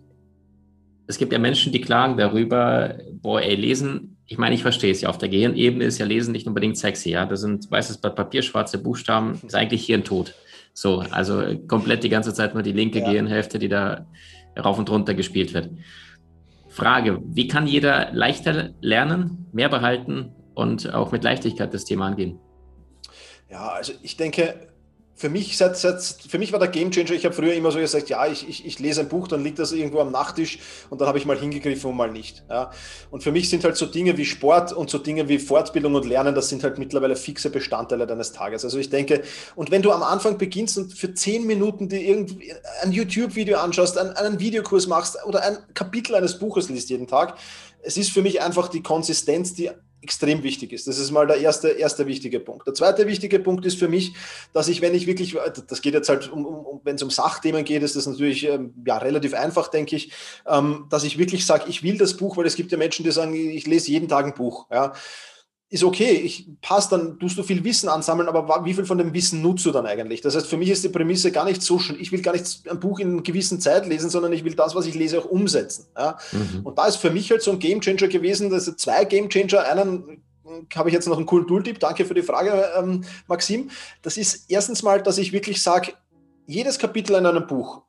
es 1.08 1.18
gibt 1.18 1.34
ja 1.34 1.40
Menschen, 1.40 1.72
die 1.72 1.82
klagen 1.82 2.18
darüber, 2.18 2.98
boah, 3.22 3.42
ey, 3.42 3.56
lesen 3.56 4.15
ich 4.28 4.38
meine, 4.38 4.56
ich 4.56 4.62
verstehe 4.62 4.92
es 4.92 5.02
ja. 5.02 5.10
Auf 5.10 5.18
der 5.18 5.30
Gehirnebene 5.30 5.86
ist 5.86 5.98
ja 6.00 6.06
Lesen 6.06 6.32
nicht 6.32 6.48
unbedingt 6.48 6.78
sexy. 6.78 7.12
Ja, 7.12 7.26
das 7.26 7.42
sind 7.42 7.70
weißes 7.70 7.98
Blatt 7.98 8.16
Papier, 8.16 8.42
schwarze 8.42 8.78
Buchstaben, 8.78 9.40
ist 9.46 9.56
eigentlich 9.56 9.86
Hirntod. 9.86 10.34
So, 10.74 11.00
also 11.12 11.58
komplett 11.68 12.04
die 12.04 12.10
ganze 12.10 12.34
Zeit 12.34 12.54
nur 12.54 12.64
die 12.64 12.74
linke 12.74 13.00
ja. 13.00 13.06
Gehirnhälfte, 13.06 13.60
die 13.60 13.70
da 13.70 14.08
rauf 14.58 14.78
und 14.78 14.90
runter 14.90 15.14
gespielt 15.14 15.54
wird. 15.54 15.70
Frage: 16.70 17.22
Wie 17.26 17.48
kann 17.48 17.68
jeder 17.68 18.12
leichter 18.14 18.72
lernen, 18.82 19.48
mehr 19.54 19.70
behalten 19.70 20.34
und 20.54 20.94
auch 20.94 21.12
mit 21.12 21.24
Leichtigkeit 21.24 21.74
das 21.74 21.86
Thema 21.86 22.08
angehen? 22.08 22.40
Ja, 23.50 23.70
also 23.70 23.94
ich 24.02 24.18
denke, 24.18 24.68
für 25.18 25.30
mich, 25.30 25.58
seit, 25.58 25.78
seit, 25.78 26.02
für 26.02 26.38
mich 26.38 26.52
war 26.52 26.60
der 26.60 26.68
Gamechanger, 26.68 27.12
ich 27.12 27.24
habe 27.24 27.34
früher 27.34 27.54
immer 27.54 27.72
so 27.72 27.80
gesagt, 27.80 28.10
ja, 28.10 28.28
ich, 28.28 28.50
ich, 28.50 28.66
ich, 28.66 28.80
lese 28.80 29.00
ein 29.00 29.08
Buch, 29.08 29.30
dann 29.30 29.44
liegt 29.44 29.60
das 29.60 29.72
irgendwo 29.72 30.02
am 30.02 30.12
Nachttisch 30.12 30.60
und 30.90 31.00
dann 31.00 31.08
habe 31.08 31.18
ich 31.18 31.26
mal 31.26 31.38
hingegriffen 31.38 31.90
und 31.90 31.96
mal 31.96 32.12
nicht. 32.12 32.44
Ja. 32.50 32.70
Und 33.12 33.24
für 33.24 33.32
mich 33.32 33.50
sind 33.50 33.64
halt 33.64 33.78
so 33.78 33.86
Dinge 33.86 34.18
wie 34.18 34.26
Sport 34.26 34.74
und 34.74 34.90
so 34.90 34.98
Dinge 34.98 35.30
wie 35.30 35.40
Fortbildung 35.40 35.96
und 35.96 36.06
Lernen, 36.06 36.36
das 36.36 36.50
sind 36.50 36.66
halt 36.66 36.78
mittlerweile 36.78 37.16
fixe 37.16 37.50
Bestandteile 37.50 38.06
deines 38.06 38.34
Tages. 38.34 38.66
Also 38.66 38.78
ich 38.78 38.90
denke, 38.90 39.24
und 39.56 39.72
wenn 39.72 39.82
du 39.82 39.94
am 39.94 40.04
Anfang 40.04 40.38
beginnst 40.38 40.78
und 40.78 40.94
für 40.94 41.14
zehn 41.14 41.48
Minuten 41.48 41.88
dir 41.88 42.02
irgendwie 42.02 42.54
ein 42.82 42.92
YouTube-Video 42.92 43.58
anschaust, 43.58 43.98
einen, 43.98 44.12
einen 44.12 44.40
Videokurs 44.40 44.88
machst 44.88 45.18
oder 45.26 45.44
ein 45.44 45.58
Kapitel 45.74 46.16
eines 46.16 46.38
Buches 46.38 46.68
liest 46.68 46.90
jeden 46.90 47.08
Tag, 47.08 47.38
es 47.84 47.96
ist 47.96 48.12
für 48.12 48.22
mich 48.22 48.42
einfach 48.42 48.68
die 48.68 48.84
Konsistenz, 48.84 49.54
die 49.54 49.70
extrem 50.06 50.44
wichtig 50.44 50.72
ist. 50.72 50.88
Das 50.88 51.00
ist 51.00 51.10
mal 51.10 51.26
der 51.26 51.38
erste, 51.38 51.70
erste 51.70 52.06
wichtige 52.06 52.40
Punkt. 52.40 52.68
Der 52.68 52.76
zweite 52.76 53.08
wichtige 53.08 53.40
Punkt 53.40 53.66
ist 53.66 53.80
für 53.80 53.88
mich, 53.88 54.14
dass 54.54 54.68
ich, 54.68 54.82
wenn 54.82 54.94
ich 54.94 55.08
wirklich, 55.08 55.36
das 55.68 55.82
geht 55.82 55.96
jetzt 55.96 56.10
halt, 56.10 56.32
um, 56.32 56.46
um, 56.46 56.82
wenn 56.84 56.96
es 56.96 57.02
um 57.02 57.10
Sachthemen 57.10 57.66
geht, 57.66 57.82
ist 57.82 57.96
das 57.96 58.06
natürlich 58.06 58.48
ähm, 58.48 58.76
ja, 58.86 59.00
relativ 59.00 59.34
einfach, 59.34 59.68
denke 59.70 59.96
ich, 59.96 60.12
ähm, 60.48 60.86
dass 60.92 61.04
ich 61.04 61.18
wirklich 61.18 61.48
sage, 61.48 61.66
ich 61.68 61.82
will 61.82 61.98
das 61.98 62.16
Buch, 62.18 62.38
weil 62.38 62.46
es 62.46 62.56
gibt 62.56 62.72
ja 62.72 62.78
Menschen, 62.78 63.04
die 63.04 63.12
sagen, 63.12 63.34
ich 63.34 63.66
lese 63.66 63.90
jeden 63.90 64.08
Tag 64.08 64.26
ein 64.26 64.36
Buch. 64.36 64.68
Ja 64.72 64.94
ist 65.70 65.84
okay, 65.84 66.12
ich 66.12 66.48
passe, 66.62 66.92
dann 66.92 67.20
tust 67.20 67.38
du 67.38 67.44
viel 67.44 67.64
Wissen 67.64 67.90
ansammeln, 67.90 68.30
aber 68.30 68.66
wie 68.66 68.74
viel 68.74 68.86
von 68.86 69.00
dem 69.00 69.14
Wissen 69.14 69.42
nutzt 69.42 69.66
du 69.66 69.72
dann 69.72 69.86
eigentlich? 69.86 70.22
Das 70.22 70.36
heißt, 70.36 70.46
für 70.46 70.58
mich 70.58 70.70
ist 70.70 70.84
die 70.84 70.90
Prämisse 70.90 71.32
gar 71.32 71.44
nicht 71.44 71.62
so, 71.62 71.82
ich 72.00 72.12
will 72.12 72.22
gar 72.22 72.34
nicht 72.34 72.70
ein 72.70 72.80
Buch 72.80 73.00
in 73.00 73.14
einer 73.14 73.24
gewissen 73.24 73.60
Zeit 73.60 73.88
lesen, 73.88 74.10
sondern 74.10 74.32
ich 74.32 74.44
will 74.44 74.54
das, 74.54 74.76
was 74.76 74.86
ich 74.86 74.94
lese, 74.94 75.20
auch 75.20 75.26
umsetzen. 75.26 75.88
Ja? 75.98 76.18
Mhm. 76.32 76.66
Und 76.66 76.78
da 76.78 76.86
ist 76.86 76.98
für 76.98 77.10
mich 77.10 77.32
halt 77.32 77.42
so 77.42 77.52
ein 77.52 77.60
Gamechanger 77.60 78.08
gewesen, 78.08 78.52
das 78.52 78.66
sind 78.66 78.80
zwei 78.80 79.06
Gamechanger, 79.06 79.64
einen 79.64 80.22
habe 80.76 80.90
ich 80.90 80.94
jetzt 80.94 81.08
noch 81.08 81.18
einen 81.18 81.26
coolen 81.26 81.48
Tooltip, 81.48 81.80
danke 81.80 82.06
für 82.06 82.14
die 82.14 82.22
Frage, 82.22 82.70
ähm, 82.78 83.04
Maxim. 83.28 83.72
Das 84.04 84.16
ist 84.16 84.46
erstens 84.48 84.84
mal, 84.84 85.02
dass 85.02 85.18
ich 85.18 85.34
wirklich 85.34 85.62
sage, 85.62 85.94
jedes 86.46 86.78
Kapitel 86.78 87.16
in 87.16 87.26
einem 87.26 87.48
Buch 87.48 87.82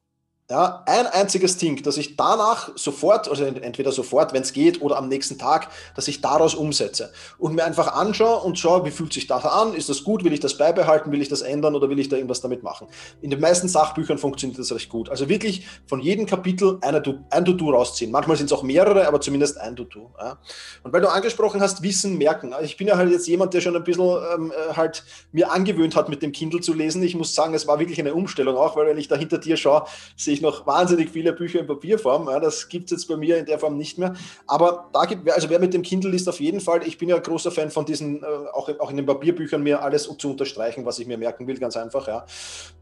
ja, 0.48 0.84
ein 0.86 1.08
einziges 1.08 1.56
Ding, 1.56 1.82
dass 1.82 1.96
ich 1.96 2.14
danach 2.16 2.70
sofort, 2.76 3.28
also 3.28 3.44
entweder 3.44 3.90
sofort, 3.90 4.32
wenn 4.32 4.42
es 4.42 4.52
geht, 4.52 4.80
oder 4.80 4.96
am 4.96 5.08
nächsten 5.08 5.38
Tag, 5.38 5.70
dass 5.96 6.06
ich 6.06 6.20
daraus 6.20 6.54
umsetze 6.54 7.12
und 7.36 7.56
mir 7.56 7.64
einfach 7.64 7.94
anschaue 7.94 8.42
und 8.42 8.56
schaue, 8.56 8.84
wie 8.84 8.92
fühlt 8.92 9.12
sich 9.12 9.26
das 9.26 9.44
an, 9.44 9.74
ist 9.74 9.88
das 9.88 10.04
gut, 10.04 10.22
will 10.22 10.32
ich 10.32 10.38
das 10.38 10.56
beibehalten, 10.56 11.10
will 11.10 11.20
ich 11.20 11.28
das 11.28 11.42
ändern 11.42 11.74
oder 11.74 11.90
will 11.90 11.98
ich 11.98 12.08
da 12.08 12.14
irgendwas 12.14 12.42
damit 12.42 12.62
machen. 12.62 12.86
In 13.20 13.30
den 13.30 13.40
meisten 13.40 13.66
Sachbüchern 13.66 14.18
funktioniert 14.18 14.60
das 14.60 14.70
recht 14.70 14.88
gut. 14.88 15.08
Also 15.08 15.28
wirklich 15.28 15.66
von 15.88 15.98
jedem 15.98 16.26
Kapitel 16.26 16.78
eine, 16.80 17.02
ein 17.30 17.44
To-Do 17.44 17.70
rausziehen. 17.70 18.12
Manchmal 18.12 18.36
sind 18.36 18.46
es 18.46 18.52
auch 18.52 18.62
mehrere, 18.62 19.08
aber 19.08 19.20
zumindest 19.20 19.58
ein 19.58 19.74
To-Do. 19.74 20.12
Ja. 20.16 20.38
Und 20.84 20.92
weil 20.92 21.00
du 21.00 21.10
angesprochen 21.10 21.60
hast, 21.60 21.82
Wissen 21.82 22.18
merken. 22.18 22.54
Ich 22.62 22.76
bin 22.76 22.86
ja 22.86 22.96
halt 22.96 23.10
jetzt 23.10 23.26
jemand, 23.26 23.52
der 23.52 23.60
schon 23.60 23.74
ein 23.74 23.82
bisschen 23.82 24.16
ähm, 24.34 24.52
äh, 24.52 24.74
halt 24.74 25.02
mir 25.32 25.50
angewöhnt 25.50 25.96
hat, 25.96 26.08
mit 26.08 26.22
dem 26.22 26.30
Kindle 26.30 26.60
zu 26.60 26.72
lesen. 26.72 27.02
Ich 27.02 27.16
muss 27.16 27.34
sagen, 27.34 27.52
es 27.52 27.66
war 27.66 27.80
wirklich 27.80 27.98
eine 27.98 28.14
Umstellung 28.14 28.56
auch, 28.56 28.76
weil 28.76 28.86
wenn 28.86 28.98
ich 28.98 29.08
da 29.08 29.16
hinter 29.16 29.38
dir 29.38 29.56
schaue, 29.56 29.86
sehe 30.16 30.35
ich 30.36 30.42
noch 30.42 30.66
wahnsinnig 30.66 31.10
viele 31.10 31.32
Bücher 31.32 31.60
in 31.60 31.66
Papierform. 31.66 32.28
Ja, 32.28 32.38
das 32.38 32.68
gibt 32.68 32.86
es 32.86 32.90
jetzt 32.92 33.08
bei 33.08 33.16
mir 33.16 33.38
in 33.38 33.46
der 33.46 33.58
Form 33.58 33.76
nicht 33.76 33.98
mehr. 33.98 34.14
Aber 34.46 34.88
da 34.92 35.04
gibt, 35.04 35.30
also 35.30 35.50
wer 35.50 35.58
mit 35.58 35.74
dem 35.74 35.82
Kindle 35.82 36.10
liest, 36.10 36.28
auf 36.28 36.40
jeden 36.40 36.60
Fall. 36.60 36.86
Ich 36.86 36.98
bin 36.98 37.08
ja 37.08 37.18
großer 37.18 37.50
Fan 37.50 37.70
von 37.70 37.84
diesen, 37.84 38.22
äh, 38.22 38.26
auch, 38.52 38.68
auch 38.78 38.90
in 38.90 38.96
den 38.96 39.06
Papierbüchern 39.06 39.62
mir 39.62 39.82
alles 39.82 40.08
zu 40.18 40.30
unterstreichen, 40.30 40.84
was 40.84 40.98
ich 40.98 41.06
mir 41.06 41.18
merken 41.18 41.46
will, 41.46 41.58
ganz 41.58 41.76
einfach. 41.76 42.06
Ja. 42.06 42.26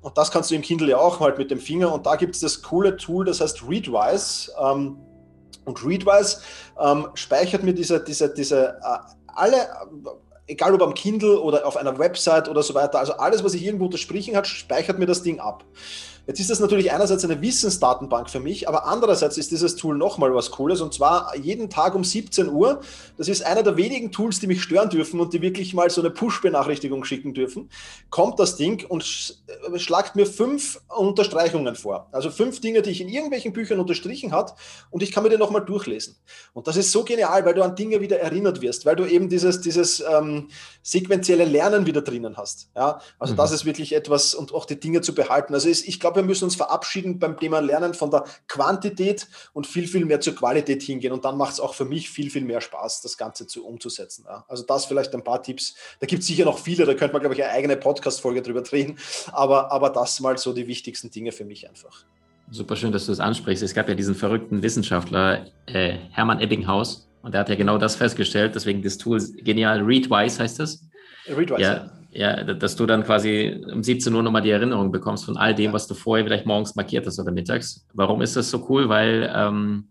Und 0.03 0.19
das 0.19 0.31
kannst 0.31 0.51
du 0.51 0.55
im 0.55 0.63
Kindle 0.63 0.91
ja 0.91 0.99
auch 0.99 1.21
halt 1.21 1.39
mit 1.39 1.51
dem 1.51 1.61
Finger. 1.61 1.93
Und 1.93 2.07
da 2.07 2.17
gibt 2.17 2.35
es 2.35 2.41
das 2.41 2.63
coole 2.63 2.97
Tool, 2.97 3.25
das 3.25 3.41
heißt 3.41 3.63
Readwise. 3.69 4.53
Ähm, 4.61 4.99
und 5.65 5.85
Readwise 5.85 6.41
ähm, 6.79 7.09
speichert 7.15 7.63
mir 7.63 7.73
diese, 7.73 8.03
diese, 8.05 8.33
diese 8.35 8.79
äh, 8.83 8.99
alle 9.29 9.67
egal 10.47 10.75
ob 10.75 10.83
am 10.83 10.95
Kindle 10.95 11.41
oder 11.41 11.67
auf 11.67 11.77
einer 11.77 11.99
Website 11.99 12.49
oder 12.49 12.63
so 12.63 12.75
weiter, 12.75 12.99
also 12.99 13.15
alles, 13.15 13.43
was 13.45 13.55
ich 13.55 13.65
irgendwo 13.65 13.87
unterstrichen 13.87 14.37
hat, 14.37 14.47
speichert 14.47 14.99
mir 14.99 15.07
das 15.07 15.23
Ding 15.23 15.41
ab. 15.41 15.65
Jetzt 16.27 16.41
ist 16.41 16.49
das 16.49 16.59
natürlich 16.59 16.91
einerseits 16.91 17.25
eine 17.25 17.43
Wissensdatenbank 17.43 18.31
für 18.31 18.41
mich, 18.41 18.67
aber 18.69 18.87
andererseits 18.87 19.37
ist 19.37 19.51
dieses 19.51 19.77
Tool 19.77 19.97
nochmal 19.97 20.35
was 20.35 20.51
Cooles 20.51 20.81
und 20.81 20.95
zwar 20.95 21.37
jeden 21.37 21.69
Tag 21.69 21.95
um 21.95 22.03
17 22.03 22.49
Uhr. 22.49 22.81
Das 23.19 23.29
ist 23.29 23.45
einer 23.45 23.63
der 23.63 23.77
wenigen 23.77 24.11
Tools, 24.11 24.41
die 24.41 24.47
mich 24.47 24.63
stören 24.63 24.89
dürfen 24.89 25.21
und 25.21 25.35
die 25.35 25.43
wirklich 25.43 25.75
mal 25.75 25.91
so 25.91 26.01
eine 26.01 26.11
Push-Benachrichtigung 26.11 27.05
schicken 27.05 27.35
dürfen. 27.35 27.69
Kommt 28.09 28.39
das 28.39 28.57
Ding 28.57 28.87
und 28.89 29.05
äh, 29.73 29.79
schlagt 29.79 30.17
mir 30.17 30.27
fünf 30.27 30.81
Unterstreichungen 30.89 31.75
vor. 31.75 32.09
Also 32.13 32.31
fünf 32.31 32.61
Dinge, 32.61 32.81
die 32.81 32.91
ich 32.91 33.03
in 33.03 33.09
irgendwelchen 33.09 33.53
Büchern 33.53 33.79
unterstrichen 33.79 34.33
hat 34.33 34.55
und 34.91 35.03
ich 35.03 35.13
kann 35.13 35.25
mir 35.25 35.31
die 35.31 35.37
nochmal 35.37 35.65
durchlesen. 35.65 36.17
Und 36.55 36.67
das 36.67 36.77
ist 36.77 36.91
so 36.91 37.05
genial, 37.05 37.45
weil 37.45 37.55
du 37.55 37.63
an 37.63 37.77
Dinge 37.77 38.01
wieder 38.01 38.19
erinnert 38.19 38.63
wirst, 38.63 38.87
weil 38.87 38.97
du 38.97 39.05
eben 39.05 39.29
dieses, 39.29 39.61
dieses 39.61 40.01
ähm, 40.01 40.49
sequentielle 40.83 41.45
Lernen 41.45 41.85
wieder 41.85 42.01
drinnen 42.01 42.39
hast. 42.39 42.71
Ja? 42.75 43.01
Also 43.19 43.35
mhm. 43.35 43.39
das 43.39 43.53
ist 43.53 43.65
wirklich 43.67 43.95
etwas 43.95 44.35
und 44.35 44.55
auch 44.55 44.65
die 44.65 44.81
Dinge 44.81 45.03
zu 45.03 45.15
behalten. 45.15 45.53
Also 45.53 45.69
ist, 45.69 45.87
ich 45.87 46.01
glaube, 46.01 46.14
glaube, 46.15 46.27
wir 46.27 46.31
müssen 46.31 46.45
uns 46.45 46.57
verabschieden 46.57 47.19
beim 47.19 47.37
Thema 47.37 47.61
Lernen 47.61 47.95
von 47.95 48.11
der 48.11 48.25
Quantität 48.49 49.27
und 49.53 49.67
viel, 49.67 49.87
viel 49.87 50.05
mehr 50.05 50.21
zur 50.21 50.35
Qualität 50.35 50.83
hingehen. 50.83 51.13
Und 51.13 51.25
dann 51.25 51.37
macht 51.37 51.55
es 51.55 51.61
auch 51.61 51.75
für 51.75 51.85
mich 51.85 52.09
viel, 52.09 52.31
viel 52.31 52.45
mehr 52.45 52.61
Spaß, 52.61 53.03
das 53.03 53.19
Ganze 53.19 53.47
zu, 53.47 53.67
umzusetzen. 53.67 54.25
Ja. 54.27 54.45
Also 54.49 54.65
das 54.65 54.87
vielleicht 54.87 55.15
ein 55.15 55.25
paar 55.25 55.43
Tipps. 55.43 55.75
Da 56.01 56.07
gibt 56.07 56.23
es 56.23 56.29
sicher 56.29 56.45
noch 56.45 56.59
viele, 56.59 56.87
da 56.87 56.95
könnte 56.95 57.13
man, 57.13 57.21
glaube 57.21 57.35
ich, 57.35 57.43
eine 57.43 57.53
eigene 57.53 57.77
Podcast-Folge 57.77 58.43
drüber 58.43 58.63
drehen. 58.63 58.99
Aber, 59.33 59.71
aber 59.73 59.91
das 59.91 60.21
mal 60.21 60.39
so 60.39 60.53
die 60.53 60.67
wichtigsten 60.67 61.11
Dinge 61.11 61.33
für 61.33 61.45
mich 61.45 61.69
einfach. 61.69 62.05
Super 62.51 62.77
schön, 62.77 62.93
dass 62.93 63.07
du 63.07 63.13
es 63.13 63.19
das 63.19 63.27
ansprichst. 63.27 63.63
Es 63.63 63.75
gab 63.75 63.89
ja 63.89 63.95
diesen 63.95 64.15
verrückten 64.15 64.63
Wissenschaftler, 64.63 65.47
äh, 65.67 65.97
Hermann 66.11 66.41
Ebbinghaus, 66.41 67.09
und 67.23 67.33
der 67.33 67.41
hat 67.41 67.49
ja 67.49 67.55
genau 67.55 67.79
das 67.79 67.97
festgestellt. 67.97 68.55
Deswegen 68.55 68.83
das 68.83 68.99
Tool 68.99 69.19
genial. 69.39 69.81
Readwise 69.81 70.43
heißt 70.43 70.61
es. 70.61 70.85
Readwise, 71.27 71.63
ja. 71.63 71.75
ja 71.75 71.91
ja, 72.15 72.45
dass 72.45 72.77
du 72.77 72.87
dann 72.87 73.03
quasi 73.03 73.61
um 73.73 73.83
17 73.83 74.15
Uhr 74.15 74.23
nochmal 74.23 74.43
die 74.43 74.51
Erinnerung 74.51 74.93
bekommst 74.93 75.25
von 75.25 75.37
all 75.37 75.55
dem, 75.55 75.73
was 75.73 75.89
du 75.89 75.95
vorher 75.95 76.25
vielleicht 76.25 76.47
morgens 76.47 76.77
markiert 76.77 77.07
hast 77.07 77.19
oder 77.19 77.33
mittags. 77.33 77.87
Warum 77.93 78.23
ist 78.23 78.37
das 78.37 78.51
so 78.51 78.67
cool? 78.69 78.89
Weil 78.89 79.33
ähm, 79.35 79.89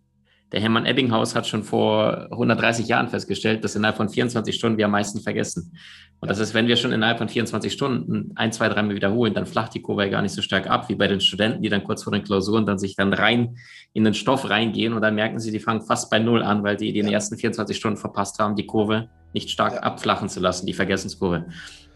der 0.54 0.62
Hermann 0.62 0.86
Ebbinghaus 0.86 1.36
hat 1.36 1.48
schon 1.48 1.64
vor 1.64 2.28
130 2.32 2.88
Jahren 2.88 3.10
festgestellt, 3.10 3.64
dass 3.64 3.76
innerhalb 3.76 3.98
von 3.98 4.08
24 4.08 4.56
Stunden 4.56 4.78
wir 4.78 4.86
am 4.86 4.92
meisten 4.92 5.20
vergessen. 5.20 5.76
Und 6.22 6.30
das 6.30 6.40
ist, 6.40 6.54
wenn 6.54 6.68
wir 6.68 6.78
schon 6.78 6.94
innerhalb 6.94 7.18
von 7.18 7.28
24 7.28 7.74
Stunden 7.74 8.32
ein, 8.36 8.54
zwei, 8.54 8.70
dreimal 8.70 8.96
wiederholen, 8.96 9.34
dann 9.34 9.46
flacht 9.46 9.74
die 9.74 9.82
Kurve 9.82 10.04
ja 10.04 10.10
gar 10.10 10.22
nicht 10.22 10.34
so 10.34 10.42
stark 10.42 10.70
ab, 10.70 10.88
wie 10.88 10.96
bei 10.96 11.08
den 11.08 11.20
Studenten, 11.20 11.62
die 11.62 11.70
dann 11.70 11.84
kurz 11.84 12.04
vor 12.04 12.14
den 12.14 12.24
Klausuren 12.24 12.66
dann 12.66 12.80
sich 12.80 12.96
dann 12.96 13.12
rein 13.12 13.58
in 13.94 14.06
den 14.06 14.14
Stoff 14.14 14.50
reingehen 14.50 14.94
und 14.94 15.02
dann 15.02 15.16
merken 15.16 15.40
sie, 15.40 15.52
die 15.52 15.60
fangen 15.60 15.82
fast 15.82 16.10
bei 16.10 16.20
Null 16.20 16.44
an, 16.44 16.64
weil 16.64 16.78
die 16.78 16.88
in 16.88 17.06
den 17.06 17.14
ersten 17.14 17.36
24 17.36 17.76
Stunden 17.76 17.98
verpasst 17.98 18.40
haben, 18.40 18.56
die 18.56 18.68
Kurve 18.68 19.10
nicht 19.34 19.50
stark 19.50 19.74
ja. 19.74 19.80
abflachen 19.80 20.30
zu 20.30 20.40
lassen, 20.40 20.68
die 20.68 20.74
Vergessenskurve. 20.74 21.46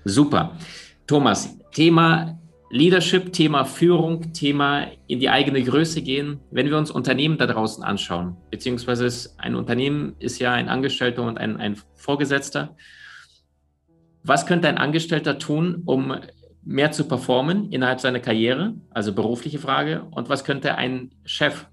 Super. 0.06 0.58
Thomas, 1.06 1.58
Thema 1.72 2.38
Leadership, 2.70 3.32
Thema 3.32 3.64
Führung, 3.64 4.34
Thema 4.34 4.88
in 5.08 5.20
die 5.20 5.30
eigene 5.30 5.64
Größe 5.64 6.02
gehen. 6.02 6.40
Wenn 6.52 6.70
wir 6.70 6.78
uns 6.78 6.92
Unternehmen 6.92 7.38
da 7.38 7.48
draußen 7.48 7.84
anschauen, 7.84 8.36
beziehungsweise 8.52 9.30
ein 9.38 9.56
Unternehmen 9.56 10.16
ist 10.20 10.40
ja 10.40 10.54
ein 10.54 10.68
Angestellter 10.68 11.24
und 11.24 11.38
ein, 11.38 11.58
ein 11.58 11.78
Vorgesetzter. 11.96 12.76
Was 14.24 14.46
könnte 14.46 14.68
ein 14.68 14.78
Angestellter 14.78 15.40
tun, 15.40 15.84
um 15.86 16.14
mehr 16.64 16.92
zu 16.92 17.08
performen 17.08 17.72
innerhalb 17.72 18.02
seiner 18.02 18.20
Karriere? 18.20 18.76
Also 18.90 19.14
berufliche 19.14 19.60
Frage. 19.60 20.06
Und 20.12 20.28
was 20.28 20.44
könnte 20.44 20.76
ein 20.76 21.12
Chef 21.24 21.68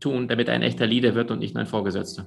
tun, 0.00 0.28
damit 0.28 0.48
er 0.48 0.54
ein 0.54 0.62
echter 0.62 0.86
Leader 0.86 1.14
wird 1.14 1.30
und 1.30 1.40
nicht 1.40 1.54
nur 1.54 1.60
ein 1.60 1.66
Vorgesetzter? 1.66 2.26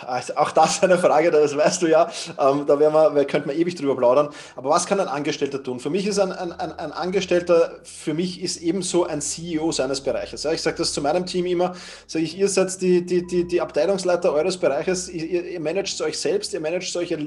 Also 0.00 0.36
auch 0.36 0.50
das 0.50 0.76
ist 0.76 0.84
eine 0.84 0.98
Frage, 0.98 1.30
das 1.30 1.56
weißt 1.56 1.82
du 1.82 1.86
ja. 1.86 2.10
Ähm, 2.38 2.66
da 2.66 2.80
wir, 2.80 2.92
wir, 2.92 3.24
könnten 3.26 3.48
wir 3.48 3.56
ewig 3.56 3.76
drüber 3.76 3.96
plaudern. 3.96 4.28
Aber 4.56 4.70
was 4.70 4.86
kann 4.86 4.98
ein 4.98 5.08
Angestellter 5.08 5.62
tun? 5.62 5.78
Für 5.78 5.90
mich 5.90 6.06
ist 6.06 6.18
ein, 6.18 6.32
ein, 6.32 6.52
ein 6.52 6.92
Angestellter, 6.92 7.78
für 7.84 8.12
mich 8.12 8.42
ist 8.42 8.60
ebenso 8.60 9.04
ein 9.04 9.20
CEO 9.20 9.70
seines 9.70 10.00
Bereiches. 10.00 10.42
Ja, 10.42 10.52
ich 10.52 10.62
sage 10.62 10.76
das 10.78 10.92
zu 10.92 11.00
meinem 11.00 11.26
Team 11.26 11.46
immer, 11.46 11.74
sage 12.06 12.24
ich, 12.24 12.36
ihr 12.36 12.48
seid 12.48 12.80
die, 12.80 13.06
die, 13.06 13.26
die, 13.26 13.46
die 13.46 13.60
Abteilungsleiter 13.60 14.32
eures 14.32 14.56
Bereiches, 14.56 15.08
ihr, 15.08 15.44
ihr 15.44 15.60
managt 15.60 16.00
euch 16.00 16.18
selbst, 16.18 16.52
ihr 16.54 16.60
managt 16.60 16.94
euch, 16.96 17.12
ihr 17.12 17.18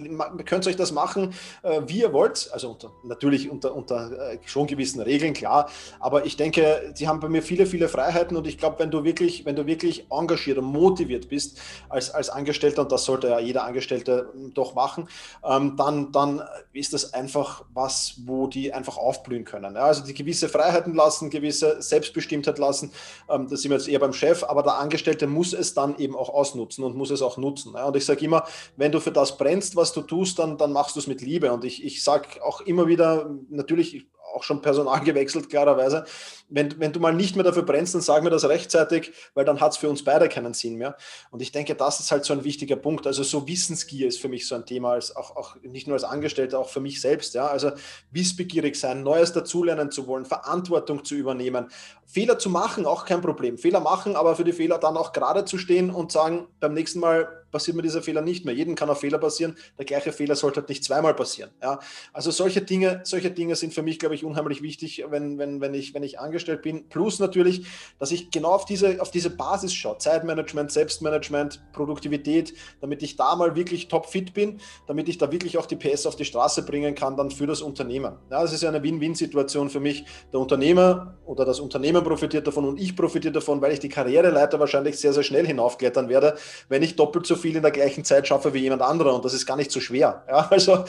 könnt 0.45 0.67
euch 0.67 0.75
das 0.75 0.91
machen, 0.91 1.33
äh, 1.63 1.81
wie 1.87 2.01
ihr 2.01 2.11
wollt. 2.11 2.49
Also 2.51 2.71
unter, 2.71 2.91
natürlich 3.03 3.49
unter, 3.49 3.73
unter 3.75 4.33
äh, 4.33 4.39
schon 4.45 4.67
gewissen 4.67 5.01
Regeln, 5.01 5.33
klar. 5.33 5.69
Aber 5.99 6.25
ich 6.25 6.35
denke, 6.35 6.93
die 6.99 7.07
haben 7.07 7.21
bei 7.21 7.29
mir 7.29 7.41
viele, 7.41 7.65
viele 7.65 7.87
Freiheiten 7.87 8.35
und 8.35 8.45
ich 8.45 8.57
glaube, 8.57 8.79
wenn 8.79 8.91
du 8.91 9.05
wirklich, 9.05 9.45
wenn 9.45 9.55
du 9.55 9.65
wirklich 9.65 10.07
engagiert 10.11 10.57
und 10.57 10.65
motiviert 10.65 11.29
bist 11.29 11.59
als, 11.87 12.11
als 12.11 12.29
Angestellter, 12.29 12.56
Angestellter, 12.57 12.81
und 12.81 12.91
das 12.91 13.05
sollte 13.05 13.27
ja 13.27 13.39
jeder 13.39 13.63
Angestellte 13.65 14.33
doch 14.53 14.73
machen, 14.73 15.07
ähm, 15.43 15.75
dann, 15.77 16.11
dann 16.11 16.41
ist 16.73 16.93
das 16.93 17.13
einfach 17.13 17.63
was, 17.73 18.15
wo 18.25 18.47
die 18.47 18.73
einfach 18.73 18.97
aufblühen 18.97 19.45
können. 19.45 19.75
Ja, 19.75 19.85
also 19.85 20.03
die 20.03 20.13
gewisse 20.13 20.49
Freiheiten 20.49 20.95
lassen, 20.95 21.29
gewisse 21.29 21.81
Selbstbestimmtheit 21.81 22.57
lassen, 22.57 22.91
ähm, 23.29 23.47
das 23.47 23.61
sind 23.61 23.71
wir 23.71 23.77
jetzt 23.77 23.87
eher 23.87 23.99
beim 23.99 24.13
Chef, 24.13 24.43
aber 24.43 24.63
der 24.63 24.79
Angestellte 24.79 25.27
muss 25.27 25.53
es 25.53 25.73
dann 25.73 25.97
eben 25.99 26.15
auch 26.15 26.29
ausnutzen 26.29 26.83
und 26.83 26.95
muss 26.95 27.11
es 27.11 27.21
auch 27.21 27.37
nutzen. 27.37 27.73
Ja, 27.75 27.85
und 27.85 27.95
ich 27.95 28.05
sage 28.05 28.25
immer, 28.25 28.45
wenn 28.75 28.91
du 28.91 28.99
für 28.99 29.11
das 29.11 29.37
brennst, 29.37 29.75
was 29.75 29.93
du 29.93 30.01
tust, 30.01 30.39
dann, 30.39 30.57
dann 30.57 30.73
machst 30.73 30.95
du 30.95 30.99
es 30.99 31.07
mit 31.07 31.21
Liebe. 31.21 31.51
Und 31.51 31.63
ich, 31.63 31.83
ich 31.85 32.03
sage 32.03 32.43
auch 32.43 32.61
immer 32.61 32.87
wieder, 32.87 33.29
natürlich 33.49 34.07
auch 34.37 34.43
schon 34.43 34.61
Personal 34.61 34.99
gewechselt, 35.03 35.49
klarerweise. 35.49 36.05
Wenn, 36.49 36.79
wenn 36.79 36.93
du 36.93 36.99
mal 36.99 37.13
nicht 37.13 37.35
mehr 37.35 37.43
dafür 37.43 37.63
brennst, 37.63 37.93
dann 37.95 38.01
sag 38.01 38.23
mir 38.23 38.29
das 38.29 38.47
rechtzeitig, 38.47 39.11
weil 39.33 39.43
dann 39.43 39.59
hat 39.59 39.73
es 39.73 39.77
für 39.77 39.89
uns 39.89 40.03
beide 40.03 40.29
keinen 40.29 40.53
Sinn 40.53 40.75
mehr. 40.75 40.95
Und 41.31 41.41
ich 41.41 41.51
denke, 41.51 41.75
das 41.75 41.99
ist 41.99 42.11
halt 42.11 42.23
so 42.23 42.33
ein 42.33 42.43
wichtiger 42.43 42.77
Punkt. 42.77 43.05
Also 43.05 43.23
so 43.23 43.47
Wissensgier 43.47 44.07
ist 44.07 44.21
für 44.21 44.29
mich 44.29 44.47
so 44.47 44.55
ein 44.55 44.65
Thema, 44.65 44.91
als 44.91 45.15
auch, 45.15 45.35
auch 45.35 45.55
nicht 45.63 45.87
nur 45.87 45.95
als 45.95 46.03
Angestellter, 46.03 46.59
auch 46.59 46.69
für 46.69 46.79
mich 46.79 47.01
selbst. 47.01 47.33
Ja? 47.33 47.47
Also 47.47 47.71
wissbegierig 48.11 48.79
sein, 48.79 49.03
Neues 49.03 49.33
dazulernen 49.33 49.91
zu 49.91 50.07
wollen, 50.07 50.25
Verantwortung 50.25 51.03
zu 51.03 51.15
übernehmen, 51.15 51.67
Fehler 52.05 52.39
zu 52.39 52.49
machen, 52.49 52.85
auch 52.85 53.05
kein 53.05 53.21
Problem. 53.21 53.57
Fehler 53.57 53.81
machen, 53.81 54.15
aber 54.15 54.35
für 54.35 54.45
die 54.45 54.53
Fehler 54.53 54.77
dann 54.77 54.95
auch 54.95 55.11
gerade 55.11 55.43
zu 55.43 55.57
stehen 55.57 55.89
und 55.89 56.11
sagen, 56.11 56.47
beim 56.59 56.73
nächsten 56.73 56.99
Mal 56.99 57.45
passiert 57.51 57.75
mir 57.75 57.83
dieser 57.83 58.01
Fehler 58.01 58.21
nicht 58.21 58.45
mehr. 58.45 58.53
Jeden 58.53 58.75
kann 58.75 58.89
auch 58.89 58.97
Fehler 58.97 59.17
passieren. 59.17 59.55
Der 59.77 59.85
gleiche 59.85 60.11
Fehler 60.11 60.35
sollte 60.35 60.61
halt 60.61 60.69
nicht 60.69 60.83
zweimal 60.83 61.13
passieren. 61.13 61.51
Ja? 61.61 61.79
Also 62.13 62.31
solche 62.31 62.61
Dinge, 62.61 63.01
solche 63.03 63.31
Dinge 63.31 63.55
sind 63.55 63.73
für 63.73 63.81
mich, 63.81 63.99
glaube 63.99 64.15
ich, 64.15 64.23
unheimlich 64.23 64.61
wichtig, 64.61 65.03
wenn, 65.09 65.37
wenn, 65.37 65.61
wenn, 65.61 65.73
ich, 65.73 65.93
wenn 65.93 66.03
ich 66.03 66.19
angestellt 66.19 66.61
bin. 66.61 66.89
Plus 66.89 67.19
natürlich, 67.19 67.67
dass 67.99 68.11
ich 68.11 68.31
genau 68.31 68.51
auf 68.51 68.65
diese, 68.65 69.01
auf 69.01 69.11
diese 69.11 69.29
Basis 69.29 69.73
schaue. 69.73 69.97
Zeitmanagement, 69.97 70.71
Selbstmanagement, 70.71 71.61
Produktivität, 71.73 72.53
damit 72.81 73.01
ich 73.03 73.15
da 73.15 73.35
mal 73.35 73.55
wirklich 73.55 73.87
topfit 73.87 74.33
bin, 74.33 74.59
damit 74.87 75.09
ich 75.09 75.17
da 75.17 75.31
wirklich 75.31 75.57
auch 75.57 75.65
die 75.65 75.75
PS 75.75 76.05
auf 76.05 76.15
die 76.15 76.25
Straße 76.25 76.63
bringen 76.63 76.95
kann, 76.95 77.17
dann 77.17 77.31
für 77.31 77.47
das 77.47 77.61
Unternehmen. 77.61 78.15
Ja, 78.29 78.41
das 78.41 78.53
ist 78.53 78.63
ja 78.63 78.69
eine 78.69 78.83
Win-Win-Situation 78.83 79.69
für 79.69 79.79
mich. 79.79 80.05
Der 80.33 80.39
Unternehmer 80.39 81.17
oder 81.25 81.45
das 81.45 81.59
Unternehmen 81.59 82.03
profitiert 82.03 82.47
davon 82.47 82.65
und 82.65 82.79
ich 82.79 82.95
profitiere 82.95 83.33
davon, 83.33 83.61
weil 83.61 83.71
ich 83.71 83.79
die 83.79 83.89
Karriereleiter 83.89 84.59
wahrscheinlich 84.59 84.99
sehr, 84.99 85.13
sehr 85.13 85.23
schnell 85.23 85.45
hinaufklettern 85.47 86.09
werde, 86.09 86.35
wenn 86.69 86.83
ich 86.83 86.95
doppelt 86.95 87.25
so 87.25 87.35
viel 87.37 87.55
in 87.55 87.61
der 87.61 87.71
gleichen 87.71 88.03
Zeit 88.03 88.27
schaffe 88.27 88.53
wie 88.53 88.59
jemand 88.59 88.81
anderer. 88.81 89.15
Und 89.15 89.23
das 89.23 89.33
ist 89.33 89.45
gar 89.45 89.55
nicht 89.55 89.71
so 89.71 89.79
schwer. 89.79 90.23
Ja, 90.27 90.47
also 90.49 90.83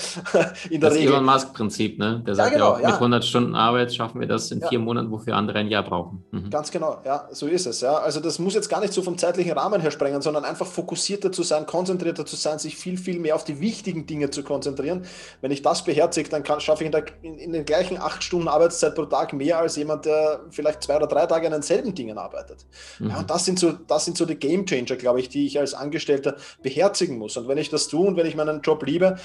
in 0.71 0.81
der 0.81 0.91
das 0.91 0.99
Regel. 0.99 1.13
Elon 1.13 1.25
Musk-Prinzip, 1.25 1.99
ne? 1.99 2.23
Der 2.27 2.35
sagt 2.35 2.53
ja, 2.53 2.59
genau, 2.59 2.79
ja 2.79 2.89
auch, 2.89 2.93
mit 2.93 2.95
100 2.95 3.25
Stunden 3.25 3.55
Arbeit 3.55 3.95
schaffen 3.95 4.21
wir 4.21 4.27
das 4.27 4.51
in 4.51 4.63
vier 4.63 4.79
Monaten, 4.79 5.11
wofür 5.11 5.37
andere 5.37 5.59
ein 5.59 5.69
Jahr 5.69 5.83
brauchen. 5.83 6.25
Mhm. 6.31 6.51
Ganz 6.51 6.71
genau, 6.71 6.99
ja, 7.05 7.29
so 7.31 7.47
ist 7.47 7.67
es. 7.67 7.81
Ja. 7.81 7.95
Also 7.99 8.21
das 8.21 8.39
muss 8.39 8.55
jetzt 8.55 8.69
gar 8.69 8.81
nicht 8.81 8.93
so 8.93 9.03
vom 9.03 9.19
zeitlichen 9.19 9.53
Rahmen 9.53 9.81
her 9.81 9.91
sprengen, 9.91 10.23
sondern 10.23 10.45
einfach 10.45 10.67
fokussierter 10.67 11.33
zu 11.33 11.43
sein, 11.43 11.67
konzentrierter 11.67 12.25
zu 12.27 12.37
sein, 12.37 12.59
sich 12.59 12.77
viel, 12.77 12.97
viel 12.97 13.19
mehr 13.19 13.35
auf 13.35 13.45
die 13.45 13.61
wichtigen 13.61 14.07
Dinge 14.07 14.31
zu 14.31 14.43
konzentrieren. 14.43 15.05
Wenn 15.41 15.51
ich 15.51 15.63
das 15.63 15.85
beherzige, 15.85 16.29
dann 16.29 16.43
kann, 16.43 16.61
schaffe 16.61 16.85
ich 16.85 16.87
in, 16.87 16.93
der, 16.93 17.05
in, 17.23 17.39
in 17.39 17.53
den 17.53 17.65
gleichen 17.65 17.99
acht 17.99 18.23
Stunden 18.25 18.49
Arbeitszeit 18.49 18.95
pro 18.95 19.05
Tag 19.05 19.33
mehr 19.33 19.59
als 19.59 19.77
jemand, 19.77 20.05
der 20.05 20.41
vielleicht 20.51 20.83
zwei 20.83 20.97
oder 20.97 21.07
drei 21.07 21.27
Tage 21.27 21.47
an 21.47 21.53
denselben 21.53 21.95
Dingen 21.95 22.19
arbeitet. 22.19 22.67
Mhm. 22.99 23.11
Ja, 23.11 23.19
und 23.19 23.31
das 23.31 23.45
sind 23.45 23.59
so, 23.59 23.73
das 23.73 24.05
sind 24.05 24.17
so 24.17 24.25
die 24.25 24.37
Game 24.37 24.67
Changer, 24.67 24.97
glaube 24.97 25.21
ich, 25.21 25.29
die 25.29 25.47
ich 25.47 25.59
als 25.59 25.75
Angestellter 25.75 26.37
beherzigen 26.63 27.19
muss. 27.19 27.37
Und 27.37 27.49
wenn 27.49 27.59
ich 27.59 27.71
das 27.71 27.89
tue 27.89 28.07
und 28.07 28.17
wenn 28.17 28.27
ich 28.27 28.37
meinen 28.37 28.61
Job 28.61 28.85
liebe, 28.85 29.17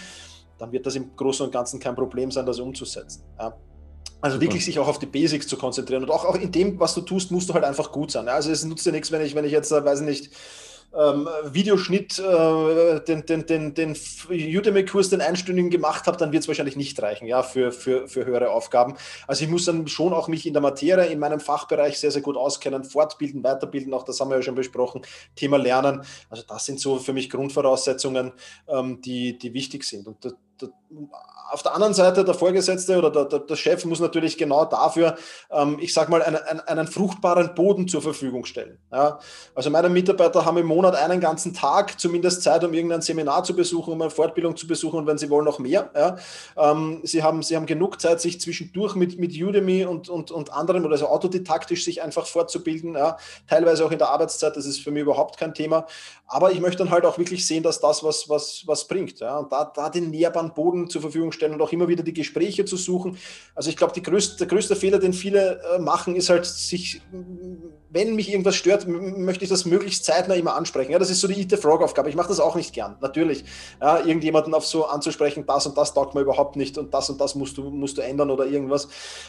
dann 0.58 0.72
wird 0.72 0.86
das 0.86 0.96
im 0.96 1.16
Großen 1.16 1.46
und 1.46 1.52
Ganzen 1.52 1.80
kein 1.80 1.96
Problem 1.96 2.32
sein, 2.32 2.46
das 2.46 2.60
umzusetzen. 2.60 3.24
Ja. 3.40 3.56
Also 4.22 4.40
wirklich 4.40 4.64
sich 4.64 4.80
auch 4.80 4.88
auf 4.88 5.00
die 5.00 5.06
Basics 5.06 5.48
zu 5.48 5.58
konzentrieren 5.58 6.04
und 6.04 6.10
auch, 6.10 6.24
auch 6.24 6.36
in 6.36 6.50
dem, 6.50 6.80
was 6.80 6.94
du 6.94 7.02
tust, 7.02 7.30
musst 7.32 7.50
du 7.50 7.54
halt 7.54 7.66
einfach 7.66 7.92
gut 7.92 8.10
sein. 8.12 8.30
Also 8.30 8.52
es 8.52 8.64
nutzt 8.64 8.86
dir 8.86 8.94
nichts, 8.94 9.12
wenn 9.12 9.22
ich, 9.22 9.36
wenn 9.36 9.44
ich 9.44 9.52
jetzt, 9.52 9.72
äh, 9.72 9.84
weiß 9.84 10.00
ich 10.00 10.06
nicht, 10.06 10.30
ähm, 10.96 11.28
Videoschnitt, 11.46 12.20
äh, 12.20 13.00
den, 13.02 13.26
den, 13.26 13.46
den, 13.46 13.74
den 13.74 13.96
Udemy-Kurs, 14.30 15.10
den 15.10 15.22
einstündigen 15.22 15.72
gemacht 15.72 16.08
habe, 16.08 16.18
dann 16.18 16.32
wird 16.32 16.44
es 16.44 16.48
wahrscheinlich 16.48 16.76
nicht 16.76 17.02
reichen, 17.02 17.28
ja, 17.28 17.44
für, 17.44 17.72
für, 17.72 18.08
für 18.08 18.26
höhere 18.26 18.52
Aufgaben. 18.52 18.96
Also 19.28 19.44
ich 19.44 19.50
muss 19.50 19.66
dann 19.66 19.88
schon 19.88 20.14
auch 20.14 20.28
mich 20.28 20.46
in 20.46 20.54
der 20.54 20.62
Materie, 20.62 21.08
in 21.08 21.20
meinem 21.20 21.40
Fachbereich 21.40 22.00
sehr, 22.00 22.12
sehr 22.12 22.22
gut 22.22 22.38
auskennen, 22.38 22.84
fortbilden, 22.84 23.44
weiterbilden, 23.44 23.94
auch 23.94 24.04
das 24.04 24.20
haben 24.20 24.30
wir 24.30 24.38
ja 24.38 24.44
schon 24.44 24.56
besprochen, 24.56 25.02
Thema 25.36 25.58
Lernen. 25.58 26.04
Also 26.30 26.44
das 26.48 26.66
sind 26.66 26.80
so 26.80 27.00
für 27.00 27.14
mich 27.14 27.30
Grundvoraussetzungen, 27.30 28.32
ähm, 28.68 29.02
die, 29.02 29.38
die 29.38 29.54
wichtig 29.54 29.84
sind. 29.84 30.08
Und 30.08 30.36
auf 31.52 31.62
der 31.62 31.76
anderen 31.76 31.94
Seite 31.94 32.26
der 32.26 32.34
Vorgesetzte 32.34 32.98
oder 32.98 33.12
der, 33.12 33.26
der, 33.26 33.40
der 33.40 33.56
Chef 33.56 33.86
muss 33.86 34.00
natürlich 34.00 34.38
genau 34.38 34.66
dafür, 34.66 35.16
ähm, 35.52 35.78
ich 35.80 35.94
sage 35.94 36.10
mal, 36.10 36.24
einen, 36.24 36.38
einen, 36.62 36.88
fruchtbaren 36.88 37.54
Boden 37.54 37.88
zur 37.88 38.02
Verfügung 38.02 38.46
stellen. 38.46 38.80
Ja? 38.92 39.20
Also 39.54 39.70
meine 39.70 39.90
Mitarbeiter 39.90 40.46
haben 40.46 40.58
im 40.58 40.66
Monat 40.66 40.96
einen 40.96 41.20
ganzen 41.20 41.54
Tag 41.54 42.00
zumindest 42.00 42.42
Zeit, 42.42 42.64
um 42.64 42.74
irgendein 42.74 43.02
Seminar 43.02 43.44
zu 43.44 43.56
besuchen, 43.56 43.94
um 43.94 44.02
eine 44.02 44.10
Fortbildung 44.10 44.58
zu 44.58 44.68
besuchen 44.68 45.00
und 45.00 45.08
wenn 45.08 45.18
sie 45.18 45.30
wollen, 45.30 45.46
noch 45.46 45.60
mehr. 45.60 45.92
Ja? 45.96 46.16
Ähm, 46.58 47.02
sie, 47.04 47.22
haben, 47.22 47.44
sie 47.44 47.56
haben 47.56 47.66
genug 47.66 48.02
Zeit, 48.02 48.20
sich 48.22 48.42
zwischendurch 48.42 48.96
mit, 48.96 49.20
mit 49.20 49.40
Udemy 49.40 49.86
und, 49.86 50.10
und, 50.10 50.32
und 50.32 50.52
anderen 50.54 50.86
oder 50.86 50.94
also 50.94 51.08
autodidaktisch 51.08 51.84
sich 51.84 52.02
einfach 52.02 52.26
fortzubilden. 52.26 52.96
Ja? 52.96 53.18
Teilweise 53.48 53.86
auch 53.86 53.92
in 53.92 54.00
der 54.00 54.10
Arbeitszeit, 54.10 54.56
das 54.58 54.66
ist 54.66 54.80
für 54.80 54.92
mich 54.92 55.04
überhaupt 55.04 55.38
kein 55.38 55.54
Thema. 55.54 55.86
Aber 56.26 56.52
ich 56.52 56.60
möchte 56.62 56.80
dann 56.80 56.92
halt 56.92 57.06
auch 57.06 57.20
wirklich 57.20 57.46
sehen, 57.46 57.62
dass 57.62 57.80
das 57.80 58.04
was, 58.04 58.28
was, 58.28 58.64
was 58.66 58.88
bringt. 58.88 59.22
Und 59.22 59.52
da, 59.52 59.72
da 59.76 59.90
den 59.90 60.10
näherbaren 60.44 60.54
Boden 60.54 60.90
zur 60.90 61.02
Verfügung 61.02 61.32
stellen 61.32 61.54
und 61.54 61.62
auch 61.62 61.72
immer 61.72 61.88
wieder 61.88 62.04
die 62.04 62.14
Gespräche 62.14 62.66
zu 62.66 62.78
suchen. 62.78 63.18
Also 63.56 63.70
ich 63.70 63.78
glaube, 63.78 64.00
größte, 64.02 64.38
der 64.38 64.48
größte 64.48 64.76
Fehler, 64.76 65.00
den 65.00 65.14
viele 65.14 65.62
äh, 65.76 65.80
machen, 65.80 66.16
ist 66.16 66.30
halt 66.30 66.46
sich, 66.46 67.02
wenn 67.94 68.16
mich 68.16 68.32
irgendwas 68.32 68.56
stört, 68.56 68.88
möchte 68.88 69.44
ich 69.44 69.52
das 69.52 69.66
möglichst 69.66 70.04
zeitnah 70.04 70.34
immer 70.34 70.56
ansprechen. 70.56 70.92
Ja, 70.92 70.98
das 70.98 71.12
ist 71.12 71.22
so 71.22 71.28
die 71.28 71.40
Eat 71.40 71.52
the 71.52 71.58
Frog-Aufgabe. 71.58 72.10
Ich 72.10 72.16
mache 72.16 72.28
das 72.28 72.40
auch 72.40 72.56
nicht 72.56 72.74
gern, 72.74 72.98
natürlich. 73.02 73.46
Ja, 73.80 74.00
irgendjemanden 74.00 74.56
auf 74.56 74.66
so 74.66 74.88
anzusprechen, 74.88 75.46
das 75.46 75.68
und 75.68 75.78
das 75.78 75.94
taugt 75.94 76.16
mir 76.16 76.22
überhaupt 76.22 76.56
nicht 76.56 76.80
und 76.80 76.92
das 76.92 77.12
und 77.12 77.22
das 77.22 77.36
musst 77.36 77.56
du, 77.58 77.70
musst 77.70 78.00
du 78.00 78.02
ändern 78.02 78.32
oder 78.32 78.48
irgendwas. 78.48 78.88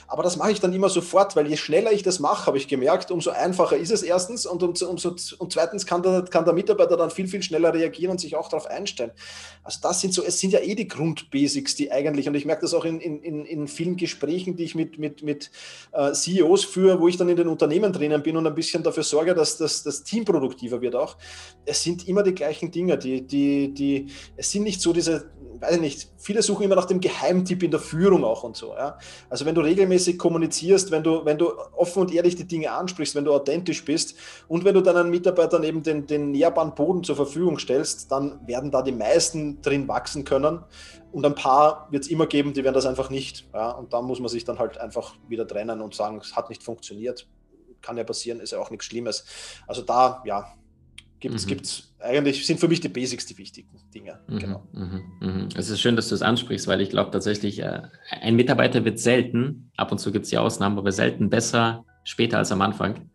Aber 0.09 0.23
das 0.23 0.39
mache 0.39 0.53
ich 0.53 0.61
dann 0.61 0.73
immer 0.73 0.89
sofort, 0.89 1.37
weil 1.37 1.47
je 1.47 1.59
schneller 1.59 1.93
ich 1.93 2.03
das 2.03 2.21
mache, 2.21 2.47
habe 2.47 2.57
ich 2.57 2.67
gemerkt, 2.67 3.11
umso 3.11 3.31
einfacher 3.31 3.77
ist 3.77 3.93
es 3.93 4.03
erstens 4.03 4.47
und, 4.47 4.63
umso, 4.63 4.89
umso, 4.89 5.15
und 5.39 5.53
zweitens 5.53 5.85
kann 5.85 6.03
der, 6.03 6.23
kann 6.23 6.47
der 6.47 6.55
Mitarbeiter 6.55 6.97
dann 6.97 7.11
viel, 7.11 7.29
viel 7.29 7.43
schneller 7.43 7.75
reagieren 7.75 8.13
und 8.13 8.21
sich 8.21 8.35
auch 8.35 8.49
darauf 8.49 8.67
einstellen. 8.67 9.13
Also 9.63 9.81
das 9.83 10.01
sind 10.01 10.15
so, 10.15 10.25
es 10.25 10.41
sind 10.41 10.55
ja 10.55 10.61
eh 10.61 10.75
die 10.75 10.89
Grundbasics, 10.89 11.75
die 11.75 11.93
eigentlich, 11.93 12.29
und 12.29 12.35
ich 12.35 12.47
merke 12.47 12.63
das 12.63 12.73
auch 12.73 12.87
in, 12.87 12.99
in, 13.01 13.45
in 13.45 13.69
vielen 13.69 13.99
Gesprächen, 13.99 14.57
die 14.57 14.65
ich 14.65 14.75
mit, 14.75 14.99
mit, 14.99 15.23
mit 15.23 15.51
äh, 15.93 16.13
CEOs 16.13 16.65
führe, 16.65 16.99
wo 17.01 17.09
ich 17.09 17.19
dann 17.19 17.29
in 17.29 17.37
den 17.37 17.49
Unternehmen 17.49 17.93
drinnen 17.93 18.23
bin 18.23 18.39
und 18.39 18.54
ein 18.55 18.57
bisschen 18.57 18.83
dafür 18.83 19.03
sorge, 19.03 19.35
dass 19.35 19.59
das, 19.59 19.83
das 19.83 20.05
Team 20.05 20.25
produktiver 20.25 20.81
wird 20.81 20.95
auch. 20.95 21.17
Es 21.65 21.83
sind 21.83 22.09
immer 22.09 22.23
die 22.23 22.35
gleichen 22.35 22.71
Dinge, 22.71 22.97
die, 22.97 23.27
die, 23.27 23.75
die, 23.75 24.07
es 24.37 24.51
sind 24.51 24.63
nicht 24.63 24.81
so 24.81 24.93
diese, 24.93 25.31
weiß 25.61 25.77
ich 25.77 25.81
nicht, 25.81 26.13
viele 26.17 26.43
suchen 26.43 26.65
immer 26.65 26.77
nach 26.77 26.85
dem 26.85 27.01
Geheimtipp 27.01 27.63
in 27.63 27.71
der 27.71 27.81
Führung 27.81 28.25
auch 28.25 28.45
und 28.45 28.57
so. 28.57 28.75
Ja? 28.75 28.99
Also 29.29 29.45
wenn 29.45 29.55
du 29.55 29.61
regelmäßig 29.61 30.19
kommunizierst, 30.19 30.91
wenn 30.91 31.03
du, 31.03 31.25
wenn 31.25 31.39
du 31.39 31.53
offen 31.77 32.03
und 32.03 32.13
ehrlich 32.13 32.37
die 32.37 32.47
Dinge 32.47 32.73
ansprichst, 32.73 33.15
wenn 33.15 33.25
du 33.25 33.33
authentisch 33.33 33.85
bist 33.85 34.17
und 34.49 34.65
wenn 34.65 34.75
du 34.75 34.81
deinen 34.81 35.11
Mitarbeitern 35.11 35.65
eben 35.65 35.83
den, 35.83 36.07
den 36.07 36.31
nährbaren 36.31 36.75
Boden 36.75 37.03
zur 37.05 37.17
Verfügung 37.17 37.59
stellst, 37.59 38.11
dann 38.11 38.47
werden 38.47 38.71
da 38.71 38.83
die 38.83 38.93
meisten 38.93 39.61
drin 39.63 39.89
wachsen 39.89 40.25
können. 40.25 40.61
Und 41.13 41.25
ein 41.25 41.35
paar 41.35 41.89
wird 41.91 42.05
es 42.05 42.11
immer 42.11 42.27
geben, 42.27 42.53
die 42.53 42.65
werden 42.65 42.75
das 42.75 42.87
einfach 42.87 43.09
nicht. 43.11 43.49
Ja? 43.55 43.71
Und 43.71 43.93
da 43.93 44.03
muss 44.03 44.21
man 44.21 44.29
sich 44.29 44.45
dann 44.45 44.59
halt 44.59 44.79
einfach 44.79 45.15
wieder 45.29 45.47
trennen 45.47 45.81
und 45.81 45.95
sagen, 45.95 46.19
es 46.23 46.35
hat 46.35 46.49
nicht 46.49 46.63
funktioniert. 46.63 47.27
Kann 47.85 47.97
ja 47.97 48.05
passieren, 48.05 48.41
ist 48.41 48.53
ja 48.53 48.59
auch 48.59 48.71
nichts 48.71 48.87
Schlimmes. 48.87 49.25
Also 49.67 49.83
da, 49.83 50.23
ja, 50.25 50.55
gibt 51.21 51.35
es 51.37 51.47
mhm. 51.99 52.05
eigentlich, 52.05 52.47
sind 52.47 52.61
für 52.61 52.69
mich 52.69 52.81
die 52.81 52.89
Basics 52.89 53.27
die 53.27 53.37
wichtigen 53.39 53.81
Dinge. 53.95 54.21
Mhm, 54.27 54.39
genau. 54.39 54.69
Mhm, 54.73 55.03
mhm. 55.21 55.49
Es 55.57 55.71
ist 55.71 55.81
schön, 55.81 55.97
dass 55.97 56.09
du 56.09 56.15
es 56.15 56.23
ansprichst, 56.23 56.67
weil 56.67 56.81
ich 56.81 56.91
glaube 56.91 57.11
tatsächlich, 57.11 57.61
äh, 57.61 57.83
ein 58.21 58.37
Mitarbeiter 58.37 58.85
wird 58.85 58.99
selten, 58.99 59.71
ab 59.77 59.93
und 59.93 59.99
zu 59.99 60.13
gibt 60.13 60.25
es 60.25 60.31
die 60.31 60.39
Ausnahmen, 60.39 60.79
aber 60.79 60.93
selten 60.93 61.31
besser 61.31 61.85
später 62.05 62.39
als 62.39 62.53
am 62.53 62.61
Anfang. 62.61 63.11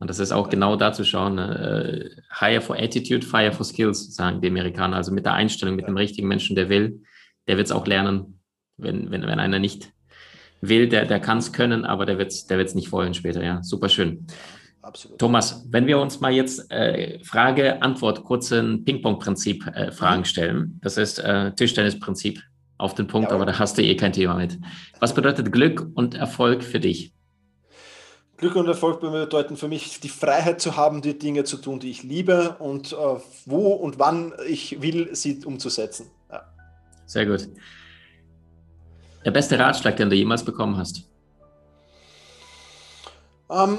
Und 0.00 0.10
das 0.10 0.18
ist 0.18 0.32
auch 0.32 0.48
genau 0.48 0.76
da 0.76 0.92
zu 0.92 1.04
schauen. 1.04 1.36
Ne? 1.36 2.10
Äh, 2.18 2.22
hire 2.38 2.60
for 2.60 2.76
attitude, 2.76 3.24
fire 3.24 3.52
for 3.52 3.64
skills, 3.64 4.14
sagen 4.14 4.40
die 4.40 4.48
Amerikaner. 4.48 4.96
Also 4.96 5.12
mit 5.12 5.24
der 5.24 5.34
Einstellung, 5.34 5.76
mit 5.76 5.84
ja. 5.84 5.90
dem 5.90 5.96
richtigen 5.96 6.28
Menschen, 6.28 6.56
der 6.56 6.68
will, 6.68 7.02
der 7.46 7.56
wird 7.56 7.66
es 7.66 7.72
auch 7.72 7.86
lernen. 7.86 8.40
Wenn, 8.76 9.12
wenn, 9.12 9.22
wenn 9.22 9.38
einer 9.38 9.60
nicht 9.60 9.93
will, 10.68 10.88
der, 10.88 11.04
der 11.06 11.20
kann 11.20 11.38
es 11.38 11.52
können, 11.52 11.84
aber 11.84 12.06
der 12.06 12.18
wird 12.18 12.32
es 12.32 12.46
der 12.46 12.58
wird's 12.58 12.74
nicht 12.74 12.92
wollen 12.92 13.14
später. 13.14 13.42
Ja, 13.42 13.62
super 13.62 13.88
schön. 13.88 14.26
absolut. 14.82 15.18
Thomas, 15.18 15.64
wenn 15.70 15.86
wir 15.86 15.98
uns 15.98 16.20
mal 16.20 16.32
jetzt 16.32 16.70
äh, 16.70 17.18
Frage, 17.24 17.82
Antwort, 17.82 18.24
kurzen 18.24 18.84
Ping-Pong-Prinzip 18.84 19.66
äh, 19.66 19.92
Fragen 19.92 20.20
mhm. 20.20 20.26
stellen. 20.26 20.80
Das 20.82 20.96
ist 20.96 21.18
äh, 21.18 21.52
Tischtennis-Prinzip 21.52 22.40
auf 22.76 22.94
den 22.94 23.06
Punkt, 23.06 23.30
ja, 23.30 23.36
aber 23.36 23.46
da 23.46 23.58
hast 23.58 23.78
du 23.78 23.82
eh 23.82 23.96
kein 23.96 24.12
Thema 24.12 24.34
mit. 24.34 24.58
Was 25.00 25.14
bedeutet 25.14 25.52
Glück 25.52 25.86
und 25.94 26.14
Erfolg 26.14 26.62
für 26.62 26.80
dich? 26.80 27.14
Glück 28.36 28.56
und 28.56 28.66
Erfolg 28.66 29.00
bedeuten 29.00 29.56
für 29.56 29.68
mich 29.68 30.00
die 30.00 30.08
Freiheit 30.08 30.60
zu 30.60 30.76
haben, 30.76 31.02
die 31.02 31.18
Dinge 31.18 31.44
zu 31.44 31.56
tun, 31.56 31.78
die 31.78 31.90
ich 31.90 32.02
liebe 32.02 32.56
und 32.58 32.92
äh, 32.92 32.96
wo 33.46 33.68
und 33.68 33.98
wann 33.98 34.32
ich 34.48 34.82
will, 34.82 35.14
sie 35.14 35.44
umzusetzen. 35.44 36.10
Ja. 36.30 36.42
Sehr 37.06 37.26
gut. 37.26 37.48
Der 39.24 39.30
beste 39.30 39.58
Ratschlag, 39.58 39.96
den 39.96 40.10
du 40.10 40.16
jemals 40.16 40.44
bekommen 40.44 40.76
hast? 40.76 41.08
Ähm, 43.50 43.78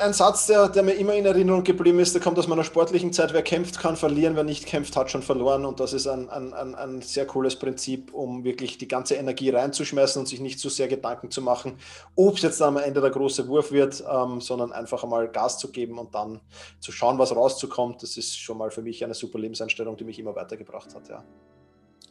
ein 0.00 0.12
Satz, 0.14 0.46
der, 0.46 0.68
der, 0.68 0.82
mir 0.82 0.94
immer 0.94 1.14
in 1.14 1.26
Erinnerung 1.26 1.62
geblieben 1.62 1.98
ist, 1.98 2.14
der 2.14 2.22
kommt 2.22 2.38
aus 2.38 2.48
meiner 2.48 2.64
sportlichen 2.64 3.12
Zeit. 3.12 3.34
Wer 3.34 3.42
kämpft, 3.42 3.78
kann 3.78 3.96
verlieren. 3.96 4.34
Wer 4.34 4.44
nicht 4.44 4.64
kämpft, 4.64 4.96
hat 4.96 5.10
schon 5.10 5.22
verloren. 5.22 5.66
Und 5.66 5.78
das 5.78 5.92
ist 5.92 6.06
ein, 6.06 6.30
ein, 6.30 6.54
ein, 6.54 6.74
ein 6.74 7.02
sehr 7.02 7.26
cooles 7.26 7.56
Prinzip, 7.56 8.14
um 8.14 8.44
wirklich 8.44 8.78
die 8.78 8.88
ganze 8.88 9.14
Energie 9.14 9.50
reinzuschmeißen 9.50 10.18
und 10.18 10.26
sich 10.26 10.40
nicht 10.40 10.58
zu 10.58 10.70
sehr 10.70 10.88
Gedanken 10.88 11.30
zu 11.30 11.42
machen, 11.42 11.74
ob 12.16 12.36
es 12.36 12.42
jetzt 12.42 12.62
am 12.62 12.78
Ende 12.78 13.02
der 13.02 13.10
große 13.10 13.46
Wurf 13.46 13.72
wird, 13.72 14.02
ähm, 14.10 14.40
sondern 14.40 14.72
einfach 14.72 15.04
einmal 15.04 15.28
Gas 15.28 15.58
zu 15.58 15.70
geben 15.70 15.98
und 15.98 16.14
dann 16.14 16.40
zu 16.80 16.90
schauen, 16.90 17.18
was 17.18 17.36
rauszukommt. 17.36 18.02
Das 18.02 18.16
ist 18.16 18.38
schon 18.38 18.56
mal 18.56 18.70
für 18.70 18.82
mich 18.82 19.04
eine 19.04 19.14
super 19.14 19.38
Lebenseinstellung, 19.38 19.96
die 19.98 20.04
mich 20.04 20.18
immer 20.18 20.34
weitergebracht 20.34 20.94
hat. 20.94 21.08
Ja. 21.08 21.22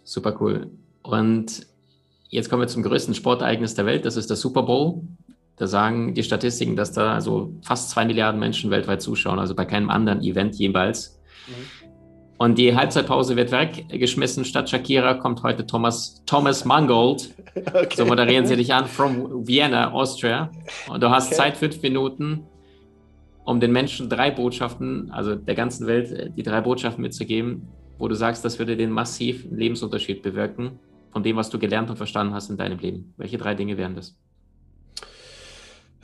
Super 0.03 0.37
cool. 0.39 0.69
Und 1.01 1.67
jetzt 2.33 2.49
kommen 2.49 2.63
wir 2.63 2.67
zum 2.67 2.83
größten 2.83 3.13
Sportereignis 3.13 3.75
der 3.75 3.85
Welt. 3.85 4.05
Das 4.05 4.17
ist 4.17 4.29
der 4.29 4.37
Super 4.37 4.63
Bowl. 4.63 5.01
Da 5.55 5.67
sagen 5.67 6.15
die 6.15 6.23
Statistiken, 6.23 6.75
dass 6.75 6.91
da 6.91 7.21
so 7.21 7.53
fast 7.61 7.91
zwei 7.91 8.05
Milliarden 8.05 8.39
Menschen 8.39 8.71
weltweit 8.71 9.01
zuschauen, 9.01 9.37
also 9.37 9.53
bei 9.53 9.65
keinem 9.65 9.91
anderen 9.91 10.21
Event 10.21 10.55
jeweils. 10.55 11.21
Mhm. 11.47 11.93
Und 12.39 12.57
die 12.57 12.75
Halbzeitpause 12.75 13.35
wird 13.35 13.51
weggeschmissen. 13.51 14.43
Statt 14.45 14.67
Shakira 14.69 15.13
kommt 15.13 15.43
heute 15.43 15.65
Thomas, 15.65 16.23
Thomas 16.25 16.65
Mangold. 16.65 17.33
Okay. 17.55 17.95
So 17.95 18.05
moderieren 18.05 18.47
sie 18.47 18.55
dich 18.55 18.73
an 18.73 18.87
from 18.87 19.47
Vienna, 19.47 19.91
Austria. 19.91 20.49
Und 20.89 21.03
du 21.03 21.11
hast 21.11 21.27
okay. 21.27 21.35
Zeit, 21.35 21.57
fünf 21.57 21.79
Minuten, 21.83 22.47
um 23.45 23.59
den 23.59 23.71
Menschen 23.71 24.09
drei 24.09 24.31
Botschaften, 24.31 25.11
also 25.11 25.35
der 25.35 25.53
ganzen 25.53 25.85
Welt, 25.85 26.31
die 26.35 26.41
drei 26.41 26.61
Botschaften 26.61 27.03
mitzugeben, 27.03 27.67
wo 27.99 28.07
du 28.07 28.15
sagst, 28.15 28.43
das 28.43 28.57
würde 28.57 28.75
den 28.75 28.89
massiven 28.89 29.55
Lebensunterschied 29.55 30.23
bewirken 30.23 30.79
von 31.13 31.23
dem, 31.23 31.37
was 31.37 31.49
du 31.49 31.59
gelernt 31.59 31.89
und 31.89 31.97
verstanden 31.97 32.33
hast 32.33 32.49
in 32.49 32.57
deinem 32.57 32.79
Leben. 32.79 33.13
Welche 33.17 33.37
drei 33.37 33.55
Dinge 33.55 33.77
wären 33.77 33.95
das? 33.95 34.17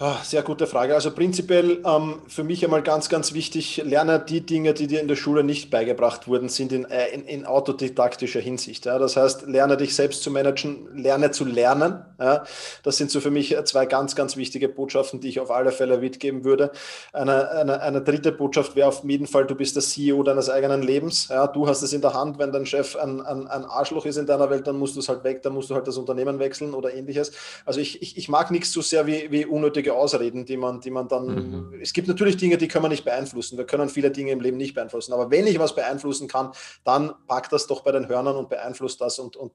Ja, 0.01 0.17
sehr 0.23 0.43
gute 0.43 0.65
Frage. 0.65 0.93
Also 0.93 1.11
prinzipiell 1.11 1.83
ähm, 1.85 2.21
für 2.25 2.45
mich 2.45 2.63
einmal 2.63 2.81
ganz, 2.81 3.09
ganz 3.09 3.33
wichtig, 3.33 3.81
lerne 3.83 4.17
die 4.17 4.39
Dinge, 4.39 4.73
die 4.73 4.87
dir 4.87 5.01
in 5.01 5.09
der 5.09 5.17
Schule 5.17 5.43
nicht 5.43 5.69
beigebracht 5.69 6.25
wurden, 6.25 6.47
sind 6.47 6.71
in, 6.71 6.85
äh, 6.85 7.09
in, 7.09 7.25
in 7.25 7.45
autodidaktischer 7.45 8.39
Hinsicht. 8.39 8.85
Ja. 8.85 8.97
Das 8.97 9.17
heißt, 9.17 9.47
lerne 9.47 9.75
dich 9.75 9.93
selbst 9.93 10.23
zu 10.23 10.31
managen, 10.31 10.87
lerne 10.95 11.31
zu 11.31 11.43
lernen. 11.43 12.05
Ja. 12.17 12.45
Das 12.83 12.95
sind 12.95 13.11
so 13.11 13.19
für 13.19 13.29
mich 13.29 13.53
zwei 13.65 13.85
ganz, 13.87 14.15
ganz 14.15 14.37
wichtige 14.37 14.69
Botschaften, 14.69 15.19
die 15.19 15.27
ich 15.27 15.41
auf 15.41 15.51
alle 15.51 15.73
Fälle 15.73 15.97
mitgeben 15.97 16.45
würde. 16.45 16.71
Eine, 17.11 17.49
eine, 17.51 17.81
eine 17.81 18.01
dritte 18.01 18.31
Botschaft 18.31 18.77
wäre 18.77 18.87
auf 18.87 19.03
jeden 19.03 19.27
Fall, 19.27 19.47
du 19.47 19.55
bist 19.55 19.75
der 19.75 19.83
CEO 19.83 20.23
deines 20.23 20.49
eigenen 20.49 20.81
Lebens. 20.81 21.27
Ja. 21.27 21.45
Du 21.45 21.67
hast 21.67 21.81
es 21.81 21.91
in 21.91 21.99
der 21.99 22.13
Hand, 22.13 22.39
wenn 22.39 22.53
dein 22.53 22.65
Chef 22.65 22.95
ein, 22.95 23.19
ein, 23.19 23.47
ein 23.47 23.65
Arschloch 23.65 24.05
ist 24.05 24.15
in 24.15 24.27
deiner 24.27 24.49
Welt, 24.49 24.65
dann 24.65 24.77
musst 24.77 24.95
du 24.95 25.01
es 25.01 25.09
halt 25.09 25.25
weg, 25.25 25.41
dann 25.41 25.51
musst 25.51 25.69
du 25.69 25.75
halt 25.75 25.87
das 25.87 25.97
Unternehmen 25.97 26.39
wechseln 26.39 26.73
oder 26.73 26.93
ähnliches. 26.93 27.33
Also 27.65 27.81
ich, 27.81 28.01
ich, 28.01 28.15
ich 28.15 28.29
mag 28.29 28.49
nichts 28.49 28.71
so 28.71 28.81
sehr 28.81 29.05
wie, 29.05 29.29
wie 29.29 29.45
unnötige 29.45 29.88
unnötige 29.89 29.93
Ausreden, 29.93 30.45
die 30.45 30.57
man, 30.57 30.81
die 30.81 30.91
man 30.91 31.07
dann. 31.07 31.71
Mhm. 31.71 31.79
Es 31.81 31.93
gibt 31.93 32.07
natürlich 32.07 32.37
Dinge, 32.37 32.57
die 32.57 32.67
können 32.67 32.85
wir 32.85 32.89
nicht 32.89 33.05
beeinflussen. 33.05 33.57
Wir 33.57 33.65
können 33.65 33.89
viele 33.89 34.11
Dinge 34.11 34.31
im 34.31 34.41
Leben 34.41 34.57
nicht 34.57 34.73
beeinflussen. 34.73 35.13
Aber 35.13 35.31
wenn 35.31 35.47
ich 35.47 35.59
was 35.59 35.75
beeinflussen 35.75 36.27
kann, 36.27 36.51
dann 36.83 37.13
pack 37.27 37.49
das 37.49 37.67
doch 37.67 37.81
bei 37.81 37.91
den 37.91 38.07
Hörnern 38.07 38.35
und 38.35 38.49
beeinflusst 38.49 39.01
das 39.01 39.19
und, 39.19 39.35
und 39.35 39.51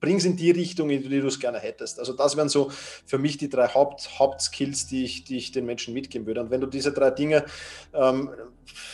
bring 0.00 0.16
es 0.16 0.24
in 0.24 0.36
die 0.36 0.50
Richtung, 0.50 0.90
in 0.90 1.02
die 1.02 1.20
du 1.20 1.28
es 1.28 1.38
gerne 1.38 1.58
hättest. 1.58 1.98
Also 1.98 2.12
das 2.12 2.36
wären 2.36 2.48
so 2.48 2.70
für 3.06 3.18
mich 3.18 3.38
die 3.38 3.48
drei 3.48 3.68
Haupt, 3.68 4.18
Hauptskills, 4.18 4.88
die 4.88 5.04
ich, 5.04 5.24
die 5.24 5.36
ich 5.36 5.52
den 5.52 5.64
Menschen 5.64 5.94
mitgeben 5.94 6.26
würde. 6.26 6.40
Und 6.40 6.50
wenn 6.50 6.60
du 6.60 6.66
diese 6.66 6.92
drei 6.92 7.10
Dinge, 7.10 7.44
ähm, 7.92 8.30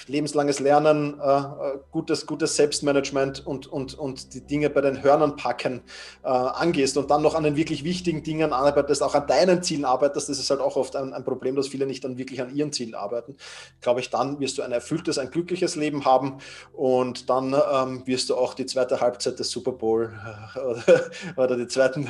lebenslanges 0.07 0.61
Lernen, 0.61 1.21
äh, 1.21 1.39
äh, 1.39 1.79
gutes, 1.91 2.27
gutes 2.27 2.57
Selbstmanagement 2.57 3.47
und, 3.47 3.67
und, 3.67 3.99
und 3.99 4.35
die 4.35 4.41
Dinge 4.41 4.71
bei 4.71 4.81
den 4.81 5.03
Hörnern 5.03 5.37
packen 5.37 5.83
äh, 6.23 6.29
angehst 6.29 6.97
und 6.97 7.11
dann 7.11 7.23
noch 7.23 7.35
an 7.35 7.45
den 7.45 7.57
wirklich 7.57 7.85
wichtigen 7.85 8.23
Dingen 8.23 8.53
arbeitest, 8.53 9.03
auch 9.03 9.15
an 9.15 9.27
deinen 9.27 9.63
Zielen 9.63 9.85
arbeitest, 9.85 10.29
das 10.29 10.39
ist 10.39 10.51
halt 10.51 10.61
auch 10.61 10.77
oft 10.77 10.97
ein, 10.97 11.13
ein 11.13 11.25
Problem, 11.25 11.57
dass 11.57 11.69
viele 11.69 11.87
nicht 11.87 12.05
dann 12.05 12.19
wirklich 12.19 12.41
an 12.41 12.55
ihren 12.55 12.73
Zielen 12.73 12.95
arbeiten, 12.95 13.37
glaube 13.81 14.01
ich, 14.01 14.11
dann 14.11 14.41
wirst 14.41 14.59
du 14.59 14.63
ein 14.63 14.73
erfülltes, 14.73 15.19
ein 15.19 15.31
glückliches 15.31 15.77
Leben 15.77 16.05
haben 16.05 16.39
und 16.73 17.29
dann 17.31 17.55
ähm, 17.73 18.07
wirst 18.07 18.31
du 18.31 18.37
auch 18.37 18.55
die 18.55 18.67
zweite 18.67 19.01
Halbzeit 19.01 19.39
des 19.39 19.51
Super 19.51 19.73
Bowl 19.73 20.13
äh, 20.57 21.41
oder, 21.41 21.57
die 21.57 21.67
zweiten 21.67 22.09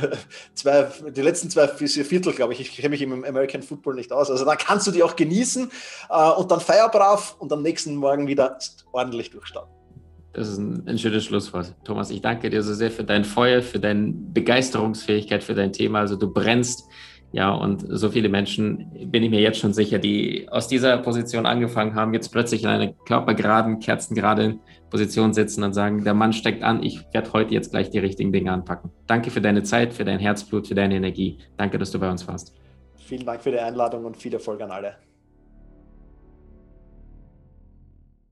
zwei, 0.54 0.88
die 1.08 1.22
letzten 1.22 1.50
zwei 1.50 1.68
Viertel, 1.68 2.32
glaube 2.32 2.52
ich, 2.52 2.60
ich 2.60 2.76
kenne 2.76 2.90
mich 2.90 3.02
im 3.02 3.24
American 3.24 3.62
Football 3.62 3.94
nicht 3.94 4.12
aus. 4.12 4.30
Also 4.30 4.44
da 4.44 4.56
kannst 4.56 4.86
du 4.86 4.90
die 4.90 5.02
auch 5.02 5.16
genießen 5.16 5.70
äh, 6.10 6.30
und 6.30 6.50
dann 6.50 6.60
feierbrav 6.60 7.36
und 7.38 7.49
am 7.52 7.62
nächsten 7.62 7.96
Morgen 7.96 8.26
wieder 8.26 8.58
ordentlich 8.92 9.30
durchstarten. 9.30 9.72
Das 10.32 10.48
ist 10.48 10.58
ein, 10.58 10.86
ein, 10.86 10.98
schönes 10.98 11.24
Schlusswort. 11.24 11.74
Thomas, 11.84 12.10
ich 12.10 12.20
danke 12.20 12.50
dir 12.50 12.62
so 12.62 12.72
sehr 12.72 12.90
für 12.90 13.02
dein 13.02 13.24
Feuer, 13.24 13.62
für 13.62 13.80
deine 13.80 14.12
Begeisterungsfähigkeit 14.12 15.42
für 15.42 15.54
dein 15.54 15.72
Thema. 15.72 16.00
Also 16.00 16.14
du 16.14 16.32
brennst 16.32 16.84
ja, 17.32 17.52
und 17.52 17.84
so 17.88 18.10
viele 18.10 18.28
Menschen, 18.28 18.90
bin 19.10 19.22
ich 19.22 19.30
mir 19.30 19.40
jetzt 19.40 19.60
schon 19.60 19.72
sicher, 19.72 19.98
die 19.98 20.48
aus 20.50 20.66
dieser 20.66 20.98
Position 20.98 21.46
angefangen 21.46 21.94
haben, 21.94 22.12
jetzt 22.12 22.30
plötzlich 22.30 22.64
in 22.64 22.68
einer 22.68 22.92
körpergeraden, 22.92 23.78
kerzengerade 23.78 24.58
Position 24.90 25.32
sitzen 25.32 25.62
und 25.62 25.72
sagen, 25.72 26.02
der 26.02 26.14
Mann 26.14 26.32
steckt 26.32 26.64
an, 26.64 26.82
ich 26.82 27.00
werde 27.12 27.32
heute 27.32 27.54
jetzt 27.54 27.70
gleich 27.70 27.90
die 27.90 28.00
richtigen 28.00 28.32
Dinge 28.32 28.50
anpacken. 28.50 28.90
Danke 29.06 29.30
für 29.30 29.40
deine 29.40 29.62
Zeit, 29.62 29.94
für 29.94 30.04
dein 30.04 30.18
Herzblut, 30.18 30.66
für 30.66 30.74
deine 30.74 30.96
Energie. 30.96 31.38
Danke, 31.56 31.78
dass 31.78 31.92
du 31.92 32.00
bei 32.00 32.10
uns 32.10 32.26
warst. 32.26 32.52
Vielen 32.96 33.24
Dank 33.24 33.42
für 33.42 33.52
die 33.52 33.60
Einladung 33.60 34.04
und 34.04 34.16
viel 34.16 34.34
Erfolg 34.34 34.60
an 34.60 34.72
alle. 34.72 34.96